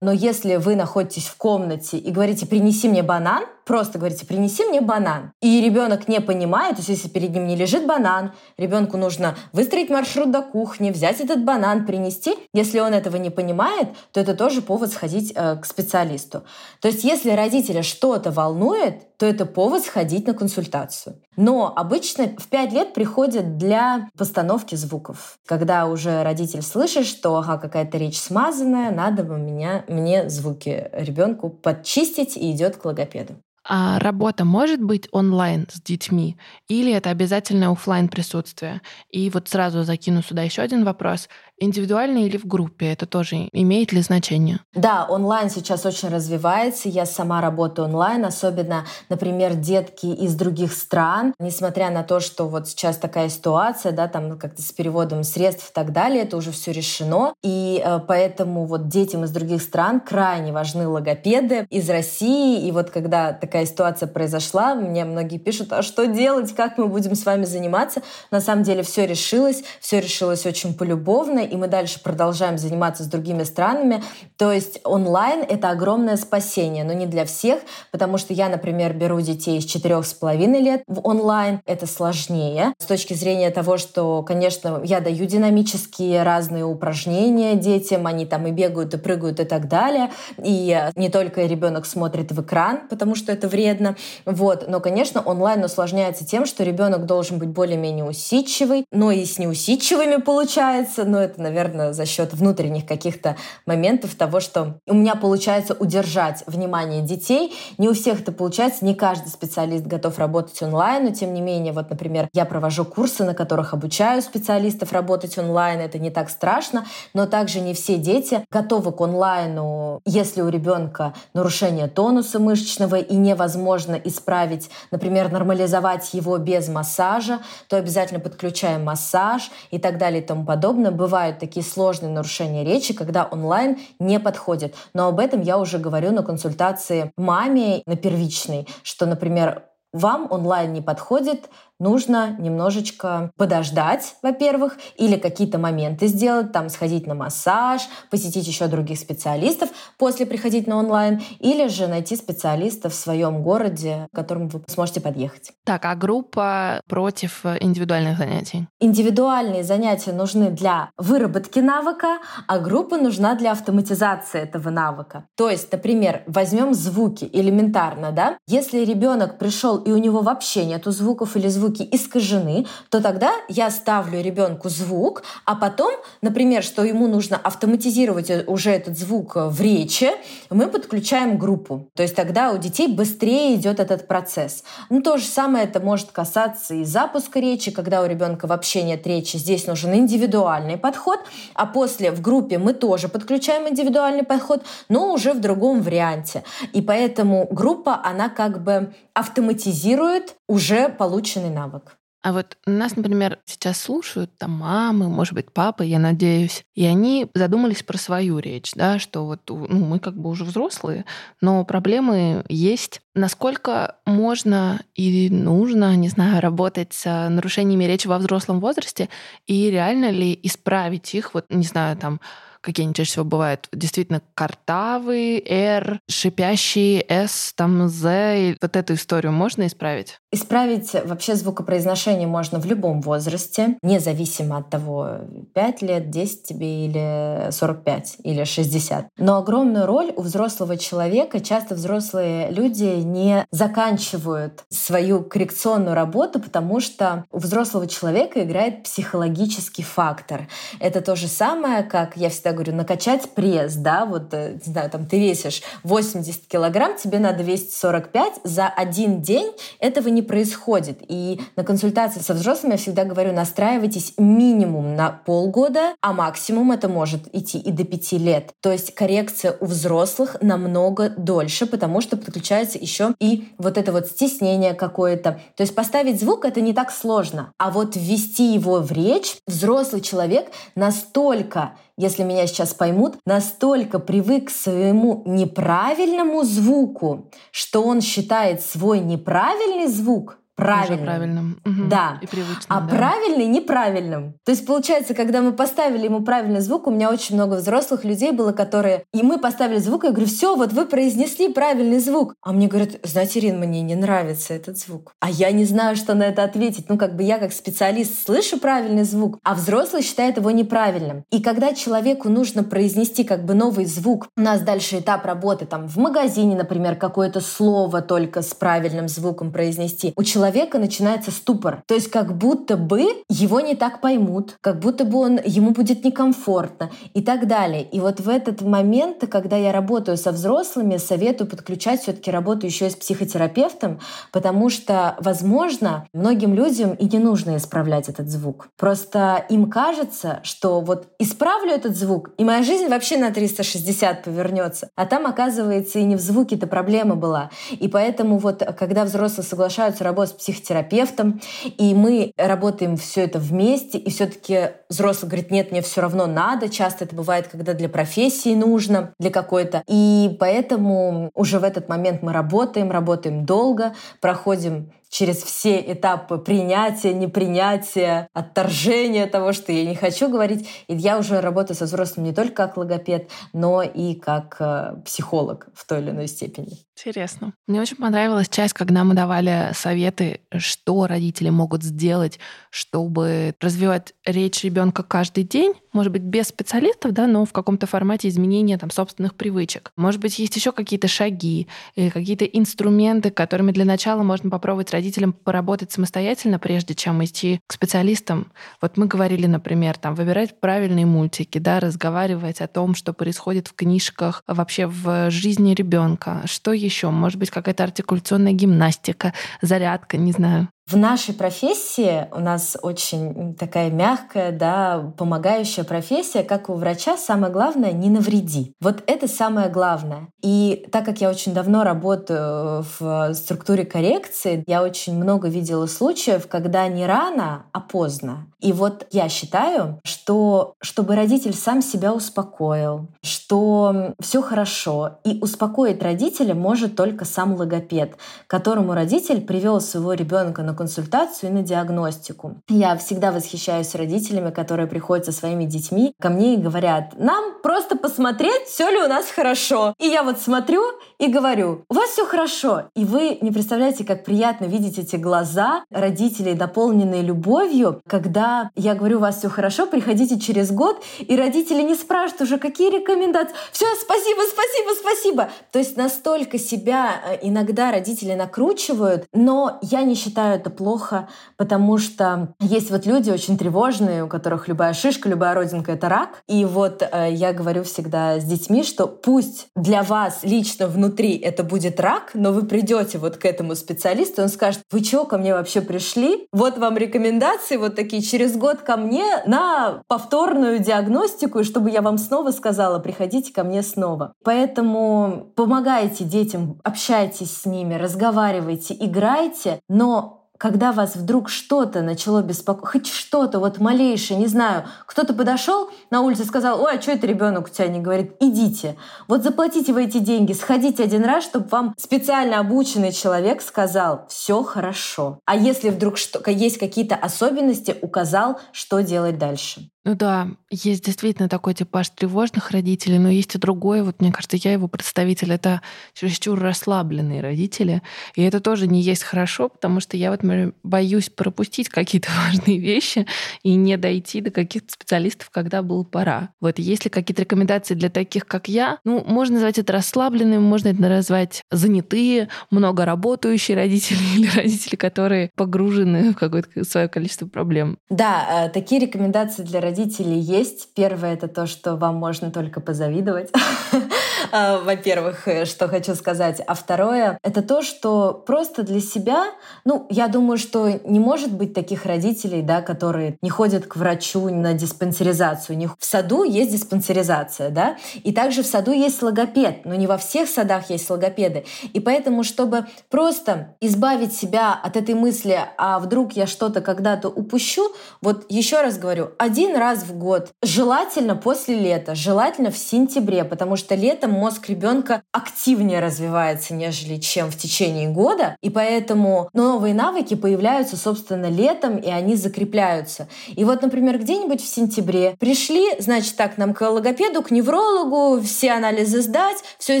но 0.00 0.12
если 0.12 0.56
вы 0.56 0.76
находитесь 0.76 1.26
в 1.26 1.36
комнате 1.36 1.98
и 1.98 2.10
говорите 2.10 2.46
«принеси 2.46 2.88
мне 2.88 3.02
банан», 3.02 3.44
просто 3.64 3.98
говорите 3.98 4.26
«принеси 4.26 4.64
мне 4.64 4.80
банан», 4.80 5.32
и 5.40 5.60
ребенок 5.60 6.08
не 6.08 6.20
понимает, 6.20 6.76
то 6.76 6.80
есть 6.80 6.88
если 6.88 7.08
перед 7.08 7.30
ним 7.30 7.46
не 7.46 7.56
лежит 7.56 7.86
банан, 7.86 8.32
ребенку 8.56 8.96
нужно 8.96 9.36
выстроить 9.52 9.90
маршрут 9.90 10.30
до 10.30 10.42
кухни, 10.42 10.90
взять 10.90 11.20
этот 11.20 11.44
банан, 11.44 11.86
принести. 11.86 12.34
Если 12.52 12.80
он 12.80 12.92
этого 12.94 13.16
не 13.16 13.30
понимает, 13.30 13.88
то 14.12 14.20
это 14.20 14.34
тоже 14.34 14.62
повод 14.62 14.92
сходить 14.92 15.32
э, 15.34 15.56
к 15.56 15.66
специалисту. 15.66 16.44
То 16.80 16.88
есть 16.88 17.04
если 17.04 17.30
родителя 17.30 17.82
что-то 17.82 18.30
волнует, 18.30 19.16
то 19.22 19.26
это 19.26 19.46
повод 19.46 19.84
сходить 19.84 20.26
на 20.26 20.34
консультацию. 20.34 21.14
Но 21.36 21.72
обычно 21.76 22.30
в 22.38 22.48
5 22.48 22.72
лет 22.72 22.92
приходят 22.92 23.56
для 23.56 24.08
постановки 24.18 24.74
звуков. 24.74 25.38
Когда 25.46 25.86
уже 25.86 26.24
родитель 26.24 26.62
слышит, 26.62 27.06
что 27.06 27.36
ага, 27.36 27.56
какая-то 27.56 27.98
речь 27.98 28.20
смазанная, 28.20 28.90
надо 28.90 29.22
бы 29.22 29.38
меня, 29.38 29.84
мне 29.86 30.28
звуки 30.28 30.90
ребенку 30.92 31.50
подчистить 31.50 32.36
и 32.36 32.50
идет 32.50 32.76
к 32.76 32.84
логопеду. 32.84 33.34
А 33.64 33.98
работа 34.00 34.44
может 34.44 34.82
быть 34.82 35.08
онлайн 35.12 35.66
с 35.70 35.80
детьми 35.80 36.36
или 36.68 36.92
это 36.92 37.10
обязательно 37.10 37.70
офлайн 37.70 38.08
присутствие? 38.08 38.80
И 39.08 39.30
вот 39.30 39.48
сразу 39.48 39.84
закину 39.84 40.22
сюда 40.22 40.42
еще 40.42 40.62
один 40.62 40.84
вопрос. 40.84 41.28
Индивидуально 41.62 42.18
или 42.18 42.36
в 42.36 42.44
группе? 42.44 42.92
Это 42.92 43.06
тоже 43.06 43.48
имеет 43.52 43.92
ли 43.92 44.02
значение? 44.02 44.60
Да, 44.74 45.06
онлайн 45.08 45.48
сейчас 45.48 45.86
очень 45.86 46.08
развивается. 46.08 46.88
Я 46.88 47.06
сама 47.06 47.40
работаю 47.40 47.86
онлайн, 47.86 48.24
особенно, 48.24 48.84
например, 49.08 49.54
детки 49.54 50.06
из 50.06 50.34
других 50.34 50.72
стран. 50.72 51.34
Несмотря 51.38 51.90
на 51.90 52.02
то, 52.02 52.18
что 52.18 52.48
вот 52.48 52.68
сейчас 52.68 52.96
такая 52.96 53.28
ситуация, 53.28 53.92
да, 53.92 54.08
там 54.08 54.38
как-то 54.38 54.60
с 54.60 54.72
переводом 54.72 55.22
средств 55.22 55.70
и 55.70 55.72
так 55.72 55.92
далее, 55.92 56.24
это 56.24 56.36
уже 56.36 56.50
все 56.50 56.72
решено. 56.72 57.34
И 57.44 57.80
э, 57.84 58.00
поэтому 58.08 58.66
вот 58.66 58.88
детям 58.88 59.22
из 59.22 59.30
других 59.30 59.62
стран 59.62 60.00
крайне 60.00 60.52
важны 60.52 60.88
логопеды 60.88 61.66
из 61.70 61.88
России. 61.88 62.66
И 62.66 62.72
вот 62.72 62.90
когда 62.90 63.32
такая 63.32 63.66
ситуация 63.66 64.08
произошла, 64.08 64.74
мне 64.74 65.04
многие 65.04 65.38
пишут, 65.38 65.72
а 65.72 65.82
что 65.82 66.06
делать, 66.06 66.52
как 66.54 66.76
мы 66.76 66.88
будем 66.88 67.14
с 67.14 67.24
вами 67.24 67.44
заниматься? 67.44 68.02
На 68.32 68.40
самом 68.40 68.64
деле 68.64 68.82
все 68.82 69.06
решилось, 69.06 69.62
все 69.80 70.00
решилось 70.00 70.44
очень 70.44 70.74
полюбовно, 70.74 71.51
и 71.52 71.56
мы 71.56 71.68
дальше 71.68 72.00
продолжаем 72.02 72.56
заниматься 72.56 73.02
с 73.04 73.06
другими 73.06 73.42
странами. 73.42 74.02
То 74.38 74.50
есть 74.50 74.80
онлайн— 74.84 75.44
это 75.48 75.68
огромное 75.68 76.16
спасение, 76.16 76.82
но 76.82 76.94
не 76.94 77.06
для 77.06 77.26
всех, 77.26 77.60
потому 77.90 78.16
что 78.16 78.32
я, 78.32 78.48
например, 78.48 78.94
беру 78.94 79.20
детей 79.20 79.60
с 79.60 79.64
четырех 79.64 80.06
с 80.06 80.14
половиной 80.14 80.60
лет 80.60 80.82
в 80.86 81.06
онлайн. 81.06 81.60
Это 81.66 81.86
сложнее 81.86 82.72
с 82.78 82.86
точки 82.86 83.12
зрения 83.12 83.50
того, 83.50 83.76
что, 83.76 84.22
конечно, 84.22 84.80
я 84.82 85.00
даю 85.00 85.26
динамические 85.26 86.22
разные 86.22 86.64
упражнения 86.64 87.54
детям, 87.54 88.06
они 88.06 88.24
там 88.24 88.46
и 88.46 88.50
бегают, 88.50 88.94
и 88.94 88.96
прыгают, 88.98 89.38
и 89.38 89.44
так 89.44 89.68
далее. 89.68 90.10
И 90.42 90.80
не 90.96 91.10
только 91.10 91.42
ребенок 91.42 91.84
смотрит 91.84 92.32
в 92.32 92.40
экран, 92.40 92.88
потому 92.88 93.14
что 93.14 93.30
это 93.30 93.46
вредно. 93.46 93.96
Вот. 94.24 94.68
Но, 94.68 94.80
конечно, 94.80 95.20
онлайн 95.20 95.62
усложняется 95.62 96.24
тем, 96.24 96.46
что 96.46 96.64
ребенок 96.64 97.04
должен 97.04 97.38
быть 97.38 97.50
более-менее 97.50 98.04
усидчивый, 98.04 98.86
но 98.90 99.10
и 99.10 99.26
с 99.26 99.38
неусидчивыми 99.38 100.16
получается, 100.16 101.04
но 101.04 101.20
это 101.20 101.41
наверное, 101.42 101.92
за 101.92 102.06
счет 102.06 102.32
внутренних 102.32 102.86
каких-то 102.86 103.36
моментов 103.66 104.14
того, 104.14 104.40
что 104.40 104.78
у 104.86 104.94
меня 104.94 105.14
получается 105.14 105.74
удержать 105.74 106.44
внимание 106.46 107.02
детей. 107.02 107.54
Не 107.78 107.88
у 107.88 107.94
всех 107.94 108.20
это 108.20 108.32
получается, 108.32 108.84
не 108.84 108.94
каждый 108.94 109.28
специалист 109.28 109.84
готов 109.84 110.18
работать 110.18 110.62
онлайн, 110.62 111.04
но 111.04 111.10
тем 111.10 111.34
не 111.34 111.40
менее, 111.40 111.72
вот, 111.72 111.90
например, 111.90 112.28
я 112.32 112.44
провожу 112.44 112.84
курсы, 112.84 113.24
на 113.24 113.34
которых 113.34 113.74
обучаю 113.74 114.22
специалистов 114.22 114.92
работать 114.92 115.36
онлайн, 115.38 115.80
это 115.80 115.98
не 115.98 116.10
так 116.10 116.30
страшно, 116.30 116.86
но 117.14 117.26
также 117.26 117.60
не 117.60 117.74
все 117.74 117.96
дети 117.96 118.44
готовы 118.50 118.92
к 118.92 119.00
онлайну, 119.00 120.00
если 120.04 120.42
у 120.42 120.48
ребенка 120.48 121.14
нарушение 121.34 121.88
тонуса 121.88 122.38
мышечного 122.38 122.96
и 122.96 123.16
невозможно 123.16 123.94
исправить, 123.94 124.70
например, 124.90 125.30
нормализовать 125.32 126.14
его 126.14 126.38
без 126.38 126.68
массажа, 126.68 127.40
то 127.68 127.76
обязательно 127.76 128.20
подключаем 128.20 128.84
массаж 128.84 129.50
и 129.70 129.78
так 129.78 129.98
далее 129.98 130.22
и 130.22 130.24
тому 130.24 130.44
подобное. 130.44 130.90
Бывают 130.90 131.21
бывают 131.22 131.38
такие 131.38 131.64
сложные 131.64 132.10
нарушения 132.10 132.64
речи, 132.64 132.94
когда 132.94 133.24
онлайн 133.24 133.78
не 134.00 134.18
подходит. 134.18 134.74
Но 134.92 135.06
об 135.06 135.20
этом 135.20 135.40
я 135.40 135.56
уже 135.56 135.78
говорю 135.78 136.10
на 136.10 136.24
консультации 136.24 137.12
маме 137.16 137.82
на 137.86 137.94
первичной, 137.94 138.66
что, 138.82 139.06
например, 139.06 139.62
вам 139.92 140.26
онлайн 140.30 140.72
не 140.72 140.80
подходит, 140.80 141.48
нужно 141.82 142.36
немножечко 142.38 143.32
подождать, 143.36 144.16
во-первых, 144.22 144.78
или 144.96 145.16
какие-то 145.16 145.58
моменты 145.58 146.06
сделать, 146.06 146.52
там 146.52 146.68
сходить 146.68 147.06
на 147.06 147.14
массаж, 147.14 147.82
посетить 148.10 148.46
еще 148.46 148.68
других 148.68 148.98
специалистов, 148.98 149.70
после 149.98 150.24
приходить 150.26 150.66
на 150.66 150.76
онлайн, 150.76 151.20
или 151.40 151.68
же 151.68 151.88
найти 151.88 152.16
специалиста 152.16 152.88
в 152.88 152.94
своем 152.94 153.42
городе, 153.42 154.06
к 154.12 154.16
которому 154.16 154.48
вы 154.48 154.62
сможете 154.68 155.00
подъехать. 155.00 155.52
Так, 155.64 155.84
а 155.84 155.94
группа 155.94 156.80
против 156.88 157.44
индивидуальных 157.44 158.18
занятий? 158.18 158.66
Индивидуальные 158.80 159.64
занятия 159.64 160.12
нужны 160.12 160.50
для 160.50 160.90
выработки 160.96 161.58
навыка, 161.58 162.18
а 162.46 162.58
группа 162.58 162.96
нужна 162.96 163.34
для 163.34 163.52
автоматизации 163.52 164.40
этого 164.40 164.70
навыка. 164.70 165.24
То 165.36 165.50
есть, 165.50 165.72
например, 165.72 166.22
возьмем 166.26 166.74
звуки 166.74 167.28
элементарно, 167.32 168.12
да? 168.12 168.36
Если 168.46 168.84
ребенок 168.84 169.38
пришел 169.38 169.78
и 169.78 169.90
у 169.90 169.96
него 169.96 170.20
вообще 170.20 170.64
нету 170.64 170.90
звуков 170.90 171.36
или 171.36 171.48
звуки 171.48 171.71
звуки 171.72 171.88
искажены, 171.94 172.66
то 172.90 173.00
тогда 173.00 173.32
я 173.48 173.70
ставлю 173.70 174.20
ребенку 174.20 174.68
звук, 174.68 175.22
а 175.44 175.54
потом, 175.54 175.92
например, 176.20 176.62
что 176.62 176.84
ему 176.84 177.06
нужно 177.06 177.36
автоматизировать 177.36 178.30
уже 178.46 178.70
этот 178.70 178.98
звук 178.98 179.32
в 179.36 179.60
речи, 179.60 180.10
мы 180.50 180.68
подключаем 180.68 181.38
группу. 181.38 181.88
То 181.94 182.02
есть 182.02 182.14
тогда 182.14 182.52
у 182.52 182.58
детей 182.58 182.88
быстрее 182.88 183.54
идет 183.54 183.80
этот 183.80 184.06
процесс. 184.06 184.64
Ну, 184.90 185.00
то 185.02 185.16
же 185.16 185.24
самое 185.24 185.64
это 185.64 185.80
может 185.80 186.12
касаться 186.12 186.74
и 186.74 186.84
запуска 186.84 187.40
речи, 187.40 187.70
когда 187.70 188.02
у 188.02 188.06
ребенка 188.06 188.46
вообще 188.46 188.82
нет 188.82 189.06
речи. 189.06 189.36
Здесь 189.36 189.66
нужен 189.66 189.94
индивидуальный 189.94 190.76
подход, 190.76 191.20
а 191.54 191.66
после 191.66 192.10
в 192.10 192.20
группе 192.20 192.58
мы 192.58 192.74
тоже 192.74 193.08
подключаем 193.08 193.68
индивидуальный 193.68 194.24
подход, 194.24 194.62
но 194.88 195.12
уже 195.12 195.32
в 195.32 195.40
другом 195.40 195.82
варианте. 195.82 196.42
И 196.72 196.82
поэтому 196.82 197.48
группа, 197.50 198.00
она 198.04 198.28
как 198.28 198.62
бы 198.62 198.92
автоматизирует 199.14 200.36
уже 200.48 200.88
полученный 200.88 201.50
навык. 201.50 201.98
А 202.22 202.32
вот 202.32 202.56
нас, 202.66 202.94
например, 202.94 203.40
сейчас 203.46 203.80
слушают 203.80 204.30
там 204.38 204.52
мамы, 204.52 205.08
может 205.08 205.34
быть, 205.34 205.50
папы, 205.52 205.84
я 205.84 205.98
надеюсь, 205.98 206.64
и 206.76 206.84
они 206.84 207.26
задумались 207.34 207.82
про 207.82 207.98
свою 207.98 208.38
речь, 208.38 208.70
да, 208.76 209.00
что 209.00 209.26
вот 209.26 209.40
ну, 209.48 209.84
мы 209.84 209.98
как 209.98 210.16
бы 210.16 210.30
уже 210.30 210.44
взрослые, 210.44 211.04
но 211.40 211.64
проблемы 211.64 212.44
есть. 212.48 213.00
Насколько 213.16 213.96
можно 214.06 214.80
и 214.94 215.28
нужно, 215.30 215.96
не 215.96 216.08
знаю, 216.08 216.40
работать 216.40 216.92
с 216.92 217.28
нарушениями 217.28 217.84
речи 217.84 218.06
во 218.06 218.18
взрослом 218.18 218.60
возрасте, 218.60 219.08
и 219.48 219.68
реально 219.68 220.10
ли 220.10 220.38
исправить 220.44 221.12
их, 221.16 221.34
вот, 221.34 221.46
не 221.50 221.64
знаю, 221.64 221.96
там, 221.96 222.20
какие 222.62 222.86
они 222.86 222.94
чаще 222.94 223.10
всего 223.10 223.24
бывают, 223.24 223.68
действительно 223.72 224.22
картавый, 224.34 225.44
R, 225.46 226.00
шипящий, 226.08 227.04
S, 227.08 227.52
там, 227.56 227.88
Z. 227.88 228.56
Вот 228.62 228.76
эту 228.76 228.94
историю 228.94 229.32
можно 229.32 229.66
исправить? 229.66 230.18
Исправить 230.30 230.92
вообще 231.04 231.34
звукопроизношение 231.34 232.26
можно 232.26 232.58
в 232.58 232.64
любом 232.64 233.02
возрасте, 233.02 233.76
независимо 233.82 234.58
от 234.58 234.70
того, 234.70 235.18
5 235.54 235.82
лет, 235.82 236.10
10 236.10 236.44
тебе 236.44 236.86
или 236.86 237.50
45 237.50 238.16
или 238.22 238.44
60. 238.44 239.08
Но 239.18 239.36
огромную 239.36 239.86
роль 239.86 240.12
у 240.16 240.22
взрослого 240.22 240.78
человека, 240.78 241.40
часто 241.40 241.74
взрослые 241.74 242.50
люди 242.50 242.84
не 242.84 243.44
заканчивают 243.50 244.64
свою 244.70 245.22
коррекционную 245.22 245.94
работу, 245.94 246.40
потому 246.40 246.80
что 246.80 247.24
у 247.30 247.38
взрослого 247.38 247.86
человека 247.86 248.42
играет 248.42 248.84
психологический 248.84 249.82
фактор. 249.82 250.48
Это 250.78 251.00
то 251.00 251.16
же 251.16 251.28
самое, 251.28 251.82
как 251.82 252.16
я 252.16 252.30
всегда 252.30 252.51
говорю, 252.52 252.74
накачать 252.74 253.30
пресс, 253.30 253.74
да, 253.74 254.04
вот, 254.04 254.32
э, 254.32 254.54
не 254.64 254.72
знаю, 254.72 254.90
там 254.90 255.06
ты 255.06 255.18
весишь 255.18 255.62
80 255.82 256.46
килограмм, 256.46 256.96
тебе 256.96 257.18
надо 257.18 257.42
весить 257.42 257.72
45, 257.72 258.40
за 258.44 258.66
один 258.66 259.22
день 259.22 259.52
этого 259.78 260.08
не 260.08 260.22
происходит. 260.22 260.98
И 261.08 261.40
на 261.56 261.64
консультации 261.64 262.20
со 262.20 262.34
взрослыми 262.34 262.72
я 262.72 262.78
всегда 262.78 263.04
говорю, 263.04 263.32
настраивайтесь 263.32 264.14
минимум 264.18 264.94
на 264.94 265.10
полгода, 265.10 265.94
а 266.00 266.12
максимум 266.12 266.72
это 266.72 266.88
может 266.88 267.34
идти 267.34 267.58
и 267.58 267.70
до 267.70 267.84
пяти 267.84 268.18
лет. 268.18 268.50
То 268.60 268.72
есть 268.72 268.94
коррекция 268.94 269.56
у 269.60 269.66
взрослых 269.66 270.36
намного 270.40 271.10
дольше, 271.10 271.66
потому 271.66 272.00
что 272.00 272.16
подключается 272.16 272.78
еще 272.78 273.14
и 273.20 273.48
вот 273.58 273.78
это 273.78 273.92
вот 273.92 274.06
стеснение 274.06 274.74
какое-то. 274.74 275.40
То 275.56 275.62
есть 275.62 275.74
поставить 275.74 276.20
звук 276.20 276.44
это 276.44 276.60
не 276.60 276.72
так 276.72 276.90
сложно, 276.90 277.52
а 277.58 277.70
вот 277.70 277.96
ввести 277.96 278.52
его 278.52 278.80
в 278.80 278.92
речь 278.92 279.36
взрослый 279.46 280.00
человек 280.00 280.50
настолько 280.74 281.72
если 281.96 282.22
меня 282.22 282.46
сейчас 282.46 282.74
поймут, 282.74 283.16
настолько 283.26 283.98
привык 283.98 284.48
к 284.48 284.50
своему 284.50 285.22
неправильному 285.26 286.42
звуку, 286.42 287.30
что 287.50 287.82
он 287.82 288.00
считает 288.00 288.62
свой 288.62 289.00
неправильный 289.00 289.86
звук 289.86 290.38
правильным. 290.62 290.94
Уже 290.94 291.04
правильным. 291.04 291.60
Угу. 291.64 291.88
Да. 291.88 292.18
И 292.20 292.26
привычным, 292.26 292.66
а 292.68 292.80
да. 292.80 292.96
правильный 292.96 293.46
неправильным. 293.46 294.34
То 294.44 294.52
есть 294.52 294.66
получается, 294.66 295.14
когда 295.14 295.40
мы 295.40 295.52
поставили 295.52 296.04
ему 296.04 296.22
правильный 296.22 296.60
звук, 296.60 296.86
у 296.86 296.90
меня 296.90 297.10
очень 297.10 297.34
много 297.34 297.54
взрослых 297.54 298.04
людей 298.04 298.32
было, 298.32 298.52
которые... 298.52 299.04
И 299.12 299.22
мы 299.22 299.38
поставили 299.38 299.78
звук, 299.78 300.04
и 300.04 300.06
я 300.08 300.12
говорю, 300.12 300.28
все, 300.28 300.56
вот 300.56 300.72
вы 300.72 300.86
произнесли 300.86 301.52
правильный 301.52 301.98
звук. 301.98 302.34
А 302.42 302.52
мне 302.52 302.68
говорят, 302.68 302.90
знаете, 303.02 303.40
Ирина, 303.40 303.58
мне 303.66 303.82
не 303.82 303.94
нравится 303.94 304.54
этот 304.54 304.78
звук. 304.78 305.12
А 305.20 305.30
я 305.30 305.50
не 305.50 305.64
знаю, 305.64 305.96
что 305.96 306.14
на 306.14 306.24
это 306.24 306.44
ответить. 306.44 306.88
Ну, 306.88 306.98
как 306.98 307.16
бы 307.16 307.22
я 307.22 307.38
как 307.38 307.52
специалист 307.52 308.24
слышу 308.24 308.58
правильный 308.58 309.04
звук, 309.04 309.38
а 309.42 309.54
взрослый 309.54 310.02
считает 310.02 310.36
его 310.36 310.50
неправильным. 310.50 311.24
И 311.30 311.42
когда 311.42 311.74
человеку 311.74 312.28
нужно 312.28 312.64
произнести 312.64 313.24
как 313.24 313.44
бы 313.44 313.54
новый 313.54 313.86
звук, 313.86 314.28
у 314.36 314.40
нас 314.40 314.60
дальше 314.60 315.00
этап 315.00 315.26
работы 315.26 315.66
там 315.66 315.88
в 315.88 315.96
магазине, 315.96 316.56
например, 316.56 316.96
какое-то 316.96 317.40
слово 317.40 318.02
только 318.02 318.42
с 318.42 318.54
правильным 318.54 319.08
звуком 319.08 319.52
произнести. 319.52 320.12
У 320.16 320.22
человека 320.22 320.51
человека 320.52 320.78
начинается 320.78 321.30
ступор. 321.30 321.82
То 321.86 321.94
есть 321.94 322.10
как 322.10 322.36
будто 322.36 322.76
бы 322.76 323.06
его 323.30 323.60
не 323.60 323.74
так 323.74 324.00
поймут, 324.00 324.56
как 324.60 324.80
будто 324.80 325.04
бы 325.04 325.18
он, 325.18 325.40
ему 325.44 325.70
будет 325.70 326.04
некомфортно 326.04 326.90
и 327.14 327.22
так 327.22 327.46
далее. 327.46 327.82
И 327.82 328.00
вот 328.00 328.20
в 328.20 328.28
этот 328.28 328.60
момент, 328.60 329.24
когда 329.30 329.56
я 329.56 329.72
работаю 329.72 330.18
со 330.18 330.30
взрослыми, 330.30 330.98
советую 330.98 331.48
подключать 331.48 332.02
все-таки 332.02 332.30
работу 332.30 332.66
еще 332.66 332.88
и 332.88 332.90
с 332.90 332.96
психотерапевтом, 332.96 334.00
потому 334.30 334.68
что, 334.68 335.16
возможно, 335.20 336.06
многим 336.12 336.54
людям 336.54 336.92
и 336.92 337.08
не 337.08 337.18
нужно 337.18 337.56
исправлять 337.56 338.10
этот 338.10 338.28
звук. 338.28 338.68
Просто 338.76 339.46
им 339.48 339.70
кажется, 339.70 340.40
что 340.42 340.80
вот 340.80 341.08
исправлю 341.18 341.72
этот 341.72 341.96
звук, 341.96 342.30
и 342.36 342.44
моя 342.44 342.62
жизнь 342.62 342.88
вообще 342.88 343.16
на 343.16 343.30
360 343.30 344.24
повернется. 344.24 344.90
А 344.96 345.06
там, 345.06 345.26
оказывается, 345.26 345.98
и 345.98 346.04
не 346.04 346.16
в 346.16 346.20
звуке-то 346.20 346.66
проблема 346.66 347.14
была. 347.14 347.50
И 347.70 347.88
поэтому 347.88 348.36
вот, 348.36 348.62
когда 348.78 349.04
взрослые 349.04 349.46
соглашаются 349.46 350.04
работать 350.04 350.31
с 350.32 350.34
психотерапевтом, 350.34 351.40
и 351.78 351.94
мы 351.94 352.32
работаем 352.36 352.96
все 352.96 353.22
это 353.22 353.38
вместе, 353.38 353.98
и 353.98 354.10
все-таки 354.10 354.70
взрослый 354.92 355.28
говорит, 355.28 355.50
нет, 355.50 355.70
мне 355.72 355.82
все 355.82 356.00
равно 356.00 356.26
надо. 356.26 356.68
Часто 356.68 357.04
это 357.04 357.16
бывает, 357.16 357.48
когда 357.48 357.74
для 357.74 357.88
профессии 357.88 358.54
нужно, 358.54 359.12
для 359.18 359.30
какой-то. 359.30 359.82
И 359.88 360.36
поэтому 360.38 361.30
уже 361.34 361.58
в 361.58 361.64
этот 361.64 361.88
момент 361.88 362.22
мы 362.22 362.32
работаем, 362.32 362.90
работаем 362.90 363.44
долго, 363.44 363.94
проходим 364.20 364.92
через 365.12 365.42
все 365.42 365.78
этапы 365.92 366.38
принятия, 366.38 367.12
непринятия, 367.12 368.28
отторжения 368.32 369.26
того, 369.26 369.52
что 369.52 369.70
я 369.70 369.84
не 369.84 369.94
хочу 369.94 370.30
говорить. 370.30 370.68
И 370.88 370.94
я 370.94 371.18
уже 371.18 371.40
работаю 371.42 371.76
со 371.76 371.84
взрослым 371.84 372.24
не 372.24 372.32
только 372.32 372.54
как 372.54 372.76
логопед, 372.78 373.30
но 373.52 373.82
и 373.82 374.14
как 374.14 374.56
э, 374.58 374.96
психолог 375.04 375.68
в 375.74 375.86
той 375.86 376.00
или 376.00 376.10
иной 376.10 376.28
степени. 376.28 376.78
Интересно. 376.96 377.52
Мне 377.66 377.80
очень 377.80 377.96
понравилась 377.96 378.48
часть, 378.48 378.72
когда 378.74 379.04
мы 379.04 379.14
давали 379.14 379.72
советы, 379.74 380.40
что 380.56 381.06
родители 381.06 381.50
могут 381.50 381.82
сделать, 381.82 382.38
чтобы 382.70 383.54
развивать 383.60 384.14
речь 384.24 384.64
ребенка 384.64 384.81
каждый 384.90 385.44
день. 385.44 385.74
Может 385.92 386.10
быть, 386.10 386.22
без 386.22 386.48
специалистов, 386.48 387.12
да, 387.12 387.26
но 387.26 387.44
в 387.44 387.52
каком-то 387.52 387.86
формате 387.86 388.28
изменения 388.28 388.78
там, 388.78 388.90
собственных 388.90 389.34
привычек. 389.34 389.92
Может 389.96 390.20
быть, 390.20 390.38
есть 390.38 390.56
еще 390.56 390.72
какие-то 390.72 391.06
шаги, 391.06 391.68
какие-то 391.94 392.46
инструменты, 392.46 393.30
которыми 393.30 393.72
для 393.72 393.84
начала 393.84 394.22
можно 394.22 394.48
попробовать 394.48 394.90
родителям 394.90 395.34
поработать 395.34 395.92
самостоятельно, 395.92 396.58
прежде 396.58 396.94
чем 396.94 397.22
идти 397.22 397.60
к 397.66 397.74
специалистам. 397.74 398.50
Вот 398.80 398.96
мы 398.96 399.06
говорили, 399.06 399.46
например, 399.46 399.98
там, 399.98 400.14
выбирать 400.14 400.58
правильные 400.58 401.04
мультики, 401.04 401.58
да, 401.58 401.78
разговаривать 401.78 402.62
о 402.62 402.68
том, 402.68 402.94
что 402.94 403.12
происходит 403.12 403.68
в 403.68 403.74
книжках, 403.74 404.42
вообще 404.46 404.86
в 404.86 405.30
жизни 405.30 405.74
ребенка. 405.74 406.40
Что 406.46 406.72
еще? 406.72 407.10
Может 407.10 407.38
быть, 407.38 407.50
какая-то 407.50 407.84
артикуляционная 407.84 408.52
гимнастика, 408.52 409.34
зарядка, 409.60 410.16
не 410.16 410.32
знаю. 410.32 410.68
В 410.90 410.96
нашей 410.96 411.32
профессии 411.32 412.28
у 412.32 412.40
нас 412.40 412.76
очень 412.82 413.54
такая 413.54 413.90
мягкая, 413.90 414.50
да, 414.50 415.12
помогающая 415.16 415.84
профессия, 415.84 416.42
как 416.42 416.68
у 416.68 416.74
врача, 416.74 417.16
самое 417.16 417.52
главное— 417.52 417.92
не 417.92 418.10
навреди. 418.10 418.74
Вот 418.80 419.02
это 419.06 419.28
самое 419.28 419.68
главное. 419.68 420.28
И 420.42 420.86
так 420.90 421.04
как 421.04 421.20
я 421.20 421.30
очень 421.30 421.54
давно 421.54 421.84
работаю 421.84 422.84
в 422.98 423.32
структуре 423.34 423.84
коррекции, 423.84 424.64
я 424.66 424.82
очень 424.82 425.16
много 425.16 425.48
видела 425.48 425.86
случаев, 425.86 426.48
когда 426.48 426.86
не 426.88 427.06
рано, 427.06 427.66
а 427.72 427.80
поздно. 427.80 428.48
И 428.60 428.72
вот 428.72 429.06
я 429.10 429.28
считаю, 429.28 430.00
что 430.04 430.74
чтобы 430.80 431.16
родитель 431.16 431.54
сам 431.54 431.82
себя 431.82 432.12
успокоил, 432.12 433.08
что 433.22 434.14
все 434.20 434.42
хорошо, 434.42 435.18
и 435.24 435.38
успокоить 435.40 436.02
родителя 436.02 436.54
может 436.54 436.96
только 436.96 437.24
сам 437.24 437.54
логопед, 437.54 438.16
которому 438.46 438.94
родитель 438.94 439.40
привел 439.40 439.80
своего 439.80 440.12
ребенка 440.12 440.62
на 440.62 440.71
на 440.72 440.76
консультацию 440.76 441.50
и 441.50 441.52
на 441.52 441.62
диагностику. 441.62 442.56
Я 442.68 442.96
всегда 442.96 443.30
восхищаюсь 443.30 443.94
родителями, 443.94 444.50
которые 444.50 444.86
приходят 444.86 445.26
со 445.26 445.32
своими 445.32 445.64
детьми 445.64 446.14
ко 446.20 446.30
мне 446.30 446.54
и 446.54 446.56
говорят, 446.56 447.12
нам 447.18 447.60
просто 447.62 447.96
посмотреть, 447.96 448.66
все 448.66 448.90
ли 448.90 448.96
у 448.96 449.08
нас 449.08 449.26
хорошо. 449.30 449.94
И 449.98 450.06
я 450.06 450.22
вот 450.22 450.38
смотрю 450.40 450.82
и 451.18 451.28
говорю, 451.28 451.84
у 451.88 451.94
вас 451.94 452.10
все 452.10 452.26
хорошо. 452.26 452.84
И 452.96 453.04
вы 453.04 453.38
не 453.42 453.50
представляете, 453.50 454.04
как 454.04 454.24
приятно 454.24 454.64
видеть 454.64 454.98
эти 454.98 455.16
глаза 455.16 455.84
родителей, 455.90 456.54
наполненные 456.54 457.22
любовью, 457.22 458.00
когда 458.08 458.70
я 458.74 458.94
говорю, 458.94 459.18
у 459.18 459.20
вас 459.20 459.38
все 459.38 459.48
хорошо, 459.48 459.86
приходите 459.86 460.40
через 460.40 460.70
год, 460.70 461.02
и 461.20 461.36
родители 461.36 461.82
не 461.82 461.94
спрашивают 461.94 462.42
уже, 462.42 462.58
какие 462.58 462.90
рекомендации. 462.90 463.54
Все, 463.72 463.86
спасибо, 464.00 464.40
спасибо, 464.50 464.90
спасибо. 464.98 465.50
То 465.70 465.78
есть 465.78 465.96
настолько 465.96 466.58
себя 466.58 467.20
э, 467.26 467.38
иногда 467.42 467.90
родители 467.90 468.34
накручивают, 468.34 469.26
но 469.34 469.78
я 469.82 470.02
не 470.02 470.14
считаю 470.14 470.56
это 470.62 470.70
плохо, 470.70 471.28
потому 471.56 471.98
что 471.98 472.54
есть 472.60 472.90
вот 472.90 473.04
люди 473.04 473.30
очень 473.30 473.58
тревожные, 473.58 474.24
у 474.24 474.28
которых 474.28 474.68
любая 474.68 474.94
шишка, 474.94 475.28
любая 475.28 475.54
родинка— 475.54 475.92
это 475.92 476.08
рак. 476.08 476.42
И 476.46 476.64
вот 476.64 477.02
э, 477.02 477.32
я 477.32 477.52
говорю 477.52 477.82
всегда 477.82 478.38
с 478.38 478.44
детьми, 478.44 478.84
что 478.84 479.08
пусть 479.08 479.66
для 479.74 480.02
вас 480.02 480.40
лично 480.42 480.86
внутри 480.86 481.36
это 481.36 481.64
будет 481.64 481.98
рак, 481.98 482.30
но 482.34 482.52
вы 482.52 482.62
придете 482.62 483.18
вот 483.18 483.36
к 483.36 483.44
этому 483.44 483.74
специалисту, 483.74 484.42
он 484.42 484.48
скажет, 484.48 484.82
вы 484.92 485.00
чего 485.00 485.24
ко 485.24 485.36
мне 485.36 485.52
вообще 485.52 485.80
пришли? 485.80 486.46
Вот 486.52 486.78
вам 486.78 486.96
рекомендации 486.96 487.76
вот 487.76 487.96
такие 487.96 488.22
через 488.22 488.56
год 488.56 488.82
ко 488.82 488.96
мне 488.96 489.42
на 489.46 490.02
повторную 490.06 490.78
диагностику, 490.78 491.60
и 491.60 491.64
чтобы 491.64 491.90
я 491.90 492.02
вам 492.02 492.18
снова 492.18 492.52
сказала, 492.52 493.00
приходите 493.00 493.52
ко 493.52 493.64
мне 493.64 493.82
снова. 493.82 494.32
Поэтому 494.44 495.48
помогайте 495.56 496.22
детям, 496.24 496.78
общайтесь 496.84 497.56
с 497.56 497.66
ними, 497.66 497.94
разговаривайте, 497.94 498.96
играйте, 498.98 499.80
но 499.88 500.42
когда 500.62 500.92
вас 500.92 501.16
вдруг 501.16 501.48
что-то 501.48 502.02
начало 502.02 502.40
беспокоить, 502.40 502.88
хоть 502.88 503.06
что-то, 503.08 503.58
вот 503.58 503.80
малейшее, 503.80 504.38
не 504.38 504.46
знаю, 504.46 504.84
кто-то 505.06 505.34
подошел 505.34 505.90
на 506.10 506.20
улице 506.20 506.42
и 506.42 506.46
сказал, 506.46 506.80
ой, 506.80 506.98
а 506.98 507.02
что 507.02 507.10
это 507.10 507.26
ребенок 507.26 507.66
у 507.66 507.68
тебя 507.68 507.88
не 507.88 507.98
говорит, 507.98 508.36
идите. 508.38 508.96
Вот 509.26 509.42
заплатите 509.42 509.92
вы 509.92 510.04
эти 510.04 510.18
деньги, 510.18 510.52
сходите 510.52 511.02
один 511.02 511.24
раз, 511.24 511.42
чтобы 511.42 511.66
вам 511.66 511.94
специально 511.98 512.60
обученный 512.60 513.10
человек 513.10 513.60
сказал, 513.60 514.24
все 514.28 514.62
хорошо. 514.62 515.40
А 515.46 515.56
если 515.56 515.90
вдруг 515.90 516.16
что, 516.16 516.40
есть 516.48 516.78
какие-то 516.78 517.16
особенности, 517.16 517.96
указал, 518.00 518.60
что 518.70 519.00
делать 519.00 519.38
дальше. 519.38 519.90
Ну 520.04 520.16
да, 520.16 520.48
есть 520.68 521.04
действительно 521.04 521.48
такой 521.48 521.74
типаж 521.74 522.10
тревожных 522.10 522.72
родителей, 522.72 523.18
но 523.18 523.30
есть 523.30 523.54
и 523.54 523.58
другой. 523.58 524.02
Вот 524.02 524.20
мне 524.20 524.32
кажется, 524.32 524.56
я 524.56 524.72
его 524.72 524.88
представитель. 524.88 525.52
Это 525.52 525.80
чересчур 526.12 526.58
расслабленные 526.58 527.40
родители. 527.40 528.02
И 528.34 528.42
это 528.42 528.60
тоже 528.60 528.88
не 528.88 529.00
есть 529.00 529.22
хорошо, 529.22 529.68
потому 529.68 530.00
что 530.00 530.16
я 530.16 530.32
вот 530.32 530.40
боюсь 530.82 531.30
пропустить 531.30 531.88
какие-то 531.88 532.30
важные 532.46 532.78
вещи 532.78 533.26
и 533.62 533.74
не 533.76 533.96
дойти 533.96 534.40
до 534.40 534.50
каких-то 534.50 534.92
специалистов, 534.92 535.50
когда 535.50 535.82
было 535.82 536.02
пора. 536.02 536.50
Вот 536.60 536.80
есть 536.80 537.04
ли 537.04 537.10
какие-то 537.10 537.42
рекомендации 537.42 537.94
для 537.94 538.10
таких, 538.10 538.46
как 538.46 538.68
я? 538.68 538.98
Ну, 539.04 539.22
можно 539.24 539.54
назвать 539.54 539.78
это 539.78 539.92
расслабленными, 539.92 540.58
можно 540.58 540.88
это 540.88 541.00
назвать 541.00 541.62
занятые, 541.70 542.48
много 542.72 543.04
работающие 543.04 543.76
родители 543.76 544.18
или 544.36 544.48
родители, 544.48 544.96
которые 544.96 545.52
погружены 545.54 546.32
в 546.32 546.34
какое-то 546.34 546.84
свое 546.84 547.06
количество 547.06 547.46
проблем. 547.46 547.98
Да, 548.10 548.66
э, 548.66 548.70
такие 548.70 549.00
рекомендации 549.00 549.62
для 549.62 549.80
родителей 549.80 549.91
родителей 549.92 550.38
есть. 550.38 550.88
Первое— 550.94 551.34
это 551.34 551.48
то, 551.48 551.66
что 551.66 551.96
вам 551.96 552.16
можно 552.16 552.50
только 552.50 552.80
позавидовать. 552.80 553.50
А, 554.50 554.78
во-первых, 554.78 555.46
э, 555.46 555.64
что 555.64 555.88
хочу 555.88 556.14
сказать. 556.14 556.60
А 556.66 556.74
второе— 556.74 557.38
это 557.42 557.62
то, 557.62 557.82
что 557.82 558.32
просто 558.46 558.82
для 558.82 559.00
себя, 559.00 559.44
ну, 559.84 560.06
я 560.10 560.28
думаю, 560.28 560.58
что 560.58 561.00
не 561.04 561.20
может 561.20 561.52
быть 561.52 561.74
таких 561.74 562.06
родителей, 562.06 562.62
да, 562.62 562.82
которые 562.82 563.38
не 563.42 563.50
ходят 563.50 563.86
к 563.86 563.96
врачу 563.96 564.48
на 564.48 564.74
диспансеризацию. 564.74 565.90
В 565.98 566.04
саду 566.04 566.42
есть 566.42 566.72
диспансеризация, 566.72 567.70
да, 567.70 567.96
и 568.22 568.32
также 568.32 568.62
в 568.62 568.66
саду 568.66 568.92
есть 568.92 569.22
логопед, 569.22 569.84
но 569.84 569.94
не 569.94 570.06
во 570.06 570.18
всех 570.18 570.48
садах 570.48 570.90
есть 570.90 571.08
логопеды. 571.08 571.64
И 571.92 572.00
поэтому, 572.00 572.42
чтобы 572.42 572.86
просто 573.10 573.74
избавить 573.80 574.34
себя 574.34 574.72
от 574.74 574.96
этой 574.96 575.14
мысли, 575.14 575.58
а 575.78 575.98
вдруг 575.98 576.32
я 576.32 576.46
что-то 576.46 576.80
когда-то 576.80 577.28
упущу, 577.28 577.92
вот 578.20 578.46
еще 578.48 578.80
раз 578.80 578.98
говорю, 578.98 579.30
один 579.38 579.76
раз 579.76 580.00
в 580.02 580.16
год. 580.16 580.50
Желательно 580.62 581.36
после 581.36 581.78
лета, 581.78 582.14
желательно 582.14 582.70
в 582.70 582.78
сентябре, 582.78 583.44
потому 583.44 583.76
что 583.76 583.94
летом 583.94 584.31
мозг 584.32 584.68
ребенка 584.68 585.22
активнее 585.32 586.00
развивается, 586.00 586.74
нежели 586.74 587.16
чем 587.16 587.50
в 587.50 587.56
течение 587.56 588.08
года, 588.08 588.56
и 588.62 588.70
поэтому 588.70 589.48
новые 589.52 589.94
навыки 589.94 590.34
появляются, 590.34 590.96
собственно, 590.96 591.46
летом, 591.46 591.96
и 591.96 592.10
они 592.10 592.36
закрепляются. 592.36 593.28
И 593.48 593.64
вот, 593.64 593.82
например, 593.82 594.18
где-нибудь 594.18 594.62
в 594.62 594.66
сентябре 594.66 595.36
пришли, 595.38 596.00
значит, 596.00 596.36
так, 596.36 596.58
нам 596.58 596.74
к 596.74 596.88
логопеду, 596.88 597.42
к 597.42 597.50
неврологу, 597.50 598.40
все 598.42 598.72
анализы 598.72 599.22
сдать, 599.22 599.58
все 599.78 600.00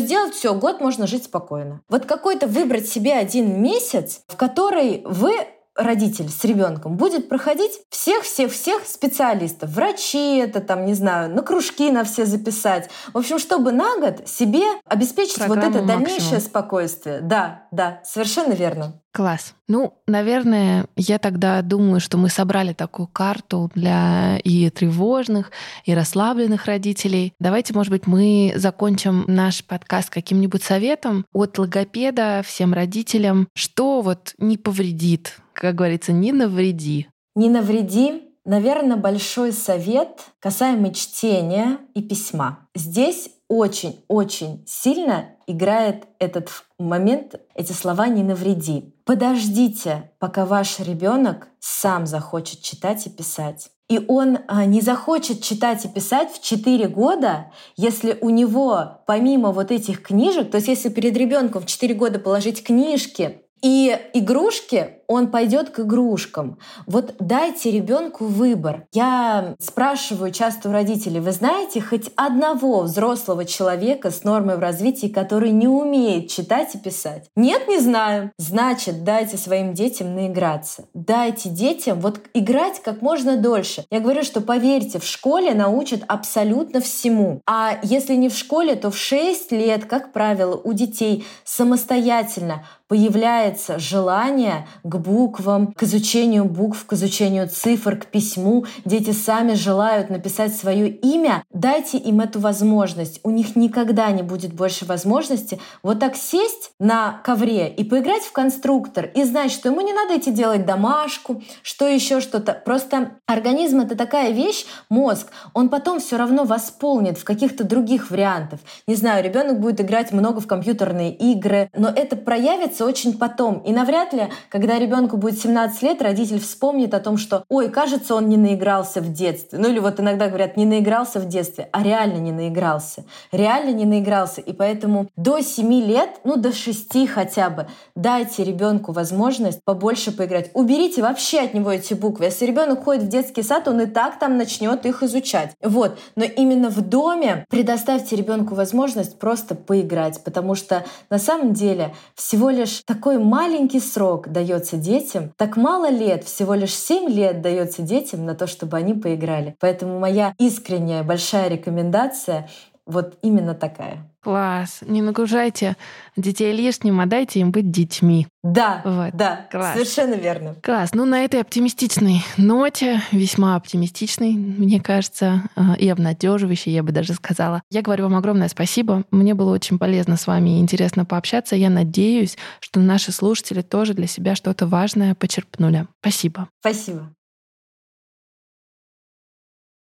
сделать, 0.00 0.34
все, 0.34 0.54
год 0.54 0.80
можно 0.80 1.06
жить 1.06 1.24
спокойно. 1.24 1.80
Вот 1.88 2.06
какой-то 2.06 2.46
выбрать 2.46 2.88
себе 2.88 3.14
один 3.14 3.62
месяц, 3.62 4.22
в 4.28 4.36
который 4.36 5.02
вы 5.04 5.32
родитель 5.74 6.28
с 6.28 6.44
ребенком 6.44 6.96
будет 6.96 7.28
проходить 7.28 7.72
всех-всех-всех 7.90 8.86
специалистов. 8.86 9.70
Врачи 9.70 10.36
это 10.36 10.60
там, 10.60 10.84
не 10.86 10.94
знаю, 10.94 11.30
на 11.34 11.42
кружки 11.42 11.90
на 11.90 12.04
все 12.04 12.26
записать. 12.26 12.90
В 13.12 13.18
общем, 13.18 13.38
чтобы 13.38 13.72
на 13.72 13.98
год 13.98 14.28
себе 14.28 14.64
обеспечить 14.86 15.36
Программу 15.36 15.64
вот 15.64 15.76
это 15.76 15.86
дальнейшее 15.86 16.18
максимум. 16.20 16.40
спокойствие. 16.40 17.20
Да, 17.20 17.66
да, 17.70 18.00
совершенно 18.04 18.52
верно. 18.52 19.01
Класс. 19.12 19.54
Ну, 19.68 20.02
наверное, 20.06 20.86
я 20.96 21.18
тогда 21.18 21.60
думаю, 21.60 22.00
что 22.00 22.16
мы 22.16 22.30
собрали 22.30 22.72
такую 22.72 23.08
карту 23.08 23.70
для 23.74 24.38
и 24.42 24.70
тревожных, 24.70 25.50
и 25.84 25.94
расслабленных 25.94 26.64
родителей. 26.64 27.34
Давайте, 27.38 27.74
может 27.74 27.90
быть, 27.90 28.06
мы 28.06 28.54
закончим 28.56 29.24
наш 29.26 29.62
подкаст 29.64 30.08
каким-нибудь 30.08 30.62
советом 30.62 31.26
от 31.34 31.58
логопеда 31.58 32.42
всем 32.42 32.72
родителям, 32.72 33.48
что 33.54 34.00
вот 34.00 34.34
не 34.38 34.56
повредит, 34.56 35.36
как 35.52 35.74
говорится, 35.74 36.12
не 36.12 36.32
навреди. 36.32 37.08
Не 37.34 37.50
навреди, 37.50 38.31
наверное, 38.44 38.96
большой 38.96 39.52
совет 39.52 40.20
касаемый 40.40 40.92
чтения 40.92 41.78
и 41.94 42.02
письма. 42.02 42.68
Здесь 42.74 43.30
очень-очень 43.48 44.64
сильно 44.66 45.26
играет 45.46 46.04
этот 46.18 46.48
момент, 46.78 47.34
эти 47.54 47.72
слова 47.72 48.08
«не 48.08 48.22
навреди». 48.22 48.94
Подождите, 49.04 50.10
пока 50.18 50.46
ваш 50.46 50.78
ребенок 50.78 51.48
сам 51.60 52.06
захочет 52.06 52.62
читать 52.62 53.06
и 53.06 53.10
писать. 53.10 53.70
И 53.88 54.00
он 54.08 54.38
а, 54.48 54.64
не 54.64 54.80
захочет 54.80 55.42
читать 55.42 55.84
и 55.84 55.88
писать 55.88 56.32
в 56.32 56.40
4 56.40 56.88
года, 56.88 57.52
если 57.76 58.16
у 58.22 58.30
него 58.30 59.02
помимо 59.06 59.52
вот 59.52 59.70
этих 59.70 60.02
книжек, 60.02 60.50
то 60.50 60.56
есть 60.56 60.68
если 60.68 60.88
перед 60.88 61.14
ребенком 61.14 61.62
в 61.62 61.66
4 61.66 61.92
года 61.92 62.18
положить 62.18 62.64
книжки 62.64 63.42
и 63.60 63.94
игрушки, 64.14 65.01
он 65.12 65.30
пойдет 65.30 65.70
к 65.70 65.80
игрушкам. 65.80 66.58
Вот 66.86 67.14
дайте 67.18 67.70
ребенку 67.70 68.24
выбор. 68.24 68.86
Я 68.92 69.54
спрашиваю 69.58 70.32
часто 70.32 70.68
у 70.68 70.72
родителей, 70.72 71.20
вы 71.20 71.32
знаете 71.32 71.80
хоть 71.80 72.10
одного 72.16 72.82
взрослого 72.82 73.44
человека 73.44 74.10
с 74.10 74.24
нормой 74.24 74.56
в 74.56 74.60
развитии, 74.60 75.06
который 75.06 75.50
не 75.50 75.68
умеет 75.68 76.30
читать 76.30 76.74
и 76.74 76.78
писать? 76.78 77.28
Нет, 77.36 77.68
не 77.68 77.78
знаю. 77.78 78.32
Значит, 78.38 79.04
дайте 79.04 79.36
своим 79.36 79.74
детям 79.74 80.14
наиграться. 80.14 80.84
Дайте 80.94 81.48
детям 81.48 82.00
вот 82.00 82.20
играть 82.34 82.80
как 82.82 83.02
можно 83.02 83.36
дольше. 83.36 83.84
Я 83.90 84.00
говорю, 84.00 84.22
что 84.22 84.40
поверьте, 84.40 84.98
в 84.98 85.04
школе 85.04 85.54
научат 85.54 86.02
абсолютно 86.08 86.80
всему. 86.80 87.40
А 87.46 87.78
если 87.82 88.14
не 88.14 88.28
в 88.28 88.36
школе, 88.36 88.74
то 88.74 88.90
в 88.90 88.96
6 88.96 89.52
лет, 89.52 89.86
как 89.86 90.12
правило, 90.12 90.56
у 90.56 90.72
детей 90.72 91.26
самостоятельно 91.44 92.64
появляется 92.88 93.78
желание 93.78 94.66
к 94.82 94.94
буквам, 95.02 95.72
к 95.72 95.82
изучению 95.82 96.44
букв, 96.44 96.86
к 96.86 96.92
изучению 96.92 97.48
цифр, 97.48 97.96
к 97.96 98.06
письму. 98.06 98.64
Дети 98.84 99.10
сами 99.10 99.54
желают 99.54 100.10
написать 100.10 100.54
свое 100.54 100.88
имя. 100.88 101.44
Дайте 101.52 101.98
им 101.98 102.20
эту 102.20 102.40
возможность. 102.40 103.20
У 103.24 103.30
них 103.30 103.56
никогда 103.56 104.10
не 104.10 104.22
будет 104.22 104.52
больше 104.52 104.84
возможности 104.84 105.60
вот 105.82 106.00
так 106.00 106.16
сесть 106.16 106.72
на 106.78 107.20
ковре 107.24 107.68
и 107.68 107.84
поиграть 107.84 108.22
в 108.22 108.32
конструктор 108.32 109.06
и 109.14 109.24
знать, 109.24 109.52
что 109.52 109.68
ему 109.68 109.80
не 109.80 109.92
надо 109.92 110.18
идти 110.18 110.30
делать 110.30 110.64
домашку, 110.66 111.42
что 111.62 111.86
еще 111.86 112.20
что-то. 112.20 112.52
Просто 112.52 113.12
организм— 113.26 113.80
это 113.82 113.96
такая 113.96 114.30
вещь, 114.32 114.64
мозг, 114.88 115.28
он 115.54 115.68
потом 115.68 116.00
все 116.00 116.16
равно 116.16 116.44
восполнит 116.44 117.18
в 117.18 117.24
каких-то 117.24 117.64
других 117.64 118.10
вариантах. 118.10 118.60
Не 118.86 118.94
знаю, 118.94 119.24
ребенок 119.24 119.60
будет 119.60 119.80
играть 119.80 120.12
много 120.12 120.40
в 120.40 120.46
компьютерные 120.46 121.14
игры, 121.14 121.70
но 121.76 121.88
это 121.88 122.16
проявится 122.16 122.84
очень 122.84 123.16
потом. 123.18 123.58
И 123.60 123.72
навряд 123.72 124.12
ли, 124.12 124.28
когда 124.48 124.78
ребенку 124.82 125.16
будет 125.16 125.40
17 125.40 125.82
лет, 125.82 126.02
родитель 126.02 126.40
вспомнит 126.40 126.94
о 126.94 127.00
том, 127.00 127.16
что, 127.16 127.44
ой, 127.48 127.68
кажется, 127.68 128.14
он 128.14 128.28
не 128.28 128.36
наигрался 128.36 129.00
в 129.00 129.12
детстве. 129.12 129.58
Ну 129.58 129.68
или 129.68 129.78
вот 129.78 130.00
иногда 130.00 130.28
говорят, 130.28 130.56
не 130.56 130.66
наигрался 130.66 131.20
в 131.20 131.26
детстве, 131.26 131.68
а 131.72 131.82
реально 131.82 132.18
не 132.18 132.32
наигрался. 132.32 133.04
Реально 133.32 133.72
не 133.72 133.84
наигрался. 133.84 134.40
И 134.40 134.52
поэтому 134.52 135.08
до 135.16 135.40
7 135.40 135.72
лет, 135.72 136.20
ну 136.24 136.36
до 136.36 136.52
6 136.52 137.08
хотя 137.08 137.50
бы, 137.50 137.66
дайте 137.94 138.44
ребенку 138.44 138.92
возможность 138.92 139.60
побольше 139.64 140.12
поиграть. 140.12 140.50
Уберите 140.54 141.02
вообще 141.02 141.40
от 141.40 141.54
него 141.54 141.72
эти 141.72 141.94
буквы. 141.94 142.26
Если 142.26 142.46
ребенок 142.46 142.84
ходит 142.84 143.04
в 143.04 143.08
детский 143.08 143.42
сад, 143.42 143.68
он 143.68 143.80
и 143.80 143.86
так 143.86 144.18
там 144.18 144.36
начнет 144.36 144.84
их 144.86 145.02
изучать. 145.02 145.52
Вот. 145.62 145.98
Но 146.16 146.24
именно 146.24 146.68
в 146.68 146.80
доме 146.80 147.46
предоставьте 147.48 148.16
ребенку 148.16 148.54
возможность 148.54 149.18
просто 149.18 149.54
поиграть, 149.54 150.22
потому 150.24 150.54
что 150.54 150.84
на 151.10 151.18
самом 151.18 151.52
деле 151.52 151.94
всего 152.14 152.50
лишь 152.50 152.82
такой 152.84 153.18
маленький 153.18 153.80
срок 153.80 154.28
дается 154.28 154.71
детям, 154.76 155.32
так 155.36 155.56
мало 155.56 155.90
лет, 155.90 156.24
всего 156.24 156.54
лишь 156.54 156.74
7 156.74 157.10
лет 157.10 157.40
дается 157.40 157.82
детям 157.82 158.24
на 158.24 158.34
то, 158.34 158.46
чтобы 158.46 158.76
они 158.76 158.94
поиграли. 158.94 159.56
Поэтому 159.60 159.98
моя 159.98 160.34
искренняя 160.38 161.02
большая 161.02 161.48
рекомендация 161.48 162.48
вот 162.86 163.18
именно 163.22 163.54
такая. 163.54 164.11
Класс. 164.22 164.78
Не 164.82 165.02
нагружайте 165.02 165.76
детей 166.16 166.52
лишним, 166.52 167.00
а 167.00 167.06
дайте 167.06 167.40
им 167.40 167.50
быть 167.50 167.72
детьми. 167.72 168.28
Да, 168.44 168.80
вот. 168.84 169.14
да, 169.14 169.48
Класс. 169.50 169.74
совершенно 169.74 170.14
верно. 170.14 170.54
Класс. 170.62 170.94
Ну, 170.94 171.04
на 171.04 171.24
этой 171.24 171.40
оптимистичной 171.40 172.22
ноте, 172.36 173.02
весьма 173.10 173.56
оптимистичной, 173.56 174.32
мне 174.32 174.80
кажется, 174.80 175.42
э, 175.56 175.76
и 175.78 175.88
обнадеживающей, 175.88 176.72
я 176.72 176.84
бы 176.84 176.92
даже 176.92 177.14
сказала. 177.14 177.62
Я 177.70 177.82
говорю 177.82 178.04
вам 178.04 178.16
огромное 178.16 178.48
спасибо. 178.48 179.04
Мне 179.10 179.34
было 179.34 179.52
очень 179.52 179.78
полезно 179.78 180.16
с 180.16 180.26
вами 180.28 180.58
и 180.58 180.60
интересно 180.60 181.04
пообщаться. 181.04 181.56
Я 181.56 181.70
надеюсь, 181.70 182.36
что 182.60 182.78
наши 182.78 183.10
слушатели 183.10 183.62
тоже 183.62 183.94
для 183.94 184.06
себя 184.06 184.36
что-то 184.36 184.66
важное 184.66 185.16
почерпнули. 185.16 185.88
Спасибо. 186.00 186.48
Спасибо. 186.60 187.12